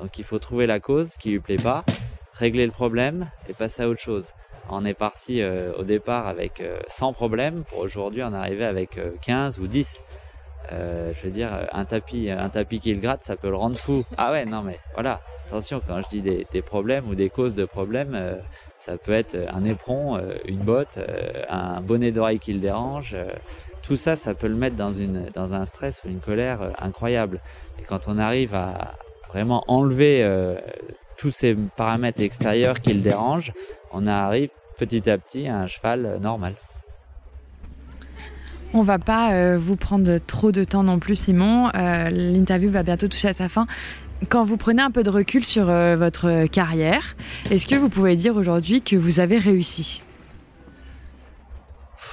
Donc 0.01 0.17
il 0.17 0.25
faut 0.25 0.39
trouver 0.39 0.65
la 0.65 0.79
cause 0.79 1.15
qui 1.17 1.29
lui 1.29 1.39
plaît 1.39 1.55
pas 1.55 1.85
régler 2.33 2.65
le 2.65 2.71
problème 2.71 3.29
et 3.47 3.53
passer 3.53 3.83
à 3.83 3.89
autre 3.89 3.99
chose. 3.99 4.33
On 4.69 4.85
est 4.85 4.93
parti 4.93 5.41
euh, 5.41 5.73
au 5.77 5.83
départ 5.83 6.27
avec 6.27 6.61
euh, 6.61 6.79
100 6.87 7.13
problèmes. 7.13 7.63
Pour 7.63 7.79
aujourd'hui, 7.79 8.23
on 8.23 8.33
est 8.33 8.37
arrivé 8.37 8.65
avec 8.65 8.97
euh, 8.97 9.11
15 9.21 9.59
ou 9.59 9.67
10. 9.67 10.01
Euh, 10.71 11.11
je 11.15 11.25
veux 11.25 11.31
dire, 11.31 11.67
un 11.73 11.85
tapis, 11.85 12.29
un 12.29 12.49
tapis 12.49 12.79
qui 12.79 12.93
le 12.93 12.99
gratte, 12.99 13.21
ça 13.23 13.35
peut 13.35 13.49
le 13.49 13.55
rendre 13.55 13.77
fou. 13.77 14.05
Ah 14.17 14.31
ouais, 14.31 14.45
non 14.45 14.61
mais 14.61 14.79
voilà. 14.93 15.21
Attention, 15.47 15.81
quand 15.85 15.99
je 16.01 16.09
dis 16.09 16.21
des, 16.21 16.61
problèmes 16.61 17.09
ou 17.09 17.15
des 17.15 17.29
causes 17.29 17.55
de 17.55 17.65
problèmes, 17.65 18.13
euh, 18.15 18.35
ça 18.77 18.97
peut 18.97 19.11
être 19.11 19.35
un 19.49 19.65
éperon, 19.65 20.15
euh, 20.15 20.35
une 20.45 20.59
botte, 20.59 20.97
un 21.49 21.81
bonnet 21.81 22.11
d'oreille 22.11 22.39
qui 22.39 22.53
le 22.53 22.59
dérange. 22.59 23.15
tout 23.81 23.95
ça, 23.95 24.15
ça 24.15 24.33
peut 24.33 24.47
le 24.47 24.55
mettre 24.55 24.77
dans 24.77 24.93
une, 24.93 25.25
dans 25.33 25.53
un 25.53 25.65
stress 25.65 26.03
ou 26.05 26.09
une 26.09 26.21
colère 26.21 26.71
incroyable. 26.79 27.41
Et 27.79 27.83
quand 27.83 28.07
on 28.07 28.17
arrive 28.17 28.55
à 28.55 28.95
vraiment 29.29 29.63
enlever 29.67 30.23
tous 31.21 31.29
ces 31.29 31.55
paramètres 31.77 32.23
extérieurs 32.23 32.81
qui 32.81 32.95
le 32.95 33.01
dérangent, 33.01 33.53
on 33.93 34.07
arrive 34.07 34.49
petit 34.79 35.07
à 35.07 35.19
petit 35.19 35.47
à 35.47 35.59
un 35.59 35.67
cheval 35.67 36.17
normal. 36.19 36.55
On 38.73 38.81
va 38.81 38.97
pas 38.97 39.33
euh, 39.33 39.59
vous 39.59 39.75
prendre 39.75 40.17
trop 40.17 40.51
de 40.51 40.63
temps 40.63 40.81
non 40.81 40.97
plus, 40.97 41.15
Simon. 41.15 41.69
Euh, 41.75 42.09
L'interview 42.09 42.71
va 42.71 42.81
bientôt 42.81 43.07
toucher 43.07 43.27
à 43.27 43.33
sa 43.33 43.49
fin. 43.49 43.67
Quand 44.29 44.43
vous 44.43 44.57
prenez 44.57 44.81
un 44.81 44.89
peu 44.89 45.03
de 45.03 45.11
recul 45.11 45.43
sur 45.43 45.69
euh, 45.69 45.95
votre 45.95 46.47
carrière, 46.47 47.15
est-ce 47.51 47.67
que 47.67 47.75
vous 47.75 47.89
pouvez 47.89 48.15
dire 48.15 48.35
aujourd'hui 48.35 48.81
que 48.81 48.95
vous 48.95 49.19
avez 49.19 49.37
réussi? 49.37 50.01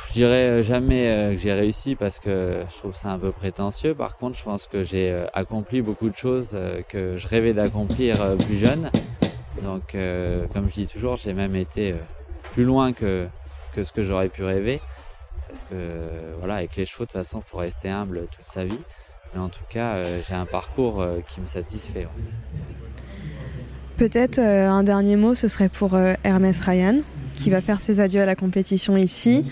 Je 0.09 0.12
dirais 0.14 0.62
jamais 0.62 1.09
euh, 1.09 1.33
que 1.33 1.38
j'ai 1.38 1.53
réussi 1.53 1.94
parce 1.94 2.18
que 2.18 2.62
je 2.71 2.77
trouve 2.77 2.97
ça 2.97 3.11
un 3.11 3.18
peu 3.18 3.31
prétentieux. 3.31 3.94
Par 3.94 4.16
contre, 4.16 4.38
je 4.38 4.44
pense 4.44 4.66
que 4.66 4.83
j'ai 4.83 5.11
euh, 5.11 5.27
accompli 5.35 5.83
beaucoup 5.83 6.09
de 6.09 6.16
choses 6.16 6.53
euh, 6.55 6.81
que 6.88 7.16
je 7.16 7.29
rêvais 7.29 7.53
d'accomplir 7.53 8.37
plus 8.38 8.57
jeune. 8.57 8.90
Donc, 9.62 9.97
comme 10.53 10.68
je 10.68 10.75
dis 10.75 10.87
toujours, 10.87 11.16
j'ai 11.16 11.35
même 11.35 11.57
été 11.57 11.92
plus 12.53 12.62
loin 12.62 12.92
que, 12.92 13.27
que 13.75 13.83
ce 13.83 13.92
que 13.92 14.05
j'aurais 14.05 14.29
pu 14.29 14.44
rêver. 14.44 14.81
Parce 15.49 15.64
que, 15.64 15.75
voilà, 16.38 16.57
avec 16.57 16.77
les 16.77 16.87
chevaux, 16.87 17.05
de 17.05 17.11
toute 17.11 17.21
façon, 17.21 17.40
il 17.44 17.51
faut 17.51 17.59
rester 17.59 17.88
humble 17.88 18.29
toute 18.31 18.44
sa 18.44 18.64
vie. 18.64 18.79
Mais 19.35 19.40
en 19.40 19.49
tout 19.49 19.64
cas, 19.68 19.97
j'ai 20.23 20.35
un 20.35 20.47
parcours 20.47 21.05
qui 21.27 21.40
me 21.40 21.47
satisfait. 21.47 22.07
Peut-être 23.99 24.38
un 24.38 24.85
dernier 24.85 25.16
mot, 25.16 25.35
ce 25.35 25.49
serait 25.49 25.68
pour 25.68 25.99
Hermès 26.23 26.61
Ryan 26.61 27.01
qui 27.38 27.51
va 27.51 27.61
faire 27.61 27.81
ses 27.81 28.01
adieux 28.01 28.21
à 28.21 28.27
la 28.27 28.35
compétition 28.35 28.97
ici. 28.97 29.44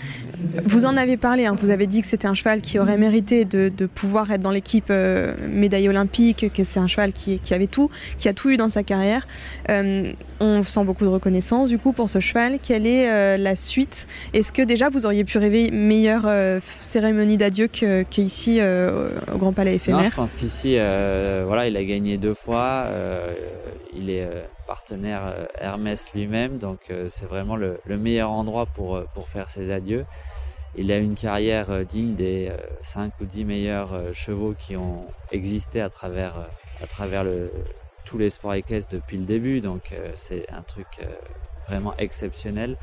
Vous 0.65 0.85
en 0.85 0.97
avez 0.97 1.17
parlé, 1.17 1.45
hein, 1.45 1.55
vous 1.59 1.69
avez 1.69 1.87
dit 1.87 2.01
que 2.01 2.07
c'était 2.07 2.27
un 2.27 2.33
cheval 2.33 2.61
qui 2.61 2.79
aurait 2.79 2.97
mérité 2.97 3.45
de, 3.45 3.69
de 3.75 3.85
pouvoir 3.85 4.31
être 4.31 4.41
dans 4.41 4.51
l'équipe 4.51 4.87
euh, 4.89 5.33
médaille 5.49 5.89
olympique, 5.89 6.51
que 6.53 6.63
c'est 6.63 6.79
un 6.79 6.87
cheval 6.87 7.11
qui, 7.11 7.39
qui, 7.39 7.53
avait 7.53 7.67
tout, 7.67 7.89
qui 8.19 8.27
a 8.29 8.33
tout 8.33 8.49
eu 8.49 8.57
dans 8.57 8.69
sa 8.69 8.83
carrière. 8.83 9.27
Euh, 9.69 10.11
on 10.39 10.63
sent 10.63 10.83
beaucoup 10.83 11.03
de 11.03 11.09
reconnaissance 11.09 11.69
du 11.69 11.77
coup 11.77 11.93
pour 11.93 12.09
ce 12.09 12.19
cheval. 12.19 12.59
Quelle 12.61 12.87
est 12.87 13.09
euh, 13.09 13.37
la 13.37 13.55
suite? 13.55 14.07
Est-ce 14.33 14.51
que 14.51 14.61
déjà 14.61 14.89
vous 14.89 15.05
auriez 15.05 15.23
pu 15.23 15.37
rêver 15.37 15.71
meilleure 15.71 16.25
euh, 16.25 16.59
cérémonie 16.79 17.37
d'adieu 17.37 17.67
qu'ici 17.67 18.57
euh, 18.59 19.09
au 19.33 19.37
Grand 19.37 19.53
Palais 19.53 19.75
éphémère? 19.75 20.01
Non, 20.01 20.09
je 20.09 20.15
pense 20.15 20.33
qu'ici, 20.33 20.75
voilà, 20.75 21.67
il 21.67 21.75
a 21.75 21.83
gagné 21.83 22.17
deux 22.17 22.33
fois. 22.33 22.87
il 23.95 24.09
est 24.09 24.27
partenaire 24.67 25.47
Hermès 25.59 26.13
lui-même, 26.13 26.57
donc 26.57 26.91
c'est 27.09 27.25
vraiment 27.25 27.55
le, 27.55 27.79
le, 27.85 27.97
meilleur 27.97 28.31
endroit 28.31 28.65
pour, 28.65 29.01
pour 29.13 29.29
faire 29.29 29.49
ses 29.49 29.71
adieux. 29.71 30.05
Il 30.79 30.91
a 30.91 30.97
une 30.97 31.15
carrière 31.15 31.71
euh, 31.71 31.83
digne 31.83 32.13
des 32.15 32.51
5 32.83 33.07
euh, 33.07 33.23
ou 33.23 33.25
10 33.25 33.45
meilleurs 33.45 33.93
euh, 33.93 34.13
chevaux 34.13 34.53
qui 34.57 34.75
ont 34.75 35.07
existé 35.31 35.81
à 35.81 35.89
travers, 35.89 36.47
à 36.81 36.85
travers 36.85 37.23
le, 37.23 37.51
tous 38.05 38.19
les 38.19 38.29
sports 38.29 38.53
équestres 38.53 38.93
depuis 38.93 39.17
le 39.17 39.25
début. 39.25 39.59
Donc 39.59 39.93
c'est 40.15 40.47
un 40.51 40.61
truc 40.61 40.87
vraiment 41.67 41.95
exceptionnel. 41.97 42.77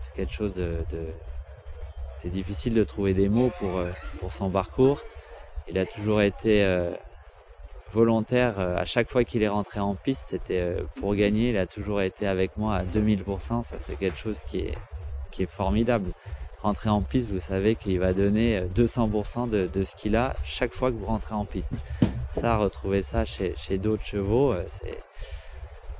C'est 0.00 0.14
quelque 0.14 0.32
chose 0.32 0.54
de, 0.54 0.78
de, 0.90 1.06
c'est 2.16 2.30
difficile 2.30 2.74
de 2.74 2.84
trouver 2.84 3.14
des 3.14 3.28
mots 3.28 3.50
pour, 3.58 3.82
pour 4.20 4.32
son 4.32 4.48
parcours. 4.48 5.02
Il 5.68 5.76
a 5.76 5.86
toujours 5.86 6.22
été 6.22 6.62
volontaire. 7.94 8.58
À 8.58 8.84
chaque 8.84 9.10
fois 9.10 9.24
qu'il 9.24 9.42
est 9.42 9.48
rentré 9.48 9.80
en 9.80 9.94
piste, 9.94 10.24
c'était 10.28 10.76
pour 10.96 11.14
gagner. 11.14 11.50
Il 11.50 11.56
a 11.56 11.66
toujours 11.66 12.02
été 12.02 12.26
avec 12.26 12.56
moi 12.56 12.76
à 12.76 12.84
2000%. 12.84 13.62
Ça, 13.62 13.76
c'est 13.78 13.96
quelque 13.96 14.18
chose 14.18 14.44
qui 14.44 14.58
est, 14.58 14.76
formidable. 15.48 16.12
Rentrer 16.62 16.90
en 16.90 17.02
piste, 17.02 17.30
vous 17.30 17.40
savez 17.40 17.74
qu'il 17.74 17.98
va 17.98 18.12
donner 18.12 18.62
200% 18.74 19.50
de, 19.50 19.66
de 19.66 19.82
ce 19.82 19.96
qu'il 19.96 20.16
a 20.16 20.36
chaque 20.44 20.72
fois 20.72 20.90
que 20.90 20.96
vous 20.96 21.06
rentrez 21.06 21.34
en 21.34 21.44
piste. 21.44 21.72
Ça, 22.30 22.56
retrouver 22.56 23.02
ça 23.02 23.24
chez, 23.24 23.78
d'autres 23.78 24.04
chevaux, 24.04 24.54
c'est 24.66 24.98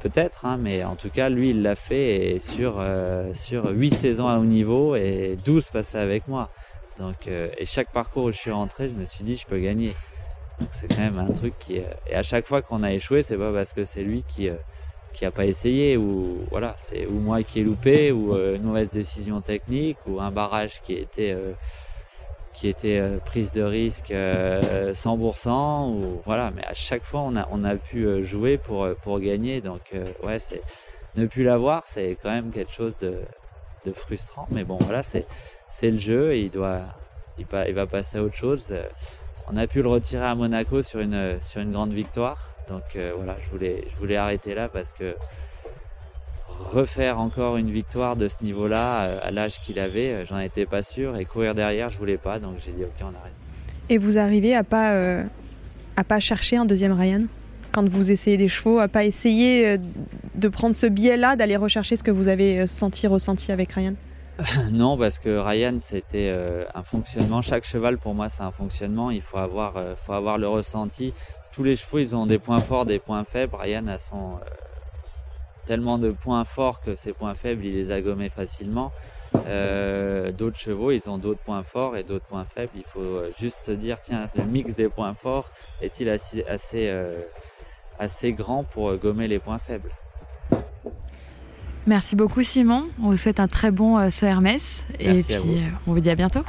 peut-être, 0.05 0.45
hein, 0.45 0.59
mais 0.59 0.85
en 0.85 0.97
tout 0.97 1.09
cas, 1.09 1.31
lui, 1.31 1.51
il 1.51 1.63
l'a 1.63 1.77
fait 1.77 2.39
sur, 2.39 2.77
euh, 2.79 3.33
sur 3.33 3.71
8 3.71 3.91
saisons 3.91 4.29
à 4.29 4.39
haut 4.39 4.45
niveau 4.45 4.97
et 4.97 5.39
12 5.45 5.71
passés 5.71 5.97
avec 5.97 6.29
moi. 6.29 6.51
Donc, 6.99 7.27
euh, 7.27 7.49
et 7.57 7.65
chaque 7.65 7.91
parcours 7.91 8.25
où 8.25 8.33
je 8.33 8.37
suis 8.37 8.51
rentré, 8.51 8.89
je 8.91 8.95
me 8.95 9.07
suis 9.07 9.25
dit, 9.25 9.37
je 9.37 9.47
peux 9.47 9.59
gagner. 9.59 9.95
C'est 10.71 10.89
quand 10.89 11.01
même 11.01 11.19
un 11.19 11.33
truc 11.33 11.55
qui. 11.59 11.77
et 11.77 12.15
à 12.15 12.23
chaque 12.23 12.47
fois 12.47 12.63
qu'on 12.63 12.83
a 12.83 12.93
échoué, 12.93 13.23
c'est 13.23 13.37
pas 13.37 13.53
parce 13.53 13.73
que 13.73 13.85
c'est 13.85 14.03
lui 14.03 14.25
qui, 14.27 14.49
euh, 14.49 14.55
qui 15.13 15.25
a 15.25 15.31
pas 15.31 15.47
essayé 15.47 15.97
ou 15.97 16.39
voilà, 16.51 16.77
c'est 16.79 17.07
ou 17.07 17.19
moi 17.19 17.43
qui 17.43 17.61
ai 17.61 17.63
loupé 17.63 18.13
ou 18.13 18.37
une 18.37 18.63
mauvaise 18.63 18.91
décision 18.91 19.41
technique 19.41 19.99
ou 20.07 20.21
un 20.21 20.31
barrage 20.31 20.81
qui 20.83 20.95
était 20.95 21.37
qui 22.53 22.69
était 22.69 23.03
prise 23.25 23.51
de 23.51 23.63
risque 23.63 24.13
100% 24.13 25.91
ou 25.91 26.23
voilà. 26.25 26.53
Mais 26.55 26.65
à 26.65 26.75
chaque 26.75 27.03
fois 27.05 27.21
on 27.21 27.37
a 27.37 27.49
on 27.51 27.65
a 27.65 27.77
pu 27.77 28.23
jouer 28.23 28.59
pour 28.59 28.89
pour 29.03 29.21
gagner. 29.21 29.61
Donc 29.61 29.93
ouais 30.23 30.39
c'est 30.39 30.63
ne 31.17 31.27
plus 31.27 31.45
l'avoir 31.45 31.85
c'est 31.85 32.17
quand 32.23 32.31
même 32.31 32.51
quelque 32.51 32.73
chose 32.73 32.97
de, 32.99 33.23
frustrant. 33.93 34.47
Mais 34.51 34.65
bon 34.65 34.79
voilà 34.81 35.03
c'est 35.03 35.27
le 35.91 35.99
jeu. 35.99 36.37
Il 36.37 36.51
doit 36.51 36.83
il 37.39 37.47
il 37.69 37.75
va 37.75 37.87
passer 37.87 38.19
à 38.19 38.23
autre 38.23 38.37
chose 38.37 38.73
on 39.51 39.57
a 39.57 39.67
pu 39.67 39.83
le 39.83 39.89
retirer 39.89 40.25
à 40.25 40.35
Monaco 40.35 40.83
sur 40.83 41.01
une 41.01 41.39
sur 41.41 41.61
une 41.61 41.73
grande 41.73 41.93
victoire. 41.93 42.51
Donc 42.69 42.97
voilà 43.17 43.37
je 43.45 43.51
voulais 43.51 43.85
je 43.91 43.97
voulais 43.97 44.17
arrêter 44.17 44.55
là 44.55 44.69
parce 44.69 44.95
que 44.95 45.15
refaire 46.49 47.21
encore 47.21 47.57
une 47.57 47.71
victoire 47.71 48.17
de 48.17 48.29
ce 48.29 48.37
niveau-là 48.43 49.05
euh, 49.05 49.19
à 49.23 49.31
l'âge 49.31 49.61
qu'il 49.61 49.79
avait, 49.79 50.11
euh, 50.11 50.27
j'en 50.27 50.39
étais 50.39 50.67
pas 50.67 50.83
sûr. 50.83 51.17
Et 51.17 51.25
courir 51.25 51.55
derrière, 51.55 51.91
je 51.91 51.99
voulais 51.99 52.17
pas, 52.17 52.39
donc 52.39 52.57
j'ai 52.65 52.73
dit 52.73 52.83
ok, 52.83 52.91
on 53.01 53.07
arrête. 53.07 53.33
Et 53.89 53.99
vous 53.99 54.19
arrivez 54.19 54.55
à 54.55 54.65
pas 54.65 54.93
euh, 54.93 55.25
à 55.97 56.05
pas 56.05 56.21
chercher 56.21 56.57
un 56.57 56.65
deuxième 56.65 56.93
Ryan 56.93 57.23
quand 57.73 57.89
vous 57.89 58.13
essayez 58.13 58.37
des 58.37 58.49
chevaux, 58.49 58.79
à 58.79 58.87
pas 58.87 59.05
essayer 59.05 59.79
de 60.37 60.49
prendre 60.49 60.77
ce 60.77 60.87
biais-là, 60.87 61.35
d'aller 61.35 61.57
rechercher 61.57 61.97
ce 61.97 62.05
que 62.05 62.13
vous 62.13 62.29
avez 62.29 62.69
senti, 62.69 63.09
ressenti 63.09 63.51
avec 63.51 63.73
Ryan? 63.73 63.95
non, 64.73 64.99
parce 64.99 65.19
que 65.19 65.39
Ryan, 65.39 65.77
c'était 65.81 66.35
un 66.75 66.83
fonctionnement. 66.83 67.41
Chaque 67.41 67.65
cheval, 67.65 67.99
pour 67.99 68.15
moi, 68.15 68.29
c'est 68.29 68.43
un 68.43 68.51
fonctionnement. 68.51 69.11
Il 69.11 69.23
faut 69.23 69.39
avoir, 69.39 69.97
faut 69.97 70.13
avoir 70.13 70.39
le 70.39 70.49
ressenti. 70.49 71.15
Tous 71.53 71.63
les 71.63 71.77
chevaux, 71.77 71.99
ils 71.99 72.17
ont 72.17 72.27
des 72.27 72.41
points 72.41 72.59
forts, 72.59 72.85
des 72.85 72.99
points 72.99 73.25
faibles. 73.25 73.55
Ryan 73.55 73.87
a 73.87 73.99
son, 73.99 74.41
tellement 75.65 75.99
de 75.99 76.11
points 76.11 76.45
forts 76.45 76.81
que 76.81 76.95
ses 76.95 77.13
points 77.13 77.35
faibles, 77.35 77.65
il 77.65 77.75
les 77.75 77.91
a 77.91 78.01
gommés 78.01 78.29
facilement. 78.29 78.93
Euh, 79.47 80.31
d'autres 80.31 80.59
chevaux, 80.59 80.93
ils 80.93 81.11
ont 81.11 81.19
d'autres 81.19 81.41
points 81.41 81.65
forts 81.65 81.97
et 81.97 82.05
d'autres 82.05 82.27
points 82.27 82.45
faibles. 82.45 82.73
Il 82.77 82.85
faut 82.85 83.01
euh, 83.01 83.33
juste 83.39 83.71
dire, 83.71 84.01
tiens, 84.01 84.27
le 84.37 84.45
mix 84.45 84.75
des 84.75 84.89
points 84.89 85.15
forts 85.15 85.51
est-il 85.81 86.09
euh, 86.09 87.23
assez 87.99 88.33
grand 88.33 88.65
pour 88.65 88.95
gommer 88.97 89.27
les 89.27 89.39
points 89.39 89.59
faibles? 89.59 89.91
Merci 91.87 92.17
beaucoup 92.17 92.43
Simon. 92.43 92.87
On 93.03 93.11
vous 93.11 93.17
souhaite 93.17 93.41
un 93.41 93.49
très 93.49 93.71
bon 93.71 94.11
ce 94.11 94.25
Hermès. 94.25 94.87
Merci 95.01 95.19
et 95.19 95.23
puis 95.23 95.37
on 95.87 95.93
vous 95.93 96.01
dit 96.01 96.11
à 96.11 96.15
bientôt. 96.15 96.43